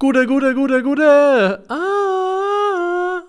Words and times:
Gute, 0.00 0.28
gute, 0.28 0.54
gute, 0.54 0.84
gute. 0.84 1.64
Ah. 1.68 3.24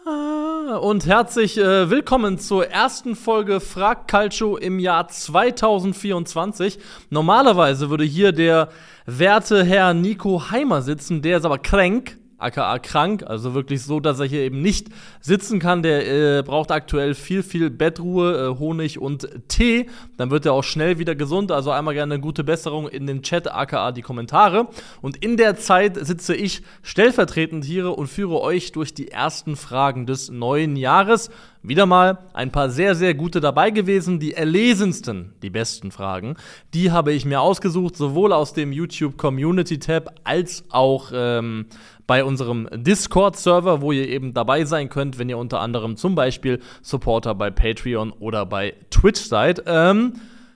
Und 0.78 1.08
herzlich 1.08 1.58
äh, 1.58 1.90
willkommen 1.90 2.38
zur 2.38 2.68
ersten 2.68 3.16
Folge 3.16 3.60
Frag 3.60 4.08
Calcio 4.08 4.56
im 4.56 4.78
Jahr 4.78 5.08
2024. 5.08 6.78
Normalerweise 7.10 7.90
würde 7.90 8.04
hier 8.04 8.34
der 8.34 8.70
werte 9.08 9.64
Herr 9.64 9.96
Nico 9.96 10.52
Heimer 10.52 10.84
sitzen, 10.84 11.24
der 11.24 11.40
ist 11.40 11.46
aber 11.46 11.58
kränk 11.58 12.19
aka 12.40 12.80
krank, 12.80 13.24
also 13.26 13.54
wirklich 13.54 13.84
so, 13.84 14.00
dass 14.00 14.20
er 14.20 14.26
hier 14.26 14.42
eben 14.42 14.62
nicht 14.62 14.88
sitzen 15.22 15.60
kann. 15.60 15.84
Der 15.84 16.40
äh, 16.40 16.44
braucht 16.44 16.72
aktuell 16.72 17.14
viel, 17.14 17.44
viel 17.44 17.70
Bettruhe, 17.70 18.54
äh, 18.56 18.60
Honig 18.60 19.00
und 19.00 19.30
Tee. 19.48 19.90
Dann 20.18 20.32
wird 20.32 20.46
er 20.46 20.54
auch 20.54 20.64
schnell 20.64 21.00
wieder 21.00 21.16
gesund. 21.16 21.52
Also 21.52 21.72
einmal 21.72 21.94
gerne 21.94 22.16
eine 22.16 22.22
gute 22.22 22.44
Besserung 22.44 22.88
in 22.88 23.08
den 23.08 23.22
Chat, 23.22 23.52
aka 23.52 23.92
die 23.92 24.02
Kommentare. 24.02 24.68
Und 25.02 25.18
in 25.18 25.38
der 25.38 25.58
Zeit 25.58 25.98
sitze 26.06 26.36
ich 26.36 26.64
stellvertretend 26.82 27.66
hier 27.66 27.98
und 27.98 28.08
führe 28.08 28.42
euch 28.42 28.72
durch 28.72 28.94
die 28.94 29.10
ersten 29.10 29.56
Fragen 29.56 30.06
des 30.06 30.30
neuen 30.30 30.76
Jahres. 30.76 31.30
Wieder 31.62 31.86
mal 31.86 32.20
ein 32.32 32.52
paar 32.52 32.70
sehr, 32.70 32.96
sehr 32.96 33.14
gute 33.14 33.42
dabei 33.42 33.70
gewesen. 33.70 34.20
Die 34.20 34.34
erlesensten, 34.34 35.34
die 35.42 35.50
besten 35.50 35.92
Fragen, 35.92 36.38
die 36.74 36.92
habe 36.92 37.12
ich 37.12 37.26
mir 37.26 37.42
ausgesucht, 37.42 37.98
sowohl 37.98 38.32
aus 38.32 38.54
dem 38.54 38.72
YouTube 38.72 39.18
Community 39.18 39.78
Tab 39.78 40.16
als 40.24 40.64
auch 40.70 41.12
ähm, 41.14 41.66
bei 42.08 42.24
unserem 42.24 42.70
Discord-Server, 42.72 43.82
wo 43.82 43.92
ihr 43.92 44.08
eben 44.08 44.34
dabei 44.34 44.64
sein 44.64 44.88
könnt, 44.88 45.20
wenn 45.20 45.28
ihr 45.28 45.38
unter 45.38 45.60
anderem 45.60 45.98
zum 45.98 46.16
Beispiel 46.16 46.62
Supporter 46.82 47.36
bei 47.36 47.52
Patreon 47.52 48.12
oder 48.14 48.46
bei 48.46 48.76
Twitch 48.90 49.22
seid. 49.22 49.64
Ähm, 49.66 50.14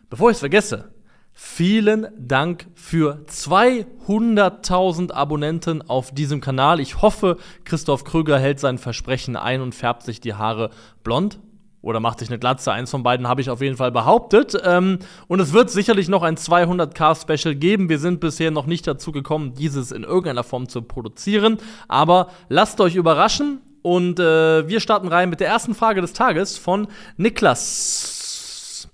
bevor 0.09 0.29
ich 0.29 0.35
es 0.35 0.39
vergesse, 0.39 0.92
Vielen 1.45 2.07
Dank 2.17 2.67
für 2.73 3.25
200.000 3.27 5.11
Abonnenten 5.11 5.81
auf 5.87 6.11
diesem 6.11 6.41
Kanal. 6.41 6.79
Ich 6.79 7.01
hoffe, 7.03 7.37
Christoph 7.65 8.05
Krüger 8.05 8.39
hält 8.39 8.59
sein 8.59 8.79
Versprechen 8.79 9.35
ein 9.35 9.61
und 9.61 9.75
färbt 9.75 10.03
sich 10.03 10.19
die 10.19 10.33
Haare 10.33 10.71
blond 11.03 11.39
oder 11.81 11.99
macht 11.99 12.19
sich 12.19 12.29
eine 12.29 12.39
Glatze. 12.39 12.71
Eins 12.71 12.89
von 12.89 13.03
beiden 13.03 13.27
habe 13.27 13.41
ich 13.41 13.51
auf 13.51 13.61
jeden 13.61 13.77
Fall 13.77 13.91
behauptet. 13.91 14.59
Ähm, 14.63 14.99
und 15.27 15.41
es 15.41 15.53
wird 15.53 15.69
sicherlich 15.69 16.07
noch 16.07 16.23
ein 16.23 16.37
200k-Special 16.37 17.53
geben. 17.53 17.87
Wir 17.87 17.99
sind 17.99 18.19
bisher 18.19 18.49
noch 18.49 18.65
nicht 18.65 18.87
dazu 18.87 19.11
gekommen, 19.11 19.53
dieses 19.53 19.91
in 19.91 20.03
irgendeiner 20.03 20.43
Form 20.43 20.69
zu 20.69 20.81
produzieren. 20.81 21.57
Aber 21.87 22.29
lasst 22.49 22.81
euch 22.81 22.95
überraschen. 22.95 23.61
Und 23.83 24.19
äh, 24.19 24.67
wir 24.67 24.79
starten 24.79 25.09
rein 25.09 25.29
mit 25.29 25.39
der 25.41 25.49
ersten 25.49 25.75
Frage 25.75 26.01
des 26.01 26.13
Tages 26.13 26.57
von 26.57 26.87
Niklas. 27.17 28.87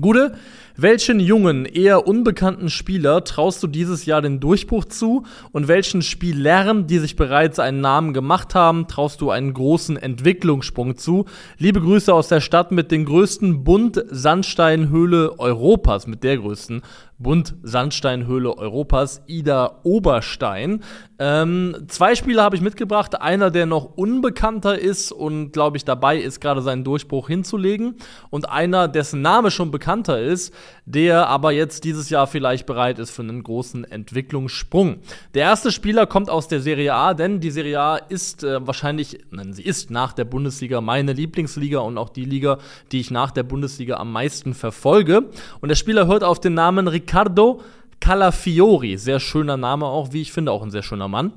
Gude, 0.00 0.36
welchen 0.76 1.20
jungen, 1.20 1.64
eher 1.64 2.06
unbekannten 2.06 2.68
Spieler 2.68 3.24
traust 3.24 3.62
du 3.62 3.66
dieses 3.66 4.04
Jahr 4.04 4.20
den 4.20 4.40
Durchbruch 4.40 4.84
zu 4.84 5.24
und 5.52 5.68
welchen 5.68 6.02
Spielern, 6.02 6.86
die 6.86 6.98
sich 6.98 7.16
bereits 7.16 7.58
einen 7.58 7.80
Namen 7.80 8.12
gemacht 8.12 8.54
haben, 8.54 8.86
traust 8.86 9.20
du 9.20 9.30
einen 9.30 9.54
großen 9.54 9.96
Entwicklungssprung 9.96 10.96
zu? 10.96 11.24
Liebe 11.58 11.80
Grüße 11.80 12.12
aus 12.12 12.28
der 12.28 12.40
Stadt 12.40 12.72
mit 12.72 12.90
den 12.90 13.06
größten 13.06 13.64
Bunt-Sandsteinhöhle 13.64 15.38
Europas, 15.38 16.06
mit 16.06 16.22
der 16.22 16.36
größten 16.36 16.82
Bunt-Sandsteinhöhle 17.18 18.56
Europas, 18.56 19.22
Ida 19.26 19.80
Oberstein. 19.82 20.82
Ähm, 21.18 21.86
zwei 21.88 22.14
Spieler 22.14 22.42
habe 22.42 22.56
ich 22.56 22.62
mitgebracht. 22.62 23.20
Einer, 23.20 23.50
der 23.50 23.64
noch 23.64 23.96
unbekannter 23.96 24.78
ist 24.78 25.12
und, 25.12 25.52
glaube 25.52 25.78
ich, 25.78 25.84
dabei 25.84 26.18
ist, 26.18 26.40
gerade 26.40 26.60
seinen 26.60 26.84
Durchbruch 26.84 27.28
hinzulegen. 27.28 27.96
Und 28.28 28.50
einer, 28.50 28.86
dessen 28.86 29.22
Name 29.22 29.50
schon 29.50 29.70
bekannter 29.70 30.20
ist, 30.20 30.52
der 30.84 31.28
aber 31.28 31.52
jetzt 31.52 31.84
dieses 31.84 32.10
Jahr 32.10 32.26
vielleicht 32.26 32.66
bereit 32.66 32.98
ist 32.98 33.10
für 33.10 33.22
einen 33.22 33.42
großen 33.42 33.84
Entwicklungssprung. 33.84 34.98
Der 35.34 35.42
erste 35.42 35.72
Spieler 35.72 36.06
kommt 36.06 36.28
aus 36.28 36.48
der 36.48 36.60
Serie 36.60 36.92
A, 36.94 37.14
denn 37.14 37.40
die 37.40 37.50
Serie 37.50 37.80
A 37.80 37.96
ist 37.96 38.44
äh, 38.44 38.66
wahrscheinlich, 38.66 39.20
nein, 39.30 39.54
sie 39.54 39.62
ist 39.62 39.90
nach 39.90 40.12
der 40.12 40.24
Bundesliga 40.24 40.82
meine 40.82 41.14
Lieblingsliga 41.14 41.78
und 41.78 41.96
auch 41.96 42.10
die 42.10 42.26
Liga, 42.26 42.58
die 42.92 43.00
ich 43.00 43.10
nach 43.10 43.30
der 43.30 43.42
Bundesliga 43.42 43.96
am 43.96 44.12
meisten 44.12 44.52
verfolge. 44.52 45.30
Und 45.60 45.70
der 45.70 45.76
Spieler 45.76 46.06
hört 46.06 46.24
auf 46.24 46.40
den 46.40 46.54
Namen 46.54 46.88
Riccardo 47.06 47.60
Calafiori. 48.00 48.96
Sehr 48.96 49.20
schöner 49.20 49.56
Name 49.56 49.86
auch, 49.86 50.12
wie 50.12 50.22
ich 50.22 50.32
finde, 50.32 50.50
auch 50.50 50.62
ein 50.62 50.72
sehr 50.72 50.82
schöner 50.82 51.06
Mann. 51.06 51.32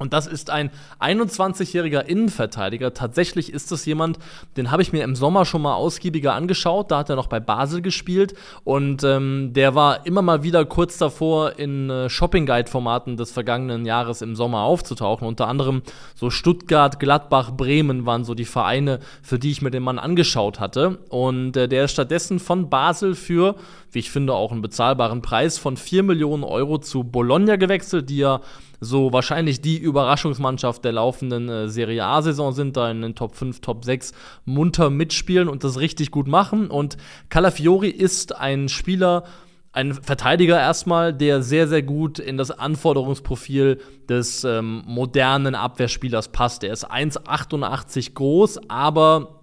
Und 0.00 0.14
das 0.14 0.26
ist 0.26 0.48
ein 0.48 0.70
21-jähriger 0.98 2.00
Innenverteidiger. 2.00 2.94
Tatsächlich 2.94 3.52
ist 3.52 3.70
es 3.70 3.84
jemand, 3.84 4.18
den 4.56 4.70
habe 4.70 4.80
ich 4.80 4.94
mir 4.94 5.04
im 5.04 5.14
Sommer 5.14 5.44
schon 5.44 5.60
mal 5.60 5.74
ausgiebiger 5.74 6.32
angeschaut. 6.32 6.90
Da 6.90 6.98
hat 6.98 7.10
er 7.10 7.16
noch 7.16 7.26
bei 7.26 7.38
Basel 7.38 7.82
gespielt 7.82 8.32
und 8.64 9.04
ähm, 9.04 9.52
der 9.52 9.74
war 9.74 10.06
immer 10.06 10.22
mal 10.22 10.42
wieder 10.42 10.64
kurz 10.64 10.96
davor, 10.96 11.58
in 11.58 11.90
äh, 11.90 12.08
Shopping 12.08 12.46
Guide-Formaten 12.46 13.18
des 13.18 13.30
vergangenen 13.30 13.84
Jahres 13.84 14.22
im 14.22 14.36
Sommer 14.36 14.62
aufzutauchen. 14.62 15.28
Unter 15.28 15.48
anderem 15.48 15.82
so 16.14 16.30
Stuttgart, 16.30 16.98
Gladbach, 16.98 17.50
Bremen 17.50 18.06
waren 18.06 18.24
so 18.24 18.34
die 18.34 18.46
Vereine, 18.46 19.00
für 19.22 19.38
die 19.38 19.50
ich 19.50 19.60
mir 19.60 19.70
den 19.70 19.82
Mann 19.82 19.98
angeschaut 19.98 20.60
hatte. 20.60 20.98
Und 21.10 21.58
äh, 21.58 21.68
der 21.68 21.84
ist 21.84 21.92
stattdessen 21.92 22.38
von 22.38 22.70
Basel 22.70 23.14
für, 23.14 23.54
wie 23.92 23.98
ich 23.98 24.10
finde, 24.10 24.32
auch 24.32 24.50
einen 24.50 24.62
bezahlbaren 24.62 25.20
Preis 25.20 25.58
von 25.58 25.76
4 25.76 26.04
Millionen 26.04 26.42
Euro 26.42 26.78
zu 26.78 27.04
Bologna 27.04 27.56
gewechselt, 27.56 28.08
die 28.08 28.16
ja 28.16 28.40
so 28.80 29.12
wahrscheinlich 29.12 29.60
die 29.60 29.78
Überraschungsmannschaft 29.78 30.84
der 30.84 30.92
laufenden 30.92 31.48
äh, 31.48 31.68
Serie 31.68 32.04
A-Saison 32.04 32.52
sind, 32.52 32.76
da 32.76 32.90
in 32.90 33.02
den 33.02 33.14
Top 33.14 33.34
5, 33.36 33.60
Top 33.60 33.84
6 33.84 34.12
munter 34.44 34.90
mitspielen 34.90 35.48
und 35.48 35.62
das 35.64 35.78
richtig 35.78 36.10
gut 36.10 36.26
machen. 36.26 36.70
Und 36.70 36.96
Calafiori 37.28 37.90
ist 37.90 38.34
ein 38.34 38.68
Spieler, 38.68 39.24
ein 39.72 39.94
Verteidiger 39.94 40.58
erstmal, 40.58 41.12
der 41.12 41.42
sehr, 41.42 41.68
sehr 41.68 41.82
gut 41.82 42.18
in 42.18 42.36
das 42.36 42.50
Anforderungsprofil 42.50 43.80
des 44.08 44.44
ähm, 44.44 44.82
modernen 44.86 45.54
Abwehrspielers 45.54 46.32
passt. 46.32 46.64
Er 46.64 46.72
ist 46.72 46.90
1,88 46.90 48.14
groß, 48.14 48.68
aber 48.68 49.40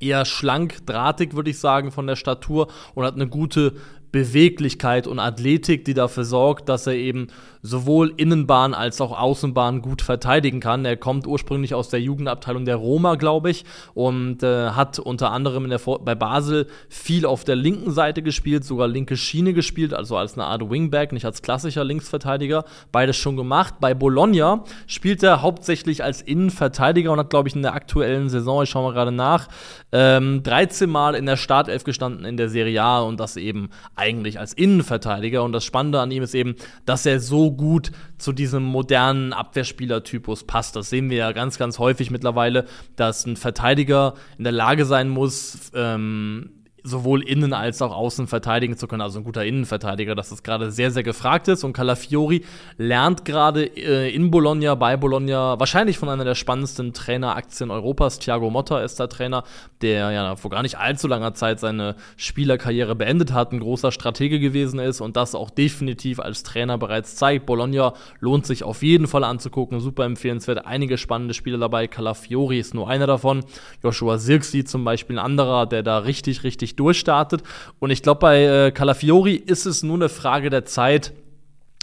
eher 0.00 0.24
schlank, 0.24 0.84
drahtig, 0.86 1.34
würde 1.34 1.50
ich 1.50 1.58
sagen, 1.58 1.92
von 1.92 2.06
der 2.06 2.16
Statur 2.16 2.66
und 2.94 3.04
hat 3.04 3.14
eine 3.14 3.28
gute 3.28 3.74
Beweglichkeit 4.10 5.06
und 5.06 5.18
Athletik, 5.18 5.86
die 5.86 5.94
dafür 5.94 6.24
sorgt, 6.24 6.68
dass 6.68 6.86
er 6.86 6.94
eben 6.94 7.28
sowohl 7.62 8.12
Innenbahn 8.16 8.74
als 8.74 9.00
auch 9.00 9.16
Außenbahn 9.18 9.82
gut 9.82 10.02
verteidigen 10.02 10.58
kann. 10.58 10.84
Er 10.84 10.96
kommt 10.96 11.28
ursprünglich 11.28 11.74
aus 11.74 11.88
der 11.88 12.00
Jugendabteilung 12.00 12.64
der 12.64 12.76
Roma, 12.76 13.14
glaube 13.14 13.50
ich, 13.50 13.64
und 13.94 14.42
äh, 14.42 14.70
hat 14.70 14.98
unter 14.98 15.30
anderem 15.30 15.72
bei 16.04 16.14
Basel 16.16 16.66
viel 16.88 17.24
auf 17.24 17.44
der 17.44 17.54
linken 17.54 17.92
Seite 17.92 18.22
gespielt, 18.22 18.64
sogar 18.64 18.88
linke 18.88 19.16
Schiene 19.16 19.52
gespielt, 19.52 19.94
also 19.94 20.16
als 20.16 20.34
eine 20.34 20.44
Art 20.44 20.68
Wingback, 20.68 21.12
nicht 21.12 21.24
als 21.24 21.40
klassischer 21.42 21.84
Linksverteidiger. 21.84 22.64
Beides 22.90 23.16
schon 23.16 23.36
gemacht. 23.36 23.74
Bei 23.80 23.94
Bologna 23.94 24.64
spielt 24.88 25.22
er 25.22 25.42
hauptsächlich 25.42 26.02
als 26.02 26.20
Innenverteidiger 26.20 27.12
und 27.12 27.20
hat, 27.20 27.30
glaube 27.30 27.48
ich, 27.48 27.54
in 27.54 27.62
der 27.62 27.74
aktuellen 27.74 28.28
Saison, 28.28 28.64
ich 28.64 28.70
schaue 28.70 28.88
mal 28.88 28.92
gerade 28.92 29.12
nach, 29.12 29.46
ähm, 29.92 30.42
13 30.42 30.90
Mal 30.90 31.14
in 31.14 31.26
der 31.26 31.36
Startelf 31.36 31.84
gestanden 31.84 32.24
in 32.24 32.36
der 32.36 32.48
Serie 32.48 32.82
A 32.82 33.00
und 33.02 33.20
das 33.20 33.36
eben 33.36 33.70
eigentlich 33.94 34.40
als 34.40 34.52
Innenverteidiger. 34.52 35.44
Und 35.44 35.52
das 35.52 35.64
Spannende 35.64 36.00
an 36.00 36.10
ihm 36.10 36.24
ist 36.24 36.34
eben, 36.34 36.56
dass 36.86 37.06
er 37.06 37.20
so 37.20 37.51
gut 37.52 37.92
zu 38.18 38.32
diesem 38.32 38.62
modernen 38.62 39.32
Abwehrspielertypus 39.32 40.44
passt. 40.44 40.76
Das 40.76 40.90
sehen 40.90 41.10
wir 41.10 41.18
ja 41.18 41.32
ganz, 41.32 41.58
ganz 41.58 41.78
häufig 41.78 42.10
mittlerweile, 42.10 42.66
dass 42.96 43.26
ein 43.26 43.36
Verteidiger 43.36 44.14
in 44.38 44.44
der 44.44 44.52
Lage 44.52 44.84
sein 44.84 45.08
muss, 45.08 45.70
ähm, 45.74 46.61
sowohl 46.84 47.22
innen 47.22 47.52
als 47.52 47.80
auch 47.82 47.94
außen 47.94 48.26
verteidigen 48.26 48.76
zu 48.76 48.86
können. 48.86 49.02
Also 49.02 49.20
ein 49.20 49.24
guter 49.24 49.44
Innenverteidiger, 49.44 50.14
dass 50.14 50.30
das 50.30 50.42
gerade 50.42 50.70
sehr, 50.70 50.90
sehr 50.90 51.02
gefragt 51.02 51.48
ist. 51.48 51.64
Und 51.64 51.72
Calafiori 51.72 52.44
lernt 52.76 53.24
gerade 53.24 53.64
äh, 53.64 54.14
in 54.14 54.30
Bologna, 54.30 54.74
bei 54.74 54.96
Bologna, 54.96 55.58
wahrscheinlich 55.58 55.98
von 55.98 56.08
einer 56.08 56.24
der 56.24 56.34
spannendsten 56.34 56.92
Traineraktien 56.92 57.70
Europas. 57.70 58.18
Thiago 58.18 58.50
Motta 58.50 58.80
ist 58.80 58.98
der 58.98 59.08
Trainer, 59.08 59.44
der 59.80 60.10
ja 60.10 60.36
vor 60.36 60.50
gar 60.50 60.62
nicht 60.62 60.78
allzu 60.78 61.08
langer 61.08 61.34
Zeit 61.34 61.60
seine 61.60 61.96
Spielerkarriere 62.16 62.94
beendet 62.96 63.32
hat, 63.32 63.52
ein 63.52 63.60
großer 63.60 63.92
Stratege 63.92 64.40
gewesen 64.40 64.80
ist 64.80 65.00
und 65.00 65.16
das 65.16 65.34
auch 65.34 65.50
definitiv 65.50 66.20
als 66.20 66.42
Trainer 66.42 66.78
bereits 66.78 67.16
zeigt. 67.16 67.46
Bologna 67.46 67.94
lohnt 68.20 68.46
sich 68.46 68.64
auf 68.64 68.82
jeden 68.82 69.06
Fall 69.06 69.24
anzugucken, 69.24 69.80
super 69.80 70.04
empfehlenswert. 70.04 70.66
Einige 70.66 70.98
spannende 70.98 71.34
Spieler 71.34 71.58
dabei. 71.58 71.86
Calafiori 71.86 72.58
ist 72.58 72.74
nur 72.74 72.88
einer 72.88 73.06
davon. 73.06 73.44
Joshua 73.82 74.18
Sirksi 74.18 74.64
zum 74.64 74.84
Beispiel 74.84 75.18
ein 75.18 75.24
anderer, 75.24 75.66
der 75.66 75.82
da 75.82 75.98
richtig, 75.98 76.44
richtig 76.44 76.71
richtig 76.72 76.76
durchstartet. 76.76 77.42
Und 77.78 77.90
ich 77.90 78.02
glaube, 78.02 78.20
bei 78.20 78.44
äh, 78.44 78.70
Calafiori 78.72 79.34
ist 79.34 79.66
es 79.66 79.82
nur 79.82 79.96
eine 79.96 80.08
Frage 80.08 80.50
der 80.50 80.64
Zeit, 80.64 81.12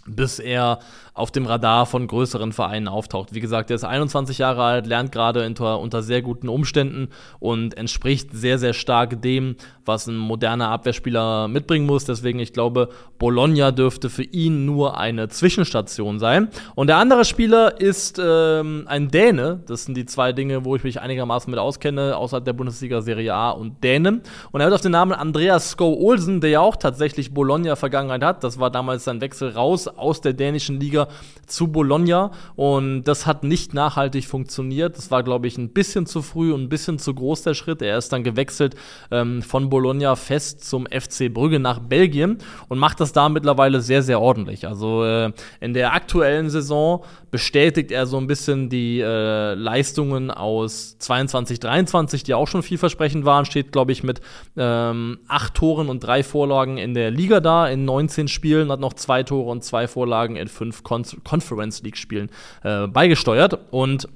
bis 0.06 0.40
er 0.40 0.80
auf 1.20 1.32
dem 1.32 1.46
Radar 1.46 1.86
von 1.86 2.08
größeren 2.08 2.54
Vereinen 2.54 2.88
auftaucht. 2.88 3.34
Wie 3.34 3.42
gesagt, 3.42 3.70
er 3.70 3.76
ist 3.76 3.84
21 3.84 4.38
Jahre 4.38 4.64
alt, 4.64 4.88
lernt 4.88 5.12
gerade 5.12 5.46
unter, 5.46 6.02
sehr 6.02 6.22
guten 6.22 6.48
Umständen 6.48 7.10
und 7.40 7.78
entspricht 7.78 8.30
sehr, 8.32 8.58
sehr 8.58 8.74
stark 8.74 9.22
dem, 9.22 9.56
was 9.86 10.08
ein 10.08 10.16
moderner 10.16 10.70
Abwehrspieler 10.70 11.50
mitbringen 11.50 11.86
muss. 11.86 12.06
Deswegen, 12.06 12.40
ich 12.40 12.54
glaube, 12.54 12.90
Bologna 13.18 13.72
dürfte 13.72 14.10
für 14.10 14.24
ihn 14.24 14.66
nur 14.66 14.98
eine 14.98 15.28
Zwischenstation 15.28 16.20
sein. 16.20 16.48
Und 16.76 16.88
der 16.88 16.98
andere 16.98 17.26
Spieler 17.26 17.82
ist 17.82 18.22
ähm, 18.24 18.86
ein 18.88 19.10
Däne. 19.10 19.62
Das 19.68 19.84
sind 19.84 19.96
die 19.96 20.06
zwei 20.06 20.32
Dinge, 20.32 20.64
wo 20.64 20.78
ich 20.78 20.86
mich 20.86 21.02
einigermaßen 21.02 21.52
mit 21.52 21.60
auskenne, 21.60 22.16
außerhalb 22.16 22.46
der 22.46 22.54
Bundesliga 22.54 23.02
Serie 23.02 23.34
A 23.34 23.50
und 23.50 23.84
Dänen. 23.84 24.22
Und 24.52 24.62
er 24.62 24.68
hat 24.68 24.74
auf 24.74 24.82
den 24.82 24.94
Namen 24.94 25.12
Andreas 25.12 25.72
Sko 25.72 25.98
Olsen, 26.00 26.40
der 26.40 26.50
ja 26.52 26.60
auch 26.62 26.78
tatsächlich 26.78 27.34
Bologna-Vergangenheit 27.34 28.24
hat. 28.24 28.44
Das 28.46 28.58
war 28.58 28.70
damals 28.70 29.04
sein 29.04 29.20
Wechsel 29.20 29.50
raus 29.50 29.90
aus 29.90 30.22
der 30.22 30.32
dänischen 30.32 30.80
Liga 30.80 31.09
zu 31.50 31.68
Bologna 31.68 32.32
und 32.56 33.04
das 33.04 33.26
hat 33.26 33.44
nicht 33.44 33.74
nachhaltig 33.74 34.26
funktioniert. 34.26 34.98
Das 34.98 35.12
war, 35.12 35.24
glaube 35.24 35.48
ich, 35.48 35.58
ein 35.58 35.70
bisschen 35.70 36.06
zu 36.06 36.22
früh 36.22 36.54
und 36.54 36.64
ein 36.64 36.70
bisschen 36.70 37.00
zu 37.00 37.14
groß 37.14 37.44
der 37.44 37.54
Schritt. 37.54 37.82
Er 37.82 37.98
ist 37.98 38.14
dann 38.14 38.24
gewechselt 38.24 38.76
ähm, 39.12 39.42
von 39.42 39.70
Bologna 39.70 40.16
fest 40.16 40.64
zum 40.64 40.86
FC 40.86 41.34
Brügge 41.34 41.60
nach 41.60 41.80
Belgien 41.80 42.38
und 42.68 42.78
macht 42.78 43.00
das 43.00 43.12
da 43.12 43.30
mittlerweile 43.30 43.82
sehr, 43.82 44.04
sehr 44.04 44.22
ordentlich. 44.22 44.68
Also 44.68 45.04
äh, 45.04 45.32
in 45.60 45.74
der 45.74 45.94
aktuellen 45.94 46.50
Saison 46.50 47.04
bestätigt 47.32 47.92
er 47.92 48.06
so 48.06 48.18
ein 48.18 48.28
bisschen 48.28 48.70
die 48.70 49.00
äh, 49.00 49.54
Leistungen 49.54 50.32
aus 50.32 50.98
22, 51.00 51.60
23, 51.60 52.24
die 52.24 52.34
auch 52.34 52.48
schon 52.48 52.64
vielversprechend 52.64 53.26
waren. 53.26 53.46
Steht, 53.46 53.72
glaube 53.72 53.92
ich, 53.92 54.04
mit 54.04 54.22
ähm, 54.58 55.20
acht 55.28 55.56
Toren 55.56 55.90
und 55.90 56.04
drei 56.04 56.24
Vorlagen 56.24 56.78
in 56.78 56.94
der 56.94 57.12
Liga 57.12 57.40
da 57.40 57.68
in 57.68 57.86
19 57.86 58.28
Spielen, 58.28 58.72
hat 58.72 58.80
noch 58.80 58.94
zwei 58.94 59.24
Tore 59.24 59.50
und 59.50 59.64
zwei 59.64 59.88
Vorlagen 59.88 60.36
in 60.36 60.48
fünf 60.48 60.84
Con 61.24 61.40
Conference 61.40 61.82
League 61.84 61.98
Spielen 61.98 62.30
äh, 62.64 62.88
beigesteuert 62.88 63.58
und 63.72 64.08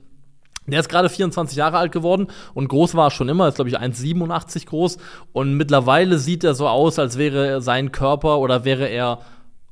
der 0.66 0.80
ist 0.80 0.88
gerade 0.88 1.10
24 1.10 1.58
Jahre 1.58 1.78
alt 1.78 1.92
geworden 1.92 2.28
und 2.54 2.68
groß 2.68 2.96
war 2.96 3.08
er 3.08 3.12
schon 3.12 3.28
immer, 3.28 3.48
ist 3.48 3.56
glaube 3.56 3.70
ich 3.70 3.80
1,87 3.80 4.66
groß 4.68 4.98
und 5.34 5.56
mittlerweile 5.56 6.20
sieht 6.20 6.44
er 6.44 6.54
so 6.54 6.68
aus, 6.68 7.00
als 7.00 7.18
wäre 7.18 7.62
sein 7.62 7.92
Körper 7.92 8.40
oder 8.40 8.64
wäre 8.64 8.88
er 8.88 9.20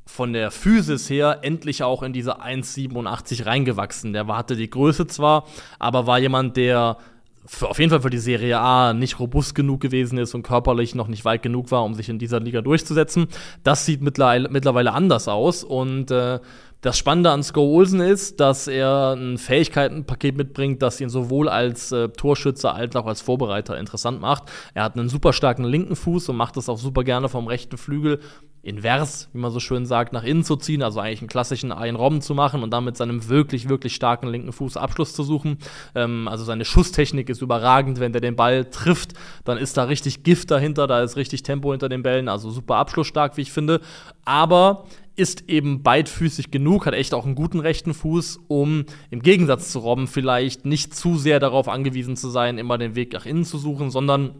von 0.05 0.33
der 0.33 0.51
Physis 0.51 1.09
her 1.09 1.39
endlich 1.43 1.83
auch 1.83 2.03
in 2.03 2.11
diese 2.11 2.41
1,87 2.41 3.45
reingewachsen. 3.45 4.11
Der 4.11 4.27
hatte 4.27 4.57
die 4.57 4.69
Größe 4.69 5.07
zwar, 5.07 5.45
aber 5.79 6.07
war 6.07 6.19
jemand, 6.19 6.57
der 6.57 6.97
für, 7.45 7.69
auf 7.69 7.79
jeden 7.79 7.89
Fall 7.89 8.01
für 8.01 8.09
die 8.09 8.17
Serie 8.17 8.59
A 8.59 8.93
nicht 8.93 9.19
robust 9.19 9.55
genug 9.55 9.81
gewesen 9.81 10.17
ist 10.17 10.35
und 10.35 10.43
körperlich 10.43 10.95
noch 10.95 11.07
nicht 11.07 11.25
weit 11.25 11.41
genug 11.41 11.71
war, 11.71 11.83
um 11.83 11.93
sich 11.93 12.09
in 12.09 12.19
dieser 12.19 12.39
Liga 12.39 12.61
durchzusetzen. 12.61 13.27
Das 13.63 13.85
sieht 13.85 14.01
mittlerweile, 14.01 14.93
anders 14.93 15.27
aus 15.27 15.63
und 15.63 16.11
äh, 16.11 16.39
das 16.81 16.97
Spannende 16.97 17.29
an 17.29 17.43
Sko 17.43 17.61
Olsen 17.61 17.99
ist, 17.99 18.39
dass 18.39 18.67
er 18.67 19.13
ein 19.15 19.37
Fähigkeitenpaket 19.37 20.35
mitbringt, 20.35 20.81
das 20.81 20.99
ihn 20.99 21.09
sowohl 21.09 21.47
als 21.47 21.91
äh, 21.91 22.09
Torschütze 22.09 22.71
als 22.71 22.95
auch 22.95 23.05
als 23.05 23.21
Vorbereiter 23.21 23.77
interessant 23.77 24.19
macht. 24.19 24.43
Er 24.73 24.83
hat 24.83 24.97
einen 24.97 25.07
super 25.07 25.31
starken 25.31 25.63
linken 25.63 25.95
Fuß 25.95 26.29
und 26.29 26.37
macht 26.37 26.57
das 26.57 26.69
auch 26.69 26.79
super 26.79 27.03
gerne 27.03 27.29
vom 27.29 27.47
rechten 27.47 27.77
Flügel 27.77 28.19
invers, 28.63 29.29
wie 29.33 29.39
man 29.39 29.51
so 29.51 29.59
schön 29.59 29.85
sagt, 29.85 30.13
nach 30.13 30.23
innen 30.23 30.43
zu 30.43 30.55
ziehen, 30.55 30.83
also 30.83 30.99
eigentlich 30.99 31.21
einen 31.21 31.29
klassischen 31.29 31.71
Ein 31.71 31.95
Robben 31.95 32.21
zu 32.21 32.35
machen 32.35 32.61
und 32.61 32.71
dann 32.71 32.83
mit 32.83 32.95
seinem 32.95 33.27
wirklich, 33.27 33.69
wirklich 33.69 33.95
starken 33.95 34.27
linken 34.27 34.51
Fuß 34.51 34.77
Abschluss 34.77 35.15
zu 35.15 35.23
suchen. 35.23 35.57
Ähm, 35.95 36.27
also 36.27 36.43
seine 36.43 36.65
Schusstechnik 36.65 37.29
ist 37.29 37.41
überragend, 37.41 37.99
wenn 37.99 38.11
der 38.11 38.21
den 38.21 38.35
Ball 38.35 38.65
trifft, 38.65 39.13
dann 39.45 39.57
ist 39.57 39.77
da 39.77 39.85
richtig 39.85 40.23
Gift 40.23 40.51
dahinter, 40.51 40.87
da 40.87 41.01
ist 41.01 41.15
richtig 41.15 41.43
Tempo 41.43 41.71
hinter 41.71 41.89
den 41.89 42.03
Bällen, 42.03 42.27
also 42.27 42.51
super 42.51 42.75
abschlussstark, 42.75 43.37
wie 43.37 43.41
ich 43.41 43.51
finde. 43.51 43.81
Aber 44.25 44.85
ist 45.15 45.49
eben 45.49 45.83
beidfüßig 45.83 46.51
genug, 46.51 46.85
hat 46.85 46.93
echt 46.93 47.13
auch 47.13 47.25
einen 47.25 47.35
guten 47.35 47.59
rechten 47.59 47.93
Fuß, 47.93 48.39
um 48.47 48.85
im 49.09 49.21
Gegensatz 49.21 49.71
zu 49.71 49.79
Robben 49.79 50.07
vielleicht 50.07 50.65
nicht 50.65 50.95
zu 50.95 51.17
sehr 51.17 51.39
darauf 51.39 51.67
angewiesen 51.67 52.15
zu 52.15 52.29
sein, 52.29 52.57
immer 52.57 52.77
den 52.77 52.95
Weg 52.95 53.13
nach 53.13 53.25
innen 53.25 53.43
zu 53.43 53.57
suchen, 53.57 53.91
sondern 53.91 54.35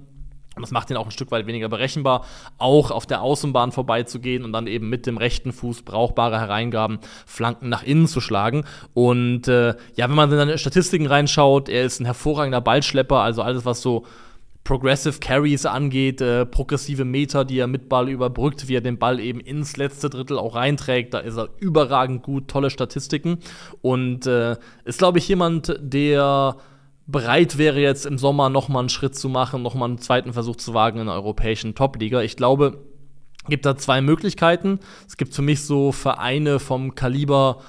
das 0.60 0.72
macht 0.72 0.90
ihn 0.90 0.98
auch 0.98 1.06
ein 1.06 1.12
Stück 1.12 1.32
weit 1.32 1.48
weniger 1.48 1.70
berechenbar, 1.70 2.26
auch 2.58 2.92
auf 2.92 3.06
der 3.06 3.22
Außenbahn 3.22 3.72
vorbeizugehen 3.72 4.44
und 4.44 4.52
dann 4.52 4.68
eben 4.68 4.90
mit 4.90 5.06
dem 5.06 5.18
rechten 5.18 5.54
Fuß 5.54 5.84
brauchbare 5.84 6.40
Hereingaben, 6.40 7.00
Flanken 7.26 7.70
nach 7.70 7.84
innen 7.84 8.08
zu 8.08 8.20
schlagen. 8.20 8.66
Und 8.94 9.48
äh, 9.48 9.76
ja, 9.96 10.10
wenn 10.10 10.16
man 10.16 10.30
in 10.30 10.38
seine 10.38 10.58
Statistiken 10.58 11.08
reinschaut, 11.08 11.70
er 11.70 11.86
ist 11.86 12.02
ein 12.02 12.06
hervorragender 12.06 12.60
Ballschlepper, 12.60 13.22
also 13.22 13.42
alles, 13.42 13.64
was 13.64 13.82
so 13.82 14.06
Progressive 14.64 15.20
Carries 15.20 15.66
angeht, 15.66 16.22
äh, 16.22 16.46
progressive 16.46 17.04
Meter, 17.04 17.46
die 17.46 17.58
er 17.58 17.68
mit 17.68 17.90
Ball 17.90 18.10
überbrückt, 18.10 18.68
wie 18.68 18.76
er 18.76 18.82
den 18.82 19.00
Ball 19.00 19.20
eben 19.20 19.40
ins 19.40 19.76
letzte 19.76 20.10
Drittel 20.10 20.38
auch 20.38 20.56
reinträgt. 20.56 21.14
Da 21.14 21.20
ist 21.20 21.38
er 21.38 21.50
überragend 21.60 22.24
gut, 22.24 22.48
tolle 22.48 22.70
Statistiken. 22.70 23.40
Und 23.82 24.28
äh, 24.28 24.58
ist, 24.86 25.00
glaube 25.00 25.18
ich, 25.18 25.28
jemand, 25.28 25.76
der 25.82 26.58
bereit 27.08 27.58
wäre, 27.58 27.80
jetzt 27.80 28.06
im 28.06 28.18
Sommer 28.18 28.50
nochmal 28.50 28.82
einen 28.82 28.90
Schritt 28.90 29.16
zu 29.16 29.30
machen, 29.30 29.62
nochmal 29.64 29.90
einen 29.90 29.98
zweiten 29.98 30.34
Versuch 30.34 30.56
zu 30.56 30.74
wagen 30.74 31.00
in 31.00 31.08
der 31.08 31.16
europäischen 31.16 31.76
Top-Liga. 31.76 32.22
Ich 32.22 32.38
glaube, 32.38 32.84
gibt 33.50 33.66
da 33.66 33.76
zwei 33.76 34.02
Möglichkeiten. 34.02 34.80
Es 35.08 35.18
gibt 35.18 35.34
für 35.34 35.42
mich 35.42 35.64
so 35.64 35.92
Vereine 35.92 36.60
vom 36.60 36.96
Kaliber 36.96 37.62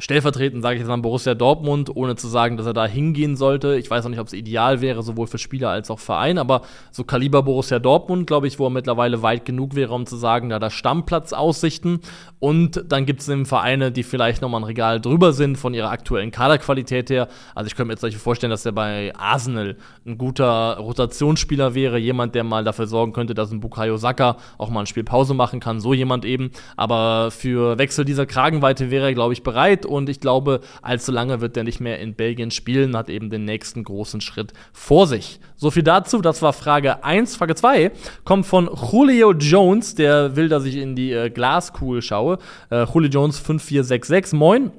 stellvertretend 0.00 0.62
sage 0.62 0.76
ich 0.76 0.80
jetzt 0.80 0.88
mal 0.88 0.96
Borussia 0.96 1.34
Dortmund, 1.34 1.94
ohne 1.94 2.16
zu 2.16 2.26
sagen, 2.26 2.56
dass 2.56 2.66
er 2.66 2.72
da 2.72 2.86
hingehen 2.86 3.36
sollte. 3.36 3.76
Ich 3.76 3.90
weiß 3.90 4.04
auch 4.04 4.10
nicht, 4.10 4.18
ob 4.18 4.26
es 4.26 4.32
ideal 4.32 4.80
wäre, 4.80 5.02
sowohl 5.02 5.26
für 5.26 5.38
Spieler 5.38 5.70
als 5.70 5.90
auch 5.90 5.98
Verein, 5.98 6.38
aber 6.38 6.62
so 6.90 7.04
Kaliber 7.04 7.42
Borussia 7.42 7.78
Dortmund, 7.78 8.26
glaube 8.26 8.46
ich, 8.46 8.58
wo 8.58 8.66
er 8.66 8.70
mittlerweile 8.70 9.22
weit 9.22 9.44
genug 9.44 9.74
wäre, 9.74 9.94
um 9.94 10.06
zu 10.06 10.16
sagen, 10.16 10.48
da 10.48 10.58
da 10.58 10.70
Stammplatz-Aussichten. 10.70 12.00
Und 12.38 12.84
dann 12.88 13.04
gibt 13.04 13.20
es 13.20 13.28
eben 13.28 13.44
Vereine, 13.44 13.92
die 13.92 14.02
vielleicht 14.02 14.40
nochmal 14.40 14.62
ein 14.62 14.64
Regal 14.64 15.00
drüber 15.00 15.32
sind 15.34 15.56
von 15.56 15.74
ihrer 15.74 15.90
aktuellen 15.90 16.30
Kaderqualität 16.30 17.10
her. 17.10 17.28
Also 17.54 17.66
ich 17.66 17.76
könnte 17.76 17.94
mir 17.94 18.08
jetzt 18.08 18.16
vorstellen, 18.22 18.50
dass 18.50 18.64
er 18.64 18.72
bei 18.72 19.12
Arsenal 19.14 19.76
ein 20.06 20.16
guter 20.16 20.78
Rotationsspieler 20.78 21.74
wäre, 21.74 21.98
jemand, 21.98 22.34
der 22.34 22.44
mal 22.44 22.64
dafür 22.64 22.86
sorgen 22.86 23.12
könnte, 23.12 23.34
dass 23.34 23.50
ein 23.50 23.60
Bukayo 23.60 23.98
Saka 23.98 24.38
auch 24.56 24.70
mal 24.70 24.80
ein 24.80 24.86
Spiel 24.86 25.04
Pause 25.04 25.34
machen 25.34 25.60
kann, 25.60 25.80
so 25.80 25.92
jemand 25.92 26.24
eben. 26.24 26.50
Aber 26.76 27.30
für 27.30 27.76
Wechsel 27.76 28.06
dieser 28.06 28.24
Kragenweite 28.24 28.90
wäre 28.90 29.06
er, 29.06 29.14
glaube 29.14 29.34
ich, 29.34 29.42
bereit 29.42 29.84
und 29.90 30.08
ich 30.08 30.20
glaube, 30.20 30.60
allzu 30.82 31.12
lange 31.12 31.40
wird 31.40 31.56
er 31.56 31.64
nicht 31.64 31.80
mehr 31.80 31.98
in 31.98 32.14
Belgien 32.14 32.50
spielen, 32.50 32.96
hat 32.96 33.10
eben 33.10 33.30
den 33.30 33.44
nächsten 33.44 33.84
großen 33.84 34.20
Schritt 34.20 34.52
vor 34.72 35.06
sich. 35.06 35.40
So 35.56 35.70
viel 35.70 35.82
dazu, 35.82 36.20
das 36.20 36.40
war 36.42 36.52
Frage 36.52 37.04
1. 37.04 37.36
Frage 37.36 37.54
2 37.54 37.92
kommt 38.24 38.46
von 38.46 38.70
Julio 38.90 39.32
Jones, 39.32 39.94
der 39.94 40.36
will, 40.36 40.48
dass 40.48 40.64
ich 40.64 40.76
in 40.76 40.96
die 40.96 41.12
äh, 41.12 41.30
Glaskugel 41.30 42.02
schaue. 42.02 42.38
Äh, 42.70 42.84
Julio 42.84 43.10
Jones 43.10 43.38
5466, 43.38 44.38
moin. 44.38 44.70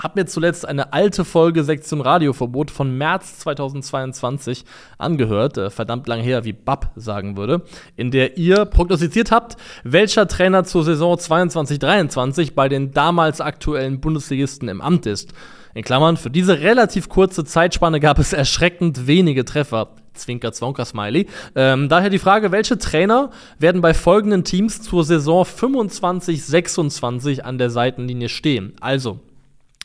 Hab 0.00 0.14
mir 0.14 0.26
zuletzt 0.26 0.64
eine 0.64 0.92
alte 0.92 1.24
Folge 1.24 1.64
Sektion 1.64 2.00
Radioverbot 2.00 2.70
von 2.70 2.96
März 2.96 3.40
2022 3.40 4.64
angehört, 4.96 5.58
äh, 5.58 5.70
verdammt 5.70 6.06
lang 6.06 6.20
her, 6.20 6.44
wie 6.44 6.52
Bab 6.52 6.92
sagen 6.94 7.36
würde, 7.36 7.62
in 7.96 8.12
der 8.12 8.38
ihr 8.38 8.64
prognostiziert 8.64 9.32
habt, 9.32 9.56
welcher 9.82 10.28
Trainer 10.28 10.62
zur 10.62 10.84
Saison 10.84 11.16
22-23 11.16 12.54
bei 12.54 12.68
den 12.68 12.92
damals 12.92 13.40
aktuellen 13.40 14.00
Bundesligisten 14.00 14.68
im 14.68 14.80
Amt 14.80 15.06
ist. 15.06 15.32
In 15.74 15.82
Klammern, 15.82 16.16
für 16.16 16.30
diese 16.30 16.60
relativ 16.60 17.08
kurze 17.08 17.44
Zeitspanne 17.44 17.98
gab 17.98 18.20
es 18.20 18.32
erschreckend 18.32 19.08
wenige 19.08 19.44
Treffer. 19.44 19.88
Zwinker, 20.14 20.52
Zwonker, 20.52 20.84
Smiley. 20.84 21.26
Ähm, 21.56 21.88
daher 21.88 22.10
die 22.10 22.20
Frage, 22.20 22.52
welche 22.52 22.78
Trainer 22.78 23.30
werden 23.58 23.80
bei 23.80 23.94
folgenden 23.94 24.44
Teams 24.44 24.80
zur 24.80 25.02
Saison 25.02 25.44
25-26 25.44 27.40
an 27.40 27.58
der 27.58 27.70
Seitenlinie 27.70 28.28
stehen? 28.28 28.74
Also, 28.80 29.18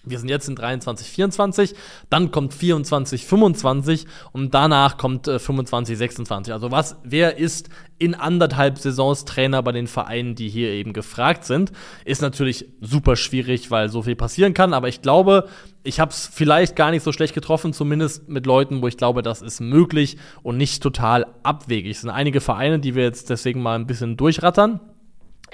wir 0.05 0.19
sind 0.19 0.29
jetzt 0.29 0.49
in 0.49 0.55
23, 0.55 1.07
24, 1.07 1.75
dann 2.09 2.31
kommt 2.31 2.53
24, 2.53 3.25
25 3.25 4.05
und 4.33 4.53
danach 4.53 4.97
kommt 4.97 5.27
äh, 5.27 5.39
25, 5.39 5.97
26. 5.97 6.53
Also 6.53 6.71
was, 6.71 6.97
wer 7.03 7.37
ist 7.37 7.69
in 7.99 8.13
anderthalb 8.13 8.77
Saisons 8.79 9.23
Trainer 9.23 9.63
bei 9.63 9.71
den 9.71 9.87
Vereinen, 9.87 10.35
die 10.35 10.49
hier 10.49 10.69
eben 10.71 10.91
gefragt 10.91 11.45
sind? 11.45 11.71
Ist 12.03 12.21
natürlich 12.21 12.67
super 12.81 13.15
schwierig, 13.15 13.71
weil 13.71 13.87
so 13.87 14.01
viel 14.01 14.15
passieren 14.15 14.53
kann, 14.53 14.73
aber 14.73 14.89
ich 14.89 15.01
glaube, 15.01 15.47
ich 15.83 16.01
habe 16.01 16.11
es 16.11 16.29
vielleicht 16.31 16.75
gar 16.75 16.91
nicht 16.91 17.03
so 17.03 17.13
schlecht 17.13 17.33
getroffen, 17.33 17.71
zumindest 17.71 18.27
mit 18.27 18.45
Leuten, 18.45 18.81
wo 18.81 18.87
ich 18.87 18.97
glaube, 18.97 19.21
das 19.21 19.41
ist 19.41 19.61
möglich 19.61 20.17
und 20.41 20.57
nicht 20.57 20.83
total 20.83 21.27
abwegig. 21.43 21.91
Es 21.91 22.01
sind 22.01 22.09
einige 22.09 22.41
Vereine, 22.41 22.79
die 22.79 22.95
wir 22.95 23.03
jetzt 23.03 23.29
deswegen 23.29 23.61
mal 23.61 23.75
ein 23.75 23.87
bisschen 23.87 24.17
durchrattern. 24.17 24.81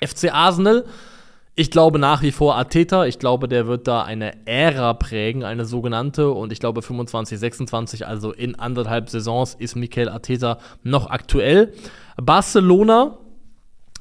FC 0.01 0.33
Arsenal 0.33 0.85
ich 1.59 1.71
glaube 1.71 1.99
nach 1.99 2.21
wie 2.21 2.31
vor 2.31 2.57
Ateta. 2.57 3.05
Ich 3.05 3.19
glaube, 3.19 3.49
der 3.49 3.67
wird 3.67 3.85
da 3.85 4.03
eine 4.03 4.47
Ära 4.47 4.93
prägen, 4.93 5.43
eine 5.43 5.65
sogenannte. 5.65 6.29
Und 6.29 6.53
ich 6.53 6.61
glaube 6.61 6.81
25, 6.81 7.37
26, 7.37 8.07
also 8.07 8.31
in 8.31 8.55
anderthalb 8.55 9.09
Saisons, 9.09 9.55
ist 9.55 9.75
Mikel 9.75 10.07
Ateta 10.07 10.59
noch 10.83 11.09
aktuell. 11.09 11.73
Barcelona 12.15 13.17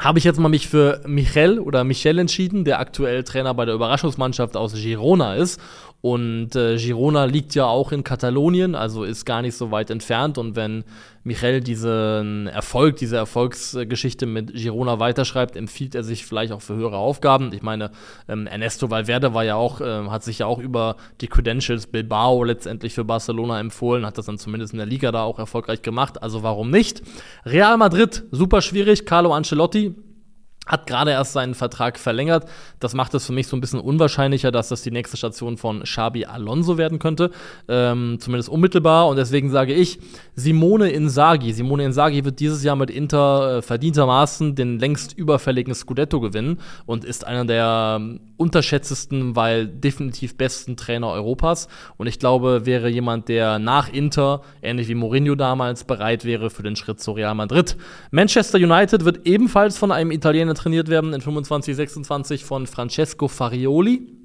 habe 0.00 0.20
ich 0.20 0.24
jetzt 0.24 0.38
mal 0.38 0.48
mich 0.48 0.68
für 0.68 1.00
Michel 1.04 1.58
oder 1.58 1.82
Michel 1.82 2.20
entschieden, 2.20 2.64
der 2.64 2.78
aktuell 2.78 3.24
Trainer 3.24 3.52
bei 3.54 3.64
der 3.64 3.74
Überraschungsmannschaft 3.74 4.56
aus 4.56 4.74
Girona 4.74 5.34
ist. 5.34 5.60
Und 6.00 6.54
äh, 6.54 6.76
Girona 6.76 7.24
liegt 7.24 7.56
ja 7.56 7.66
auch 7.66 7.90
in 7.90 8.04
Katalonien, 8.04 8.76
also 8.76 9.02
ist 9.02 9.24
gar 9.24 9.42
nicht 9.42 9.56
so 9.56 9.72
weit 9.72 9.90
entfernt. 9.90 10.38
Und 10.38 10.54
wenn 10.54 10.84
Michel 11.24 11.60
diesen 11.60 12.46
Erfolg, 12.46 12.96
diese 12.96 13.16
Erfolgsgeschichte 13.16 14.24
mit 14.26 14.54
Girona 14.54 15.00
weiterschreibt, 15.00 15.56
empfiehlt 15.56 15.96
er 15.96 16.04
sich 16.04 16.24
vielleicht 16.24 16.52
auch 16.52 16.62
für 16.62 16.76
höhere 16.76 16.96
Aufgaben. 16.96 17.52
Ich 17.52 17.62
meine, 17.62 17.90
ähm, 18.28 18.46
Ernesto 18.46 18.90
Valverde 18.90 19.34
war 19.34 19.42
ja 19.42 19.56
auch, 19.56 19.80
äh, 19.80 20.08
hat 20.08 20.22
sich 20.22 20.38
ja 20.38 20.46
auch 20.46 20.60
über 20.60 20.96
die 21.20 21.26
Credentials 21.26 21.88
Bilbao 21.88 22.44
letztendlich 22.44 22.94
für 22.94 23.04
Barcelona 23.04 23.58
empfohlen, 23.58 24.06
hat 24.06 24.18
das 24.18 24.26
dann 24.26 24.38
zumindest 24.38 24.74
in 24.74 24.78
der 24.78 24.86
Liga 24.86 25.10
da 25.10 25.24
auch 25.24 25.40
erfolgreich 25.40 25.82
gemacht. 25.82 26.22
Also 26.22 26.44
warum 26.44 26.70
nicht? 26.70 27.02
Real 27.44 27.76
Madrid, 27.76 28.22
super 28.30 28.62
schwierig. 28.62 29.04
Carlo 29.04 29.34
Ancelotti, 29.34 29.96
hat 30.68 30.86
gerade 30.86 31.10
erst 31.10 31.32
seinen 31.32 31.54
Vertrag 31.54 31.98
verlängert. 31.98 32.46
Das 32.78 32.94
macht 32.94 33.14
es 33.14 33.26
für 33.26 33.32
mich 33.32 33.48
so 33.48 33.56
ein 33.56 33.60
bisschen 33.60 33.80
unwahrscheinlicher, 33.80 34.52
dass 34.52 34.68
das 34.68 34.82
die 34.82 34.90
nächste 34.90 35.16
Station 35.16 35.56
von 35.56 35.82
Xabi 35.82 36.26
Alonso 36.26 36.76
werden 36.76 36.98
könnte. 36.98 37.30
Ähm, 37.68 38.18
zumindest 38.20 38.50
unmittelbar. 38.50 39.08
Und 39.08 39.16
deswegen 39.16 39.50
sage 39.50 39.72
ich, 39.72 39.98
Simone 40.36 40.90
Inzaghi. 40.90 41.52
Simone 41.52 41.84
Inzaghi 41.84 42.24
wird 42.24 42.38
dieses 42.38 42.62
Jahr 42.62 42.76
mit 42.76 42.90
Inter 42.90 43.58
äh, 43.58 43.62
verdientermaßen 43.62 44.54
den 44.54 44.78
längst 44.78 45.16
überfälligen 45.16 45.74
Scudetto 45.74 46.20
gewinnen 46.20 46.60
und 46.86 47.04
ist 47.04 47.26
einer 47.26 47.46
der 47.46 47.96
ähm, 47.98 48.20
unterschätztesten, 48.36 49.36
weil 49.36 49.66
definitiv 49.66 50.36
besten 50.36 50.76
Trainer 50.76 51.08
Europas. 51.08 51.68
Und 51.96 52.06
ich 52.06 52.18
glaube, 52.18 52.66
wäre 52.66 52.88
jemand, 52.88 53.28
der 53.28 53.58
nach 53.58 53.92
Inter, 53.92 54.42
ähnlich 54.62 54.88
wie 54.88 54.94
Mourinho 54.94 55.34
damals, 55.34 55.84
bereit 55.84 56.24
wäre 56.24 56.50
für 56.50 56.62
den 56.62 56.76
Schritt 56.76 57.00
zu 57.00 57.12
Real 57.12 57.34
Madrid. 57.34 57.76
Manchester 58.10 58.58
United 58.58 59.04
wird 59.04 59.26
ebenfalls 59.26 59.78
von 59.78 59.90
einem 59.90 60.10
Italiener 60.10 60.54
trainiert 60.58 60.88
werden 60.88 61.12
in 61.12 61.20
25, 61.20 61.74
26 61.74 62.44
von 62.44 62.66
Francesco 62.66 63.28
Farioli 63.28 64.18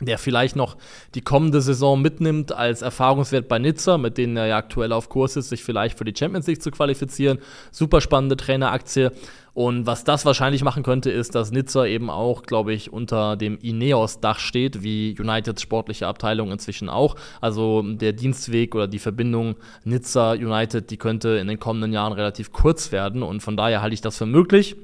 der 0.00 0.18
vielleicht 0.18 0.54
noch 0.54 0.76
die 1.14 1.22
kommende 1.22 1.60
Saison 1.60 2.00
mitnimmt 2.00 2.52
als 2.52 2.82
Erfahrungswert 2.82 3.48
bei 3.48 3.58
Nizza, 3.58 3.98
mit 3.98 4.16
denen 4.16 4.36
er 4.36 4.46
ja 4.46 4.56
aktuell 4.56 4.92
auf 4.92 5.08
Kurs 5.08 5.36
ist, 5.36 5.48
sich 5.48 5.64
vielleicht 5.64 5.98
für 5.98 6.04
die 6.04 6.14
Champions 6.16 6.46
League 6.46 6.62
zu 6.62 6.70
qualifizieren. 6.70 7.38
Super 7.72 8.00
spannende 8.00 8.36
Traineraktie. 8.36 9.10
Und 9.54 9.86
was 9.86 10.04
das 10.04 10.24
wahrscheinlich 10.24 10.62
machen 10.62 10.84
könnte, 10.84 11.10
ist, 11.10 11.34
dass 11.34 11.50
Nizza 11.50 11.84
eben 11.84 12.10
auch, 12.10 12.44
glaube 12.44 12.72
ich, 12.72 12.92
unter 12.92 13.34
dem 13.36 13.58
Ineos-Dach 13.58 14.38
steht, 14.38 14.84
wie 14.84 15.16
Uniteds 15.18 15.62
sportliche 15.62 16.06
Abteilung 16.06 16.52
inzwischen 16.52 16.88
auch. 16.88 17.16
Also 17.40 17.82
der 17.82 18.12
Dienstweg 18.12 18.76
oder 18.76 18.86
die 18.86 19.00
Verbindung 19.00 19.56
Nizza-United, 19.82 20.92
die 20.92 20.96
könnte 20.96 21.30
in 21.30 21.48
den 21.48 21.58
kommenden 21.58 21.92
Jahren 21.92 22.12
relativ 22.12 22.52
kurz 22.52 22.92
werden. 22.92 23.24
Und 23.24 23.40
von 23.42 23.56
daher 23.56 23.82
halte 23.82 23.94
ich 23.94 24.00
das 24.00 24.16
für 24.16 24.26
möglich. 24.26 24.76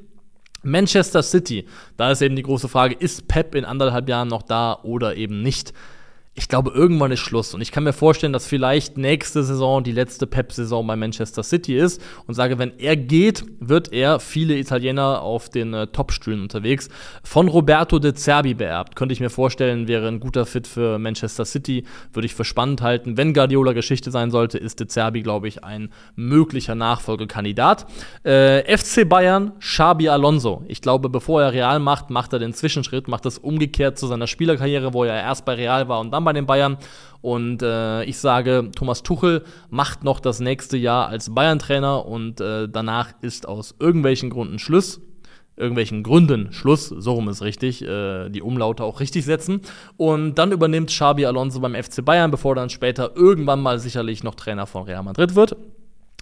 Manchester 0.64 1.23
City, 1.23 1.66
da 1.97 2.11
ist 2.11 2.23
eben 2.23 2.37
die 2.37 2.42
große 2.42 2.68
Frage, 2.68 2.94
ist 2.94 3.28
Pep 3.28 3.54
in 3.54 3.64
anderthalb 3.64 4.09
Jahren 4.09 4.28
noch 4.28 4.42
da 4.42 4.78
oder 4.83 5.16
eben 5.16 5.42
nicht? 5.42 5.73
Ich 6.36 6.48
glaube, 6.48 6.72
irgendwann 6.72 7.12
ist 7.12 7.20
Schluss. 7.20 7.54
Und 7.54 7.60
ich 7.60 7.70
kann 7.70 7.84
mir 7.84 7.92
vorstellen, 7.92 8.32
dass 8.32 8.46
vielleicht 8.46 8.98
nächste 8.98 9.44
Saison 9.44 9.84
die 9.84 9.92
letzte 9.92 10.26
Pep-Saison 10.26 10.84
bei 10.84 10.96
Manchester 10.96 11.44
City 11.44 11.76
ist. 11.76 12.02
Und 12.26 12.34
sage, 12.34 12.58
wenn 12.58 12.76
er 12.78 12.96
geht, 12.96 13.44
wird 13.60 13.92
er 13.92 14.18
viele 14.18 14.58
Italiener 14.58 15.22
auf 15.22 15.48
den 15.48 15.72
äh, 15.74 15.86
Top-Stühlen 15.86 16.42
unterwegs. 16.42 16.88
Von 17.22 17.46
Roberto 17.46 18.00
de 18.00 18.14
Zerbi 18.14 18.54
beerbt. 18.54 18.96
Könnte 18.96 19.12
ich 19.12 19.20
mir 19.20 19.30
vorstellen, 19.30 19.86
wäre 19.86 20.08
ein 20.08 20.18
guter 20.18 20.44
Fit 20.44 20.66
für 20.66 20.98
Manchester 20.98 21.44
City. 21.44 21.84
Würde 22.12 22.26
ich 22.26 22.34
für 22.34 22.44
spannend 22.44 22.82
halten. 22.82 23.16
Wenn 23.16 23.32
Guardiola 23.32 23.72
Geschichte 23.72 24.10
sein 24.10 24.32
sollte, 24.32 24.58
ist 24.58 24.80
de 24.80 24.88
Zerbi, 24.88 25.22
glaube 25.22 25.46
ich, 25.46 25.62
ein 25.62 25.90
möglicher 26.16 26.74
Nachfolgekandidat. 26.74 27.86
Äh, 28.24 28.76
FC 28.76 29.08
Bayern, 29.08 29.52
Xabi 29.60 30.08
Alonso. 30.08 30.64
Ich 30.66 30.80
glaube, 30.80 31.08
bevor 31.10 31.42
er 31.42 31.52
Real 31.52 31.78
macht, 31.78 32.10
macht 32.10 32.32
er 32.32 32.40
den 32.40 32.54
Zwischenschritt, 32.54 33.06
macht 33.06 33.24
das 33.24 33.38
umgekehrt 33.38 34.00
zu 34.00 34.08
seiner 34.08 34.26
Spielerkarriere, 34.26 34.92
wo 34.94 35.04
er 35.04 35.14
erst 35.14 35.44
bei 35.44 35.54
Real 35.54 35.88
war 35.88 36.00
und 36.00 36.10
dann 36.10 36.24
bei 36.25 36.33
den 36.33 36.47
Bayern. 36.47 36.78
Und 37.21 37.62
äh, 37.62 38.04
ich 38.04 38.19
sage, 38.19 38.71
Thomas 38.76 39.02
Tuchel 39.02 39.45
macht 39.71 40.04
noch 40.04 40.21
das 40.21 40.40
nächste 40.40 40.76
Jahr 40.76 41.09
als 41.09 41.35
Bayern-Trainer 41.35 42.04
und 42.04 42.40
äh, 42.40 42.69
danach 42.69 43.14
ist 43.23 43.49
aus 43.49 43.75
irgendwelchen 43.78 44.31
Gründen 44.31 44.59
Schluss 44.59 45.00
irgendwelchen 45.57 46.02
Gründen 46.02 46.52
Schluss, 46.52 46.88
so 46.88 47.12
rum 47.12 47.28
ist 47.28 47.43
richtig, 47.43 47.83
äh, 47.83 48.28
die 48.28 48.43
Umlaute 48.43 48.83
auch 48.83 49.00
richtig 49.00 49.25
setzen. 49.25 49.61
Und 49.97 50.35
dann 50.35 50.52
übernimmt 50.52 50.90
Xabi 50.90 51.26
Alonso 51.26 51.61
beim 51.61 51.75
FC 51.75 52.04
Bayern, 52.04 52.31
bevor 52.31 52.52
er 52.52 52.57
dann 52.57 52.71
später 52.71 53.12
irgendwann 53.14 53.61
mal 53.61 53.78
sicherlich 53.78 54.25
noch 54.25 54.35
Trainer 54.35 54.66
von 54.66 54.85
Real 54.85 55.02
Madrid 55.02 55.35
wird. 55.35 55.57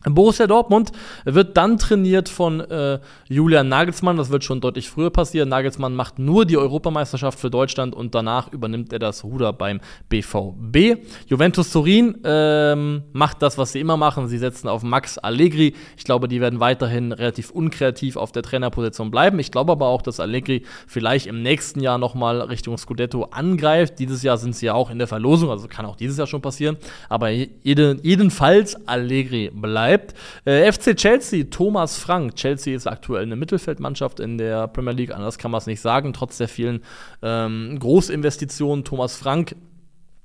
Borussia 0.05 0.47
Dortmund 0.47 0.93
wird 1.25 1.57
dann 1.57 1.79
trainiert 1.79 2.29
von 2.29 2.61
äh, 2.61 2.99
Julian 3.29 3.69
Nagelsmann. 3.69 4.17
Das 4.17 4.31
wird 4.31 4.45
schon 4.45 4.61
deutlich 4.61 4.91
früher 4.91 5.11
passieren. 5.11 5.49
Nagelsmann 5.49 5.95
macht 5.95 6.19
nur 6.19 6.45
die 6.45 6.57
Europameisterschaft 6.57 7.39
für 7.39 7.51
Deutschland 7.51 7.95
und 7.95 8.15
danach 8.15 8.53
übernimmt 8.53 8.93
er 8.93 8.99
das 8.99 9.25
Ruder 9.25 9.53
beim 9.53 9.81
BVB. 10.09 11.07
Juventus 11.27 11.71
Turin 11.71 12.19
ähm, 12.25 13.03
macht 13.13 13.43
das, 13.43 13.59
was 13.59 13.73
sie 13.73 13.81
immer 13.81 13.97
machen. 13.97 14.29
Sie 14.29 14.39
setzen 14.39 14.69
auf 14.69 14.83
Max 14.83 15.19
Allegri. 15.19 15.75
Ich 15.97 16.05
glaube, 16.05 16.29
die 16.29 16.41
werden 16.41 16.61
weiterhin 16.61 17.13
relativ 17.13 17.51
unkreativ 17.51 18.17
auf 18.17 18.33
der 18.33 18.43
Trainerposition 18.43 19.11
bleiben. 19.11 19.39
Ich 19.39 19.53
glaube 19.53 19.73
aber 19.73 19.87
auch, 19.87 20.03
dass 20.03 20.19
Allegri 20.21 20.65
vielleicht 20.87 21.27
im 21.27 21.43
nächsten 21.43 21.81
Jahr 21.81 21.99
nochmal 21.99 22.41
Richtung 22.41 22.77
Scudetto 22.77 23.25
angreift. 23.25 23.99
Dieses 23.99 24.23
Jahr 24.23 24.37
sind 24.37 24.57
sie 24.57 24.67
ja 24.67 24.75
auch 24.75 24.91
in 24.91 24.99
der 24.99 25.07
Verlosung, 25.07 25.51
also 25.51 25.69
kann 25.69 25.87
auch 25.87 25.97
dieses 25.97 26.19
Jahr 26.19 26.27
schon 26.27 26.43
passieren. 26.43 26.77
Aber 27.09 27.29
jede, 27.31 27.99
jedenfalls 28.03 28.89
Allegri 28.89 29.51
bleibt 29.53 29.92
bleibt. 29.93 30.15
Äh, 30.45 30.71
FC 30.71 30.97
Chelsea, 30.97 31.45
Thomas 31.51 31.99
Frank. 31.99 32.37
Chelsea 32.37 32.75
ist 32.75 32.87
aktuell 32.87 33.23
eine 33.23 33.37
Mittelfeldmannschaft 33.37 34.21
in 34.21 34.39
der 34.39 34.69
Premier 34.69 34.93
League, 34.93 35.15
anders 35.15 35.39
kann 35.39 35.51
man 35.51 35.59
es 35.59 35.67
nicht 35.67 35.81
sagen, 35.81 36.13
trotz 36.13 36.39
der 36.39 36.49
vielen 36.49 36.83
ähm, 37.23 37.79
Großinvestitionen. 37.79 38.85
Thomas 38.85 39.17
Frank 39.17 39.55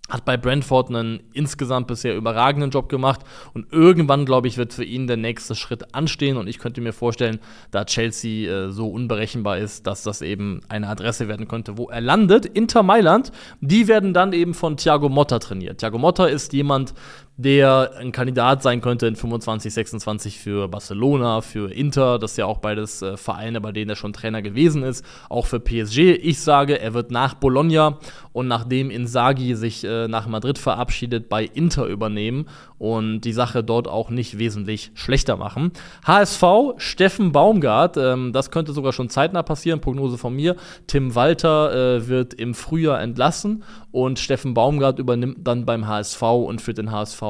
hat 0.09 0.23
bei 0.23 0.37
Brentford 0.37 0.89
einen 0.89 1.19
insgesamt 1.33 1.87
bisher 1.87 2.15
überragenden 2.15 2.69
Job 2.69 2.87
gemacht 2.87 3.21
und 3.53 3.73
irgendwann, 3.73 4.25
glaube 4.25 4.47
ich, 4.47 4.57
wird 4.57 4.71
für 4.71 4.85
ihn 4.85 5.05
der 5.05 5.17
nächste 5.17 5.53
Schritt 5.53 5.93
anstehen 5.93 6.37
und 6.37 6.47
ich 6.47 6.59
könnte 6.59 6.79
mir 6.79 6.93
vorstellen, 6.93 7.39
da 7.71 7.83
Chelsea 7.83 8.49
äh, 8.49 8.71
so 8.71 8.87
unberechenbar 8.87 9.57
ist, 9.57 9.85
dass 9.85 10.03
das 10.03 10.21
eben 10.21 10.61
eine 10.69 10.87
Adresse 10.87 11.27
werden 11.27 11.49
könnte, 11.49 11.77
wo 11.77 11.89
er 11.89 11.99
landet. 11.99 12.45
Inter 12.45 12.83
Mailand, 12.83 13.33
die 13.59 13.89
werden 13.89 14.13
dann 14.13 14.31
eben 14.31 14.53
von 14.53 14.77
Thiago 14.77 15.09
Motta 15.09 15.39
trainiert. 15.39 15.79
Thiago 15.79 15.97
Motta 15.97 16.25
ist 16.27 16.53
jemand, 16.53 16.93
der 17.37 17.91
ein 17.99 18.11
Kandidat 18.11 18.63
sein 18.63 18.81
könnte 18.81 19.05
in 19.05 19.15
25, 19.15 19.71
26 19.71 20.39
für 20.39 20.67
Barcelona, 20.67 21.41
für 21.41 21.71
Inter. 21.71 22.17
Das 22.17 22.31
ist 22.31 22.37
ja 22.37 22.47
auch 22.47 22.57
beides 22.57 23.03
äh, 23.03 23.15
Vereine, 23.15 23.61
bei 23.61 23.71
denen 23.71 23.91
er 23.91 23.95
schon 23.95 24.11
Trainer 24.11 24.41
gewesen 24.41 24.81
ist. 24.81 25.05
Auch 25.29 25.45
für 25.45 25.59
PSG. 25.59 26.17
Ich 26.19 26.39
sage, 26.39 26.79
er 26.79 26.95
wird 26.95 27.11
nach 27.11 27.35
Bologna 27.35 27.99
und 28.37 28.47
nachdem 28.47 28.91
Inzaghi 28.91 29.55
sich 29.55 29.83
äh, 29.83 30.07
nach 30.07 30.27
Madrid 30.27 30.59
verabschiedet, 30.59 31.27
bei 31.27 31.43
Inter 31.43 31.87
übernehmen 31.87 32.45
und 32.77 33.21
die 33.21 33.33
Sache 33.33 33.63
dort 33.63 33.87
auch 33.87 34.11
nicht 34.11 34.37
wesentlich 34.37 34.91
schlechter 34.93 35.37
machen. 35.37 35.71
HSV, 36.05 36.43
Steffen 36.77 37.31
Baumgart, 37.31 37.97
ähm, 37.97 38.33
das 38.33 38.51
könnte 38.51 38.73
sogar 38.73 38.93
schon 38.93 39.09
zeitnah 39.09 39.41
passieren. 39.41 39.81
Prognose 39.81 40.19
von 40.19 40.35
mir. 40.35 40.55
Tim 40.85 41.15
Walter 41.15 41.95
äh, 41.95 42.07
wird 42.07 42.35
im 42.35 42.53
Frühjahr 42.53 43.01
entlassen 43.01 43.63
und 43.89 44.19
Steffen 44.19 44.53
Baumgart 44.53 44.99
übernimmt 44.99 45.39
dann 45.39 45.65
beim 45.65 45.87
HSV 45.87 46.21
und 46.21 46.61
führt 46.61 46.77
den 46.77 46.91
HSV 46.91 47.23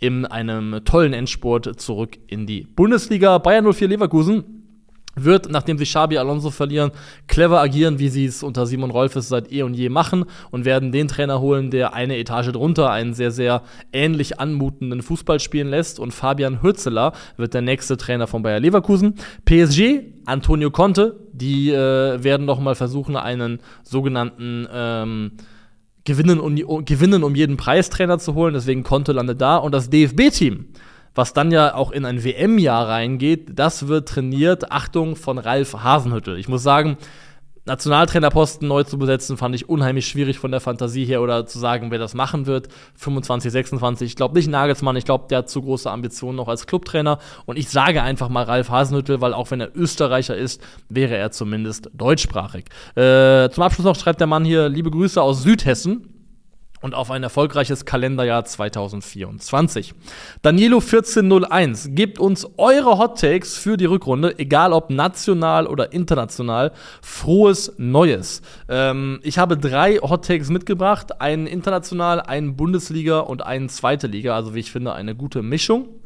in 0.00 0.26
einem 0.26 0.84
tollen 0.84 1.14
Endspurt 1.14 1.80
zurück 1.80 2.18
in 2.26 2.46
die 2.46 2.66
Bundesliga. 2.76 3.38
Bayern 3.38 3.72
04 3.72 3.88
Leverkusen 3.88 4.61
wird, 5.14 5.50
nachdem 5.50 5.78
sie 5.78 5.84
Xabi 5.84 6.18
Alonso 6.18 6.50
verlieren, 6.50 6.90
clever 7.26 7.60
agieren, 7.60 7.98
wie 7.98 8.08
sie 8.08 8.24
es 8.24 8.42
unter 8.42 8.66
Simon 8.66 8.90
Rolfes 8.90 9.28
seit 9.28 9.52
eh 9.52 9.62
und 9.62 9.74
je 9.74 9.88
machen 9.88 10.24
und 10.50 10.64
werden 10.64 10.92
den 10.92 11.08
Trainer 11.08 11.40
holen, 11.40 11.70
der 11.70 11.94
eine 11.94 12.16
Etage 12.16 12.52
drunter 12.52 12.90
einen 12.90 13.14
sehr, 13.14 13.30
sehr 13.30 13.62
ähnlich 13.92 14.40
anmutenden 14.40 15.02
Fußball 15.02 15.40
spielen 15.40 15.68
lässt. 15.68 15.98
Und 16.00 16.12
Fabian 16.12 16.62
Hürzeler 16.62 17.12
wird 17.36 17.54
der 17.54 17.62
nächste 17.62 17.96
Trainer 17.96 18.26
von 18.26 18.42
Bayer 18.42 18.60
Leverkusen. 18.60 19.16
PSG, 19.44 20.00
Antonio 20.24 20.70
Conte, 20.70 21.20
die 21.32 21.70
äh, 21.70 22.22
werden 22.22 22.46
noch 22.46 22.60
mal 22.60 22.74
versuchen, 22.74 23.16
einen 23.16 23.60
sogenannten 23.82 24.66
ähm, 24.72 25.32
Gewinnen 26.04 26.40
um, 26.40 26.84
gewinnen 26.84 27.22
um 27.22 27.34
jeden 27.34 27.56
Preistrainer 27.56 28.18
zu 28.18 28.34
holen, 28.34 28.54
deswegen 28.54 28.82
Conte 28.82 29.12
landet 29.12 29.40
da. 29.40 29.56
Und 29.56 29.72
das 29.72 29.88
DFB-Team 29.88 30.66
was 31.14 31.32
dann 31.32 31.50
ja 31.50 31.74
auch 31.74 31.90
in 31.90 32.04
ein 32.04 32.24
WM-Jahr 32.24 32.88
reingeht, 32.88 33.58
das 33.58 33.88
wird 33.88 34.08
trainiert, 34.08 34.72
Achtung, 34.72 35.16
von 35.16 35.38
Ralf 35.38 35.74
Hasenhüttel. 35.74 36.38
Ich 36.38 36.48
muss 36.48 36.62
sagen, 36.62 36.96
Nationaltrainerposten 37.64 38.66
neu 38.66 38.82
zu 38.82 38.98
besetzen, 38.98 39.36
fand 39.36 39.54
ich 39.54 39.68
unheimlich 39.68 40.08
schwierig 40.08 40.40
von 40.40 40.50
der 40.50 40.60
Fantasie 40.60 41.04
her 41.04 41.22
oder 41.22 41.46
zu 41.46 41.60
sagen, 41.60 41.92
wer 41.92 41.98
das 42.00 42.12
machen 42.12 42.46
wird. 42.46 42.68
25, 42.96 43.52
26, 43.52 44.06
ich 44.06 44.16
glaube 44.16 44.34
nicht 44.34 44.48
Nagelsmann, 44.48 44.96
ich 44.96 45.04
glaube, 45.04 45.26
der 45.30 45.38
hat 45.38 45.48
zu 45.48 45.62
große 45.62 45.88
Ambitionen 45.88 46.36
noch 46.36 46.48
als 46.48 46.66
Clubtrainer. 46.66 47.18
Und 47.46 47.56
ich 47.56 47.68
sage 47.68 48.02
einfach 48.02 48.28
mal 48.28 48.42
Ralf 48.42 48.68
Hasenhüttel, 48.68 49.20
weil 49.20 49.32
auch 49.32 49.52
wenn 49.52 49.60
er 49.60 49.76
Österreicher 49.76 50.36
ist, 50.36 50.60
wäre 50.88 51.16
er 51.16 51.30
zumindest 51.30 51.88
deutschsprachig. 51.94 52.64
Äh, 52.96 53.48
zum 53.50 53.62
Abschluss 53.62 53.84
noch 53.84 53.96
schreibt 53.96 54.18
der 54.18 54.26
Mann 54.26 54.44
hier, 54.44 54.68
liebe 54.68 54.90
Grüße 54.90 55.22
aus 55.22 55.44
Südhessen 55.44 56.11
und 56.82 56.94
auf 56.94 57.10
ein 57.10 57.22
erfolgreiches 57.22 57.86
Kalenderjahr 57.86 58.44
2024. 58.44 59.94
Danilo 60.42 60.78
1401, 60.78 61.90
gebt 61.92 62.18
uns 62.18 62.46
eure 62.58 62.98
Hot 62.98 63.18
Takes 63.18 63.56
für 63.56 63.76
die 63.76 63.86
Rückrunde, 63.86 64.38
egal 64.38 64.72
ob 64.72 64.90
national 64.90 65.66
oder 65.66 65.92
international. 65.92 66.72
Frohes 67.00 67.72
Neues. 67.78 68.42
Ähm, 68.68 69.20
ich 69.22 69.38
habe 69.38 69.56
drei 69.56 69.96
Hot 69.96 70.26
Takes 70.26 70.50
mitgebracht, 70.50 71.20
einen 71.20 71.46
international, 71.46 72.20
einen 72.20 72.56
Bundesliga 72.56 73.20
und 73.20 73.46
einen 73.46 73.68
zweite 73.68 74.08
Liga, 74.08 74.34
also 74.34 74.54
wie 74.54 74.60
ich 74.60 74.70
finde 74.70 74.92
eine 74.92 75.14
gute 75.14 75.42
Mischung. 75.42 76.01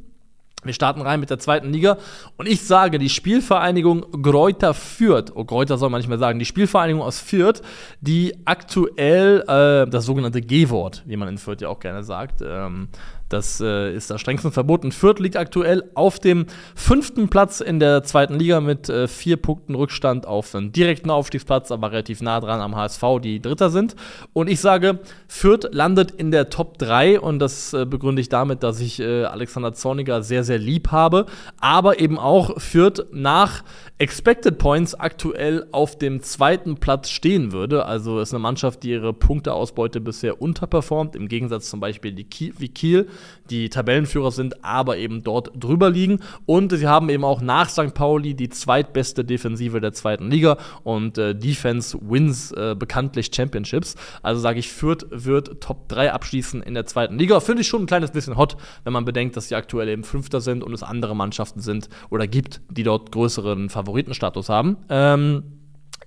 Wir 0.66 0.74
starten 0.74 1.00
rein 1.00 1.20
mit 1.20 1.30
der 1.30 1.38
zweiten 1.38 1.72
Liga. 1.72 1.98
Und 2.36 2.48
ich 2.48 2.62
sage, 2.62 2.98
die 2.98 3.08
Spielvereinigung 3.08 4.06
Greuter 4.22 4.74
Fürth, 4.74 5.32
oh 5.34 5.44
Greuter 5.44 5.78
soll 5.78 5.90
man 5.90 6.00
nicht 6.00 6.08
mehr 6.08 6.18
sagen, 6.18 6.38
die 6.38 6.44
Spielvereinigung 6.44 7.02
aus 7.02 7.18
Fürth, 7.18 7.62
die 8.00 8.34
aktuell 8.44 9.40
äh, 9.46 9.90
das 9.90 10.04
sogenannte 10.04 10.40
G-Wort, 10.40 11.02
wie 11.06 11.16
man 11.16 11.28
in 11.28 11.38
Fürth 11.38 11.60
ja 11.60 11.68
auch 11.68 11.80
gerne 11.80 12.02
sagt, 12.02 12.42
ähm, 12.42 12.88
Das 13.28 13.60
äh, 13.60 13.94
ist 13.94 14.10
da 14.10 14.18
strengstens 14.18 14.54
verboten. 14.54 14.92
Fürth 14.92 15.18
liegt 15.18 15.36
aktuell 15.36 15.90
auf 15.94 16.18
dem 16.18 16.46
fünften 16.74 17.28
Platz 17.28 17.60
in 17.60 17.80
der 17.80 18.04
zweiten 18.04 18.34
Liga 18.34 18.60
mit 18.60 18.88
äh, 18.88 19.08
vier 19.08 19.36
Punkten 19.36 19.74
Rückstand 19.74 20.26
auf 20.26 20.54
einen 20.54 20.72
direkten 20.72 21.10
Aufstiegsplatz, 21.10 21.72
aber 21.72 21.90
relativ 21.90 22.22
nah 22.22 22.40
dran 22.40 22.60
am 22.60 22.76
HSV, 22.76 23.02
die 23.22 23.40
Dritter 23.40 23.70
sind. 23.70 23.96
Und 24.32 24.48
ich 24.48 24.60
sage, 24.60 25.00
Fürth 25.26 25.68
landet 25.72 26.12
in 26.12 26.30
der 26.30 26.50
Top 26.50 26.78
3 26.78 27.20
und 27.20 27.40
das 27.40 27.72
äh, 27.72 27.84
begründe 27.84 28.22
ich 28.22 28.28
damit, 28.28 28.62
dass 28.62 28.80
ich 28.80 29.00
äh, 29.00 29.24
Alexander 29.24 29.74
Zorniger 29.74 30.22
sehr, 30.22 30.44
sehr 30.44 30.58
lieb 30.58 30.92
habe, 30.92 31.26
aber 31.58 31.98
eben 31.98 32.18
auch 32.18 32.60
Fürth 32.60 33.06
nach 33.12 33.64
Expected 33.98 34.58
Points 34.58 34.94
aktuell 34.94 35.66
auf 35.72 35.98
dem 35.98 36.22
zweiten 36.22 36.76
Platz 36.76 37.08
stehen 37.08 37.52
würde. 37.52 37.86
Also 37.86 38.20
ist 38.20 38.34
eine 38.34 38.40
Mannschaft, 38.40 38.82
die 38.82 38.90
ihre 38.90 39.12
Punkteausbeute 39.12 40.00
bisher 40.00 40.40
unterperformt, 40.40 41.16
im 41.16 41.28
Gegensatz 41.28 41.70
zum 41.70 41.80
Beispiel 41.80 42.12
die 42.12 42.24
Kiel, 42.24 42.52
wie 42.58 42.68
Kiel, 42.68 43.08
die 43.50 43.68
Tabellenführer 43.68 44.30
sind, 44.30 44.64
aber 44.64 44.96
eben 44.96 45.22
dort 45.22 45.50
drüber 45.54 45.90
liegen. 45.90 46.20
Und 46.46 46.72
sie 46.72 46.86
haben 46.86 47.08
eben 47.08 47.24
auch 47.24 47.40
nach 47.40 47.68
St. 47.68 47.94
Pauli 47.94 48.34
die 48.34 48.48
zweitbeste 48.48 49.24
Defensive 49.24 49.80
der 49.80 49.92
zweiten 49.92 50.30
Liga 50.30 50.58
und 50.84 51.18
äh, 51.18 51.34
Defense 51.34 51.98
wins 52.00 52.52
äh, 52.52 52.74
bekanntlich 52.78 53.30
Championships. 53.34 53.96
Also 54.22 54.40
sage 54.40 54.58
ich, 54.58 54.70
Fürth 54.70 55.06
wird 55.10 55.60
Top 55.60 55.88
3 55.88 56.12
abschließen 56.12 56.62
in 56.62 56.74
der 56.74 56.86
zweiten 56.86 57.18
Liga. 57.18 57.40
Finde 57.40 57.62
ich 57.62 57.68
schon 57.68 57.82
ein 57.82 57.86
kleines 57.86 58.10
bisschen 58.10 58.36
hot, 58.36 58.56
wenn 58.84 58.92
man 58.92 59.04
bedenkt, 59.04 59.36
dass 59.36 59.48
sie 59.48 59.54
aktuell 59.54 59.88
eben 59.88 60.04
Fünfter 60.04 60.40
sind 60.40 60.62
und 60.62 60.72
es 60.72 60.82
andere 60.82 61.16
Mannschaften 61.16 61.60
sind 61.60 61.88
oder 62.10 62.26
gibt, 62.26 62.60
die 62.70 62.82
dort 62.82 63.12
größeren 63.12 63.68
Favoriten 63.68 63.96
Favoritenstatus 63.96 64.48
haben. 64.48 64.76
Ähm, 64.88 65.42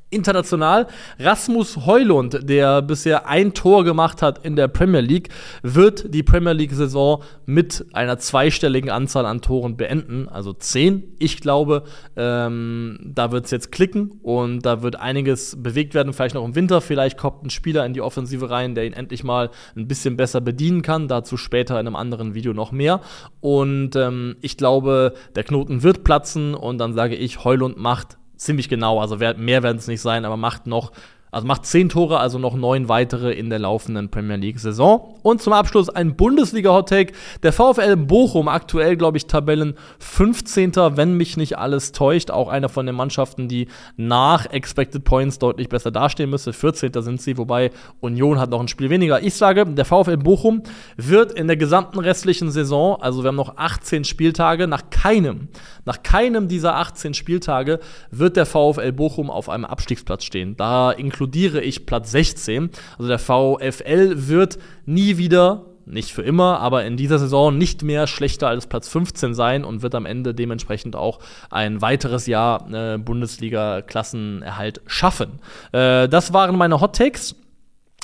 International 0.10 0.88
Rasmus 1.20 1.86
Heulund, 1.86 2.40
der 2.50 2.82
bisher 2.82 3.28
ein 3.28 3.54
Tor 3.54 3.84
gemacht 3.84 4.22
hat 4.22 4.44
in 4.44 4.56
der 4.56 4.68
Premier 4.68 5.02
League, 5.02 5.30
wird 5.62 6.14
die 6.14 6.24
Premier 6.24 6.54
League-Saison 6.54 7.22
mit 7.46 7.86
einer 7.94 8.18
zweistelligen 8.18 8.90
Anzahl 8.90 9.26
an 9.26 9.42
Toren 9.42 9.78
beenden, 9.78 10.28
also 10.28 10.54
zehn. 10.54 11.04
Ich 11.20 11.42
glaube, 11.42 11.84
ähm, 12.16 13.00
da 13.04 13.32
wird 13.32 13.46
es 13.46 13.52
jetzt 13.52 13.72
klicken 13.72 14.20
und 14.24 14.66
da 14.66 14.82
wird 14.82 14.96
einiges 14.96 15.62
bewegt 15.62 15.94
werden, 15.94 16.14
vielleicht 16.14 16.36
noch 16.36 16.46
im 16.46 16.56
Winter. 16.56 16.82
Vielleicht 16.82 17.18
kommt 17.18 17.44
ein 17.44 17.50
Spieler 17.50 17.86
in 17.86 17.94
die 17.94 18.02
Offensive 18.02 18.50
rein, 18.50 18.76
der 18.76 18.86
ihn 18.86 18.94
endlich 18.94 19.24
mal 19.24 19.52
ein 19.76 19.88
bisschen 19.88 20.18
besser 20.18 20.42
bedienen 20.42 20.82
kann. 20.82 21.08
Dazu 21.08 21.38
später 21.38 21.80
in 21.80 21.86
einem 21.86 21.96
anderen 21.96 22.34
Video 22.34 22.54
noch 22.54 22.72
mehr. 22.72 23.02
Und 23.42 23.96
ähm, 23.96 24.38
ich 24.42 24.58
glaube, 24.58 25.14
der 25.36 25.44
Knoten 25.44 25.84
wird 25.84 26.04
platzen 26.04 26.56
und 26.56 26.80
dann 26.80 26.94
sage 26.94 27.16
ich, 27.16 27.44
Heulund 27.44 27.78
macht 27.78 28.18
ziemlich 28.40 28.70
genau. 28.70 29.00
Also 29.00 29.18
mehr 29.18 29.64
werden 29.64 29.78
es 29.78 29.88
nicht 29.88 30.02
sein, 30.02 30.26
aber 30.26 30.38
macht 30.38 30.66
noch 30.66 30.92
also 31.32 31.46
macht 31.46 31.66
zehn 31.66 31.90
Tore, 31.90 32.20
also 32.20 32.40
noch 32.40 32.56
neun 32.56 32.90
weitere 32.90 33.32
in 33.32 33.50
der 33.50 33.60
laufenden 33.60 34.10
Premier 34.10 34.38
League-Saison. 34.38 35.16
Und 35.22 35.42
zum 35.42 35.54
Abschluss 35.54 35.90
ein 35.90 36.16
Bundesliga-Hottake. 36.16 37.14
Der 37.44 37.54
VfL 37.54 37.96
Bochum, 37.96 38.48
aktuell, 38.48 38.98
glaube 38.98 39.18
ich, 39.18 39.28
Tabellen 39.28 39.76
15. 40.00 40.76
wenn 40.76 41.18
mich 41.18 41.38
nicht 41.38 41.58
alles 41.58 41.92
täuscht. 41.92 42.32
Auch 42.32 42.50
einer 42.50 42.70
von 42.70 42.86
den 42.86 42.96
Mannschaften, 42.96 43.48
die 43.48 43.68
nach 43.96 44.48
Expected 44.48 45.04
Points 45.04 45.38
deutlich 45.40 45.70
besser 45.70 45.92
dastehen 45.92 46.30
müsste. 46.30 46.52
14. 46.52 46.92
sind 47.02 47.22
sie, 47.22 47.38
wobei 47.38 47.72
Union 48.00 48.40
hat 48.40 48.50
noch 48.50 48.60
ein 48.60 48.68
Spiel 48.68 48.90
weniger. 48.90 49.22
Ich 49.22 49.36
sage, 49.36 49.66
der 49.66 49.86
VfL 49.86 50.18
Bochum 50.18 50.64
wird 50.98 51.32
in 51.32 51.48
der 51.48 51.58
gesamten 51.58 52.00
restlichen 52.00 52.52
Saison, 52.52 53.00
also 53.02 53.24
wir 53.24 53.30
haben 53.30 53.36
noch 53.36 53.58
18 53.58 54.04
Spieltage, 54.04 54.68
nach 54.68 54.90
keinem, 54.90 55.50
nach 55.86 56.02
keinem 56.04 56.48
dieser 56.48 56.76
18 56.76 57.14
Spieltage 57.14 57.80
wird 58.12 58.36
der 58.36 58.46
VfL 58.46 58.92
Bochum 58.92 59.30
auf 59.30 59.50
einem 59.50 59.66
Abstiegsplatz 59.66 60.24
stehen. 60.24 60.58
Da 60.58 60.92
inkludiert 60.92 61.19
inkludiere 61.20 61.60
ich 61.62 61.86
Platz 61.86 62.12
16. 62.12 62.70
Also 62.98 63.10
der 63.10 63.20
VfL 63.20 64.28
wird 64.30 64.58
nie 64.86 65.18
wieder 65.18 65.66
nicht 65.86 66.14
für 66.14 66.22
immer, 66.22 66.60
aber 66.60 66.86
in 66.86 66.96
dieser 66.96 67.20
Saison 67.20 67.58
nicht 67.58 67.84
mehr 67.84 68.08
schlechter 68.08 68.48
als 68.48 68.68
Platz 68.68 68.88
15 68.88 69.34
sein 69.34 69.66
und 69.66 69.82
wird 69.82 69.96
am 69.96 70.06
Ende 70.06 70.34
dementsprechend 70.34 70.96
auch 70.96 71.20
ein 71.50 71.82
weiteres 71.82 72.26
Jahr 72.26 72.72
äh, 72.72 72.98
Bundesliga-Klassenerhalt 72.98 74.82
schaffen. 74.86 75.40
Äh, 75.74 76.08
das 76.08 76.32
waren 76.32 76.56
meine 76.56 76.80
Hot 76.80 76.96
Takes. 76.96 77.36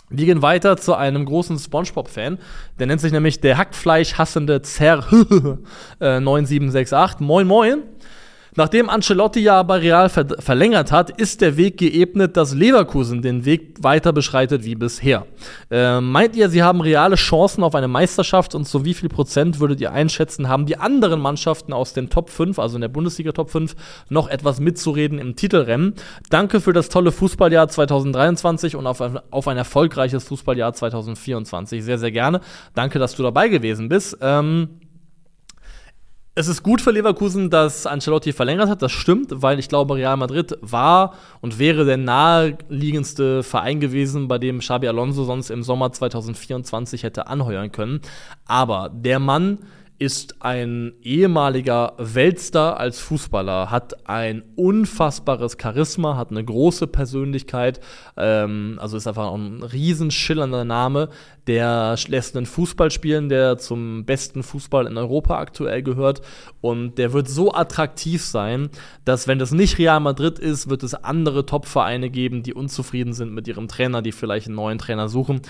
Wir 0.10 0.25
gehen 0.25 0.41
weiter 0.41 0.75
zu 0.75 0.95
einem 0.95 1.24
großen 1.25 1.57
SpongeBob-Fan. 1.57 2.38
Der 2.79 2.88
nennt 2.88 3.00
sich 3.00 3.13
nämlich 3.13 3.39
der 3.39 3.57
Hackfleisch 3.57 4.15
hassende 4.15 4.62
Zer 4.62 5.05
9768. 6.00 7.22
Moin, 7.22 7.48
moin. 7.48 7.84
Nachdem 8.57 8.89
Ancelotti 8.89 9.41
ja 9.41 9.62
bei 9.63 9.79
Real 9.79 10.07
ver 10.07 10.25
verlängert 10.39 10.91
hat, 10.91 11.09
ist 11.09 11.41
der 11.41 11.57
Weg 11.57 11.77
geebnet, 11.77 12.38
dass 12.38 12.53
Leverkusen 12.53 13.21
den 13.21 13.43
Weg 13.43 13.83
weiter 13.83 14.13
beschreitet 14.13 14.63
wie 14.63 14.75
bisher. 14.75 15.25
Äh, 15.70 16.00
meint 16.00 16.37
ihr, 16.37 16.50
sie 16.50 16.63
haben 16.63 16.79
reale 16.79 17.18
Chancen 17.18 17.63
auf 17.63 17.75
eine 17.75 17.89
Meisterschaft 17.89 18.55
und 18.55 18.65
zu 18.65 18.85
wie 18.85 18.94
viel 18.94 19.09
Prozent 19.09 19.59
würdet 19.59 19.81
ihr 19.81 19.91
einschätzen, 19.91 20.48
haben 20.48 20.65
die 20.65 20.77
anderen 20.77 21.20
Mannschaften 21.20 21.74
aus 21.74 21.91
den 21.91 22.09
Top 22.09 22.29
5, 22.29 22.57
also 22.57 22.75
in 22.77 22.81
der 22.81 22.87
Bundesliga 22.87 23.33
Top 23.33 23.50
5, 23.50 23.75
noch 24.07 24.29
etwas 24.29 24.61
mitzureden 24.61 25.20
im 25.20 25.35
Titelrennen? 25.35 25.96
Danke 26.29 26.61
für 26.61 26.72
das 26.72 26.87
tolle 26.87 27.11
Fußballjahr 27.11 27.68
2023 27.68 28.77
und 28.77 28.87
auf 28.87 29.01
ein, 29.01 29.20
auf 29.31 29.50
ein 29.50 29.57
erfolgreiches 29.57 30.24
Fußballjahr 30.29 30.72
2024. 30.72 31.83
Sehr, 31.83 31.98
sehr 31.98 32.11
gerne. 32.11 32.39
Danke, 32.74 33.00
dass 33.00 33.15
du 33.15 33.24
dabei 33.24 33.50
gewesen 33.50 33.89
bist. 33.89 34.18
Ähm, 34.22 34.79
es 36.37 36.50
ist 36.50 36.63
gut 36.63 36.81
für 36.81 36.91
Leverkusen, 36.91 37.50
dass 37.50 37.87
Ancelotti 37.87 38.33
verlängert 38.33 38.67
hat, 38.67 38.81
das 38.81 38.91
stimmt, 38.91 39.41
weil 39.41 39.57
ich 39.57 39.69
glaube, 39.69 39.95
Real 39.95 40.17
Madrid 40.17 40.57
war 40.59 41.13
und 41.39 41.59
wäre 41.59 41.85
der 41.85 41.95
naheliegendste 41.95 43.41
Verein 43.41 43.79
gewesen, 43.79 44.27
bei 44.27 44.37
dem 44.37 44.59
Xabi 44.59 44.89
Alonso 44.89 45.24
sonst 45.24 45.50
im 45.50 45.63
Sommer 45.63 45.93
2024 45.93 47.03
hätte 47.03 47.27
anheuern 47.27 47.71
können. 47.71 48.01
Aber 48.45 48.89
der 48.93 49.19
Mann 49.19 49.59
ist 49.98 50.42
ein 50.42 50.94
ehemaliger 51.01 51.94
Weltstar 51.98 52.77
als 52.77 53.00
Fußballer, 53.00 53.72
hat 53.72 54.08
ein 54.08 54.44
unfassbares 54.55 55.58
Charisma, 55.62 56.18
hat 56.18 56.31
eine 56.31 56.44
große 56.44 56.88
Persönlichkeit, 56.88 57.79
ähm, 58.18 58.77
also 58.81 58.98
ist 58.98 59.08
einfach 59.08 59.31
ein 59.34 59.64
riesen 59.64 60.12
schillernder 60.12 60.66
Name, 60.66 61.10
der 61.48 61.96
lässt 62.08 62.36
einen 62.36 62.46
Fußball 62.46 62.92
spielen, 62.92 63.29
der 63.29 63.58
zum 63.58 64.05
besten 64.05 64.44
Fußball 64.44 64.88
in 64.88 64.98
Europa 64.98 65.38
aktuell 65.38 65.81
gehört 65.81 66.22
und 66.65 66.97
der 66.97 67.13
wird 67.13 67.29
so 67.29 67.53
attraktiv 67.53 68.23
sein, 68.23 68.69
dass 69.05 69.27
wenn 69.27 69.37
das 69.37 69.51
nicht 69.51 69.77
Real 69.77 69.99
Madrid 69.99 70.39
ist, 70.39 70.67
wird 70.67 70.81
es 70.81 70.95
andere 70.95 71.45
Top-Vereine 71.45 72.09
geben, 72.09 72.41
die 72.41 72.55
unzufrieden 72.55 73.13
sind 73.13 73.33
mit 73.33 73.47
ihrem 73.47 73.67
Trainer, 73.67 74.01
die 74.01 74.11
vielleicht 74.11 74.47
einen 74.47 74.55
neuen 74.55 74.79
Trainer 74.79 75.07
suchen 75.07 75.41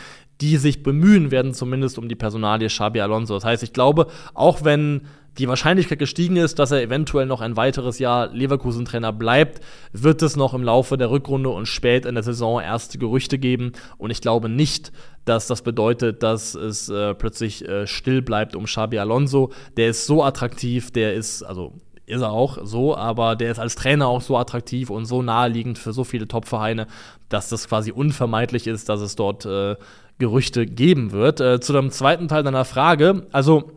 die 0.42 0.58
sich 0.58 0.84
bemühen 0.84 1.32
werden, 1.32 1.54
zumindest 1.54 1.98
um 1.98 2.10
die 2.10 2.16
Personalie 2.16 2.68
Xabi 2.68 3.00
Alonso. 3.02 3.36
Das 3.36 3.46
heißt, 3.46 3.64
ich 3.64 3.74
glaube, 3.74 4.08
auch 4.34 4.64
wenn 4.64 5.04
die 5.38 5.48
Wahrscheinlichkeit 5.50 6.00
gestiegen 6.00 6.38
ist, 6.38 6.60
dass 6.60 6.72
er 6.72 6.82
eventuell 6.82 7.26
noch 7.26 7.42
ein 7.42 7.58
weiteres 7.58 8.00
Jahr 8.00 8.28
Leverkusen-Trainer 8.34 9.12
bleibt, 9.12 9.62
wird 9.92 10.22
es 10.22 10.36
noch 10.36 10.54
im 10.54 10.64
Laufe 10.64 10.98
der 10.98 11.10
Rückrunde 11.10 11.50
und 11.50 11.68
spät 11.68 12.06
in 12.06 12.16
der 12.16 12.24
Saison 12.24 12.62
erste 12.62 12.98
Gerüchte 12.98 13.38
geben. 13.38 13.74
Und 13.98 14.12
ich 14.12 14.22
glaube 14.22 14.48
nicht, 14.48 14.94
dass 15.26 15.48
das 15.48 15.62
bedeutet, 15.62 16.24
dass 16.24 16.56
es 16.56 16.88
äh, 16.90 17.14
plötzlich 17.16 17.68
äh, 17.68 17.88
still 17.88 18.22
bleibt 18.22 18.56
um 18.56 18.66
Xabi 18.66 19.00
Alonso. 19.00 19.52
Der 19.76 19.90
ist 19.90 20.06
so 20.06 20.24
attraktiv, 20.24 20.92
der 20.92 21.14
ist, 21.14 21.44
also 21.44 21.74
ist 22.06 22.22
er 22.22 22.32
auch 22.32 22.60
so, 22.64 22.96
aber 22.96 23.36
der 23.36 23.52
ist 23.52 23.60
als 23.60 23.76
Trainer 23.76 24.08
auch 24.08 24.22
so 24.22 24.38
attraktiv 24.38 24.90
und 24.90 25.06
so 25.06 25.22
naheliegend 25.22 25.78
für 25.78 25.92
so 25.92 26.04
viele 26.04 26.28
Top-Vereine, 26.28 26.88
dass 27.30 27.50
das 27.50 27.68
quasi 27.68 27.92
unvermeidlich 27.92 28.68
ist, 28.68 28.90
dass 28.90 29.02
es 29.02 29.16
dort 29.16 29.46
äh, 29.46 29.76
Gerüchte 30.20 30.66
geben 30.66 31.12
wird. 31.12 31.42
Äh, 31.42 31.60
zu 31.60 31.74
dem 31.74 31.90
zweiten 31.90 32.28
Teil 32.28 32.44
deiner 32.44 32.66
Frage, 32.66 33.26
also 33.32 33.72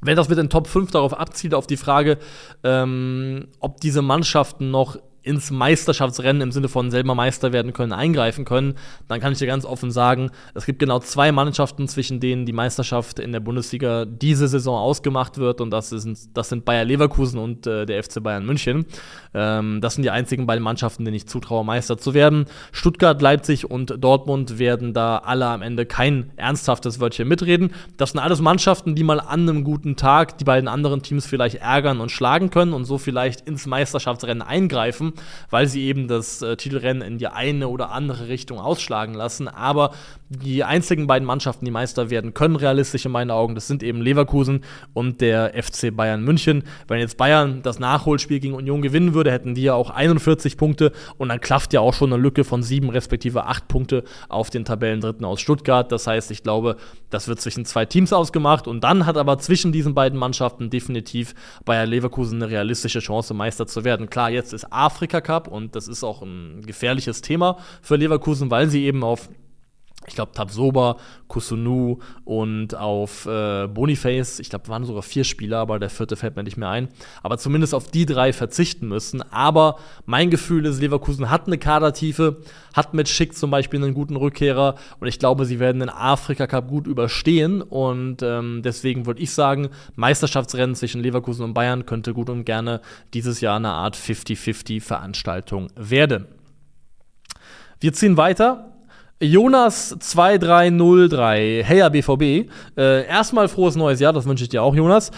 wenn 0.00 0.16
das 0.16 0.30
mit 0.30 0.38
den 0.38 0.48
Top 0.48 0.66
5 0.66 0.90
darauf 0.90 1.12
abzielt, 1.12 1.54
auf 1.54 1.66
die 1.66 1.76
Frage, 1.76 2.18
ähm, 2.64 3.48
ob 3.60 3.80
diese 3.80 4.00
Mannschaften 4.00 4.70
noch 4.70 4.96
ins 5.30 5.50
Meisterschaftsrennen 5.50 6.42
im 6.42 6.52
Sinne 6.52 6.68
von 6.68 6.90
selber 6.90 7.14
Meister 7.14 7.52
werden 7.52 7.72
können, 7.72 7.92
eingreifen 7.92 8.44
können, 8.44 8.74
dann 9.08 9.20
kann 9.20 9.32
ich 9.32 9.38
dir 9.38 9.46
ganz 9.46 9.64
offen 9.64 9.92
sagen, 9.92 10.30
es 10.54 10.66
gibt 10.66 10.80
genau 10.80 10.98
zwei 10.98 11.30
Mannschaften, 11.30 11.86
zwischen 11.86 12.18
denen 12.18 12.46
die 12.46 12.52
Meisterschaft 12.52 13.20
in 13.20 13.30
der 13.32 13.40
Bundesliga 13.40 14.04
diese 14.04 14.48
Saison 14.48 14.76
ausgemacht 14.76 15.38
wird 15.38 15.60
und 15.60 15.70
das, 15.70 15.92
ist, 15.92 16.30
das 16.34 16.48
sind 16.48 16.64
Bayer 16.64 16.84
Leverkusen 16.84 17.38
und 17.38 17.66
äh, 17.66 17.86
der 17.86 18.02
FC 18.02 18.22
Bayern 18.22 18.44
München. 18.44 18.86
Ähm, 19.32 19.80
das 19.80 19.94
sind 19.94 20.02
die 20.02 20.10
einzigen 20.10 20.46
beiden 20.46 20.64
Mannschaften, 20.64 21.04
denen 21.04 21.16
ich 21.16 21.28
zutraue, 21.28 21.64
Meister 21.64 21.96
zu 21.96 22.12
werden. 22.12 22.46
Stuttgart, 22.72 23.22
Leipzig 23.22 23.70
und 23.70 23.94
Dortmund 24.02 24.58
werden 24.58 24.92
da 24.92 25.18
alle 25.18 25.46
am 25.46 25.62
Ende 25.62 25.86
kein 25.86 26.32
ernsthaftes 26.36 26.98
Wörtchen 26.98 27.28
mitreden. 27.28 27.70
Das 27.96 28.10
sind 28.10 28.20
alles 28.20 28.40
Mannschaften, 28.40 28.96
die 28.96 29.04
mal 29.04 29.20
an 29.20 29.48
einem 29.48 29.62
guten 29.62 29.94
Tag 29.94 30.38
die 30.38 30.44
beiden 30.44 30.68
anderen 30.68 31.02
Teams 31.02 31.26
vielleicht 31.26 31.56
ärgern 31.56 32.00
und 32.00 32.10
schlagen 32.10 32.50
können 32.50 32.72
und 32.72 32.84
so 32.84 32.98
vielleicht 32.98 33.42
ins 33.42 33.66
Meisterschaftsrennen 33.66 34.42
eingreifen. 34.42 35.12
Weil 35.50 35.66
sie 35.66 35.82
eben 35.82 36.08
das 36.08 36.42
äh, 36.42 36.56
Titelrennen 36.56 37.02
in 37.02 37.18
die 37.18 37.28
eine 37.28 37.68
oder 37.68 37.90
andere 37.90 38.28
Richtung 38.28 38.58
ausschlagen 38.58 39.14
lassen. 39.14 39.48
Aber 39.48 39.92
die 40.28 40.62
einzigen 40.62 41.06
beiden 41.06 41.26
Mannschaften, 41.26 41.64
die 41.64 41.70
Meister 41.70 42.08
werden 42.08 42.34
können, 42.34 42.54
realistisch 42.56 43.04
in 43.04 43.12
meinen 43.12 43.32
Augen, 43.32 43.56
das 43.56 43.66
sind 43.66 43.82
eben 43.82 44.00
Leverkusen 44.00 44.64
und 44.92 45.20
der 45.20 45.52
FC 45.60 45.94
Bayern 45.94 46.22
München. 46.22 46.62
Wenn 46.86 47.00
jetzt 47.00 47.16
Bayern 47.16 47.62
das 47.62 47.80
Nachholspiel 47.80 48.38
gegen 48.38 48.54
Union 48.54 48.80
gewinnen 48.80 49.12
würde, 49.14 49.32
hätten 49.32 49.54
die 49.54 49.62
ja 49.62 49.74
auch 49.74 49.90
41 49.90 50.56
Punkte 50.56 50.92
und 51.18 51.30
dann 51.30 51.40
klafft 51.40 51.72
ja 51.72 51.80
auch 51.80 51.94
schon 51.94 52.12
eine 52.12 52.22
Lücke 52.22 52.44
von 52.44 52.62
sieben 52.62 52.90
respektive 52.90 53.46
acht 53.46 53.66
Punkte 53.66 54.04
auf 54.28 54.50
den 54.50 54.64
Tabellendritten 54.64 55.24
aus 55.24 55.40
Stuttgart. 55.40 55.90
Das 55.90 56.06
heißt, 56.06 56.30
ich 56.30 56.44
glaube, 56.44 56.76
das 57.10 57.26
wird 57.26 57.40
zwischen 57.40 57.64
zwei 57.64 57.84
Teams 57.84 58.12
ausgemacht 58.12 58.68
und 58.68 58.84
dann 58.84 59.06
hat 59.06 59.16
aber 59.16 59.38
zwischen 59.38 59.72
diesen 59.72 59.94
beiden 59.94 60.18
Mannschaften 60.18 60.70
definitiv 60.70 61.34
Bayer 61.64 61.86
Leverkusen 61.86 62.40
eine 62.40 62.52
realistische 62.52 63.00
Chance, 63.00 63.34
Meister 63.34 63.66
zu 63.66 63.84
werden. 63.84 64.10
Klar, 64.10 64.30
jetzt 64.30 64.52
ist 64.52 64.72
Afrika 65.00 65.22
Cup 65.22 65.48
und 65.48 65.74
das 65.74 65.88
ist 65.88 66.04
auch 66.04 66.20
ein 66.20 66.60
gefährliches 66.60 67.22
Thema 67.22 67.56
für 67.80 67.96
Leverkusen, 67.96 68.50
weil 68.50 68.68
sie 68.68 68.84
eben 68.84 69.02
auf 69.02 69.30
ich 70.10 70.16
glaube, 70.16 70.32
Tabsoba, 70.32 70.96
Kusunu 71.28 72.00
und 72.24 72.74
auf 72.74 73.26
äh, 73.26 73.68
Boniface, 73.68 74.40
ich 74.40 74.50
glaube, 74.50 74.66
waren 74.66 74.84
sogar 74.84 75.02
vier 75.02 75.22
Spieler, 75.22 75.58
aber 75.58 75.78
der 75.78 75.88
vierte 75.88 76.16
fällt 76.16 76.34
mir 76.34 76.42
nicht 76.42 76.56
mehr 76.56 76.68
ein. 76.68 76.88
Aber 77.22 77.38
zumindest 77.38 77.74
auf 77.74 77.92
die 77.92 78.06
drei 78.06 78.32
verzichten 78.32 78.88
müssen. 78.88 79.22
Aber 79.30 79.76
mein 80.06 80.28
Gefühl 80.28 80.66
ist, 80.66 80.80
Leverkusen 80.80 81.30
hat 81.30 81.46
eine 81.46 81.58
Kadertiefe, 81.58 82.38
hat 82.74 82.92
mit 82.92 83.08
Schick 83.08 83.36
zum 83.36 83.52
Beispiel 83.52 83.82
einen 83.82 83.94
guten 83.94 84.16
Rückkehrer 84.16 84.74
und 84.98 85.06
ich 85.06 85.20
glaube, 85.20 85.44
sie 85.44 85.60
werden 85.60 85.78
den 85.78 85.90
Afrika 85.90 86.48
Cup 86.48 86.68
gut 86.68 86.88
überstehen. 86.88 87.62
Und 87.62 88.22
ähm, 88.22 88.62
deswegen 88.64 89.06
würde 89.06 89.22
ich 89.22 89.30
sagen, 89.30 89.68
Meisterschaftsrennen 89.94 90.74
zwischen 90.74 91.00
Leverkusen 91.00 91.44
und 91.44 91.54
Bayern 91.54 91.86
könnte 91.86 92.14
gut 92.14 92.28
und 92.30 92.44
gerne 92.44 92.80
dieses 93.14 93.40
Jahr 93.40 93.56
eine 93.56 93.70
Art 93.70 93.96
50-50-Veranstaltung 93.96 95.68
werden. 95.76 96.26
Wir 97.78 97.92
ziehen 97.92 98.16
weiter 98.16 98.70
Jonas 99.22 99.94
2303, 99.98 101.62
Heya 101.62 101.90
BVB. 101.90 102.50
Äh, 102.74 103.06
erstmal 103.06 103.48
frohes 103.48 103.76
neues 103.76 104.00
Jahr, 104.00 104.14
das 104.14 104.24
wünsche 104.24 104.44
ich 104.44 104.48
dir 104.48 104.62
auch, 104.62 104.74
Jonas. 104.74 105.10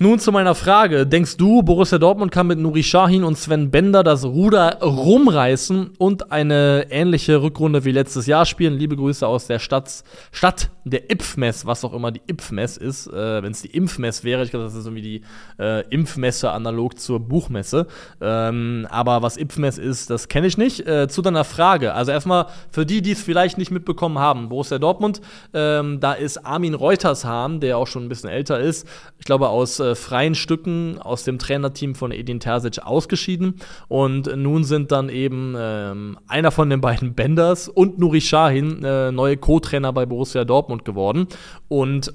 Nun 0.00 0.18
zu 0.18 0.32
meiner 0.32 0.56
Frage. 0.56 1.06
Denkst 1.06 1.36
du, 1.36 1.62
Borussia 1.62 1.98
Dortmund 1.98 2.32
kann 2.32 2.48
mit 2.48 2.58
Nuri 2.58 2.82
Sahin 2.82 3.22
und 3.22 3.38
Sven 3.38 3.70
Bender 3.70 4.02
das 4.02 4.24
Ruder 4.24 4.80
rumreißen 4.82 5.92
und 5.98 6.32
eine 6.32 6.86
ähnliche 6.90 7.42
Rückrunde 7.42 7.84
wie 7.84 7.92
letztes 7.92 8.26
Jahr 8.26 8.44
spielen? 8.44 8.76
Liebe 8.76 8.96
Grüße 8.96 9.24
aus 9.24 9.46
der 9.46 9.60
Stadt, 9.60 10.02
Stadt 10.32 10.70
der 10.84 11.10
Impfmess, 11.10 11.66
was 11.66 11.84
auch 11.84 11.94
immer 11.94 12.12
die 12.12 12.20
Impfmess 12.26 12.76
ist. 12.76 13.06
Äh, 13.06 13.42
Wenn 13.42 13.52
es 13.52 13.62
die 13.62 13.70
Impfmess 13.70 14.22
wäre, 14.22 14.42
ich 14.44 14.50
glaube, 14.50 14.64
das 14.64 14.74
ist 14.74 14.84
irgendwie 14.84 15.02
die 15.02 15.22
äh, 15.58 15.86
Impfmesse 15.88 16.50
analog 16.50 16.98
zur 16.98 17.20
Buchmesse. 17.20 17.86
Ähm, 18.20 18.86
aber 18.90 19.22
was 19.22 19.36
Impfmess 19.36 19.78
ist, 19.78 20.10
das 20.10 20.28
kenne 20.28 20.46
ich 20.46 20.58
nicht. 20.58 20.86
Äh, 20.86 21.08
zu 21.08 21.22
deiner 21.22 21.44
Frage. 21.44 21.94
Also 21.94 22.12
erstmal 22.12 22.46
für 22.70 22.84
die, 22.84 23.02
die 23.02 23.12
es 23.12 23.22
vielleicht 23.22 23.58
nicht 23.58 23.70
mitbekommen 23.70 24.18
haben. 24.18 24.48
Borussia 24.48 24.78
Dortmund, 24.78 25.20
ähm, 25.54 26.00
da 26.00 26.12
ist 26.12 26.44
Armin 26.44 26.74
Reutershahn, 26.74 27.60
der 27.60 27.78
auch 27.78 27.86
schon 27.86 28.04
ein 28.04 28.08
bisschen 28.08 28.30
älter 28.30 28.60
ist. 28.60 28.86
Ich 29.18 29.24
glaube, 29.24 29.48
aus 29.48 29.80
äh, 29.80 29.94
freien 29.94 30.34
Stücken 30.34 30.98
aus 30.98 31.24
dem 31.24 31.38
Trainerteam 31.38 31.94
von 31.94 32.12
Edin 32.12 32.40
Terzic 32.40 32.84
ausgeschieden. 32.84 33.60
Und 33.88 34.34
nun 34.36 34.64
sind 34.64 34.92
dann 34.92 35.08
eben 35.08 35.54
ähm, 35.56 36.18
einer 36.28 36.50
von 36.50 36.68
den 36.68 36.80
beiden 36.80 37.14
Benders 37.14 37.68
und 37.68 37.98
Nuri 37.98 38.20
Sahin 38.20 38.84
äh, 38.84 39.10
neue 39.12 39.36
Co-Trainer 39.36 39.92
bei 39.92 40.06
Borussia 40.06 40.44
Dortmund 40.74 40.84
geworden. 40.84 41.28
Und 41.68 42.12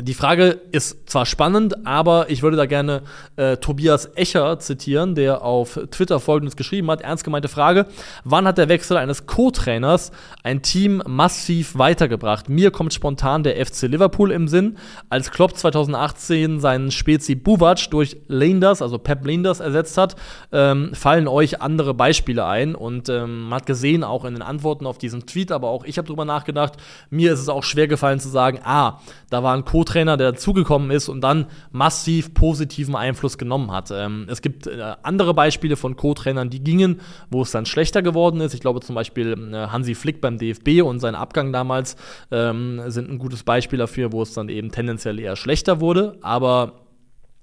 die 0.00 0.14
Frage 0.14 0.60
ist 0.72 1.08
zwar 1.08 1.24
spannend, 1.24 1.86
aber 1.86 2.28
ich 2.28 2.42
würde 2.42 2.56
da 2.56 2.66
gerne 2.66 3.02
äh, 3.36 3.58
Tobias 3.58 4.10
Echer 4.16 4.58
zitieren, 4.58 5.14
der 5.14 5.42
auf 5.42 5.78
Twitter 5.92 6.18
folgendes 6.18 6.56
geschrieben 6.56 6.90
hat. 6.90 7.00
Ernst 7.00 7.22
gemeinte 7.22 7.46
Frage: 7.46 7.86
Wann 8.24 8.44
hat 8.48 8.58
der 8.58 8.68
Wechsel 8.68 8.96
eines 8.96 9.26
Co-Trainers 9.26 10.10
ein 10.42 10.62
Team 10.62 11.00
massiv 11.06 11.78
weitergebracht? 11.78 12.48
Mir 12.48 12.72
kommt 12.72 12.92
spontan 12.92 13.44
der 13.44 13.64
FC 13.64 13.82
Liverpool 13.82 14.32
im 14.32 14.48
Sinn. 14.48 14.78
Als 15.10 15.30
Klopp 15.30 15.56
2018 15.56 16.58
seinen 16.58 16.90
Spezi 16.90 17.36
Buvac 17.36 17.88
durch 17.90 18.16
Leinders, 18.26 18.82
also 18.82 18.98
Pep 18.98 19.24
Leinders, 19.24 19.60
ersetzt 19.60 19.96
hat, 19.96 20.16
ähm, 20.50 20.90
fallen 20.92 21.28
euch 21.28 21.62
andere 21.62 21.94
Beispiele 21.94 22.44
ein. 22.46 22.74
Und 22.74 23.08
ähm, 23.08 23.42
man 23.48 23.60
hat 23.60 23.66
gesehen, 23.66 24.02
auch 24.02 24.24
in 24.24 24.34
den 24.34 24.42
Antworten 24.42 24.86
auf 24.86 24.98
diesen 24.98 25.26
Tweet, 25.26 25.52
aber 25.52 25.68
auch 25.68 25.84
ich 25.84 25.98
habe 25.98 26.08
darüber 26.08 26.24
nachgedacht. 26.24 26.72
Mir 27.10 27.32
ist 27.32 27.38
es 27.38 27.48
auch 27.48 27.62
schwer 27.62 27.86
gefallen 27.86 28.18
zu 28.18 28.28
sagen, 28.28 28.58
ah, 28.64 28.98
da 29.30 29.44
war 29.44 29.54
ein 29.54 29.64
Co-Trainer, 29.84 30.16
der 30.16 30.32
dazugekommen 30.32 30.90
ist 30.90 31.08
und 31.08 31.20
dann 31.20 31.46
massiv 31.70 32.32
positiven 32.32 32.96
Einfluss 32.96 33.36
genommen 33.36 33.70
hat. 33.70 33.90
Ähm, 33.90 34.26
es 34.28 34.40
gibt 34.40 34.66
äh, 34.66 34.94
andere 35.02 35.34
Beispiele 35.34 35.76
von 35.76 35.96
Co-Trainern, 35.96 36.48
die 36.48 36.64
gingen, 36.64 37.00
wo 37.30 37.42
es 37.42 37.50
dann 37.50 37.66
schlechter 37.66 38.02
geworden 38.02 38.40
ist. 38.40 38.54
Ich 38.54 38.60
glaube 38.60 38.80
zum 38.80 38.94
Beispiel 38.94 39.32
äh, 39.52 39.66
Hansi 39.68 39.94
Flick 39.94 40.20
beim 40.20 40.38
DFB 40.38 40.82
und 40.82 41.00
sein 41.00 41.14
Abgang 41.14 41.52
damals 41.52 41.96
ähm, 42.30 42.80
sind 42.86 43.10
ein 43.10 43.18
gutes 43.18 43.42
Beispiel 43.42 43.78
dafür, 43.78 44.12
wo 44.12 44.22
es 44.22 44.32
dann 44.32 44.48
eben 44.48 44.70
tendenziell 44.70 45.20
eher 45.20 45.36
schlechter 45.36 45.80
wurde. 45.80 46.16
Aber 46.22 46.80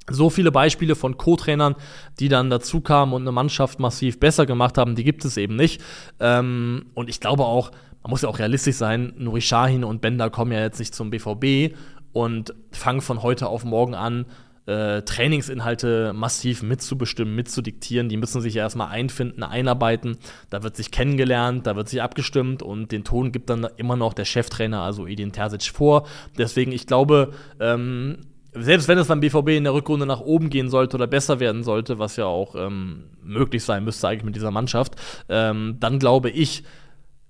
so 0.10 0.32
viele 0.32 0.52
Beispiele 0.52 0.96
von 0.96 1.18
Co-Trainern, 1.18 1.76
die 2.20 2.28
dann 2.28 2.50
dazu 2.50 2.82
kamen 2.82 3.14
und 3.14 3.22
eine 3.22 3.32
Mannschaft 3.32 3.80
massiv 3.80 4.20
besser 4.20 4.48
gemacht 4.48 4.80
haben, 4.80 4.96
die 4.96 5.04
gibt 5.04 5.24
es 5.26 5.38
eben 5.38 5.56
nicht. 5.56 5.82
Ähm, 6.20 6.88
und 6.96 7.08
ich 7.08 7.20
glaube 7.20 7.46
auch, 7.46 7.72
man 8.04 8.10
muss 8.10 8.24
ja 8.24 8.30
auch 8.30 8.40
realistisch 8.40 8.78
sein, 8.78 9.14
Nuri 9.18 9.42
Sahin 9.42 9.84
und 9.84 10.02
Bender 10.02 10.32
kommen 10.32 10.52
ja 10.52 10.62
jetzt 10.62 10.80
nicht 10.80 10.96
zum 10.96 11.12
BVB 11.12 11.76
und 12.14 12.54
fangen 12.72 13.02
von 13.02 13.22
heute 13.22 13.48
auf 13.48 13.64
morgen 13.64 13.96
an, 13.96 14.26
äh, 14.68 15.02
Trainingsinhalte 15.02 16.14
massiv 16.14 16.62
mitzubestimmen, 16.64 17.36
mitzudiktieren. 17.36 18.10
Die 18.10 18.18
müssen 18.18 18.42
sich 18.42 18.54
ja 18.54 18.64
erstmal 18.64 18.90
einfinden, 18.90 19.44
einarbeiten. 19.44 20.18
Da 20.50 20.64
wird 20.64 20.76
sich 20.76 20.92
kennengelernt, 20.92 21.66
da 21.66 21.76
wird 21.76 21.90
sich 21.90 22.02
abgestimmt 22.02 22.62
und 22.62 22.92
den 22.92 23.04
Ton 23.04 23.32
gibt 23.32 23.50
dann 23.50 23.68
immer 23.78 23.96
noch 23.96 24.14
der 24.14 24.26
Cheftrainer, 24.26 24.82
also 24.82 25.08
Edin 25.08 25.32
Terzic, 25.32 25.72
vor. 25.74 26.08
Deswegen, 26.38 26.72
ich 26.72 26.86
glaube, 26.86 27.34
ähm, 27.60 28.20
selbst 28.54 28.88
wenn 28.88 28.98
es 28.98 29.08
beim 29.08 29.22
BVB 29.22 29.50
in 29.50 29.64
der 29.64 29.74
Rückrunde 29.74 30.06
nach 30.06 30.20
oben 30.20 30.50
gehen 30.50 30.70
sollte 30.70 30.98
oder 30.98 31.08
besser 31.08 31.40
werden 31.40 31.64
sollte, 31.64 32.00
was 32.00 32.18
ja 32.18 32.26
auch 32.26 32.56
ähm, 32.56 33.06
möglich 33.24 33.64
sein 33.64 33.84
müsste 33.84 34.08
eigentlich 34.08 34.26
mit 34.26 34.36
dieser 34.36 34.52
Mannschaft, 34.52 34.96
ähm, 35.30 35.78
dann 35.80 36.00
glaube 36.00 36.30
ich, 36.30 36.64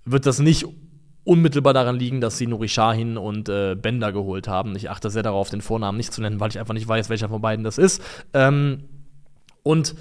wird 0.03 0.25
das 0.25 0.39
nicht 0.39 0.65
unmittelbar 1.23 1.73
daran 1.73 1.97
liegen, 1.97 2.21
dass 2.21 2.37
sie 2.37 2.47
Nuri 2.47 2.67
Sahin 2.67 3.17
und 3.17 3.47
äh, 3.49 3.75
Bender 3.75 4.11
geholt 4.11 4.47
haben. 4.47 4.75
Ich 4.75 4.89
achte 4.89 5.09
sehr 5.09 5.23
darauf, 5.23 5.49
den 5.49 5.61
Vornamen 5.61 5.97
nicht 5.97 6.13
zu 6.13 6.21
nennen, 6.21 6.39
weil 6.39 6.49
ich 6.49 6.59
einfach 6.59 6.73
nicht 6.73 6.87
weiß, 6.87 7.09
welcher 7.09 7.29
von 7.29 7.41
beiden 7.41 7.63
das 7.63 7.77
ist. 7.77 8.01
Ähm, 8.33 8.85
und 9.63 9.95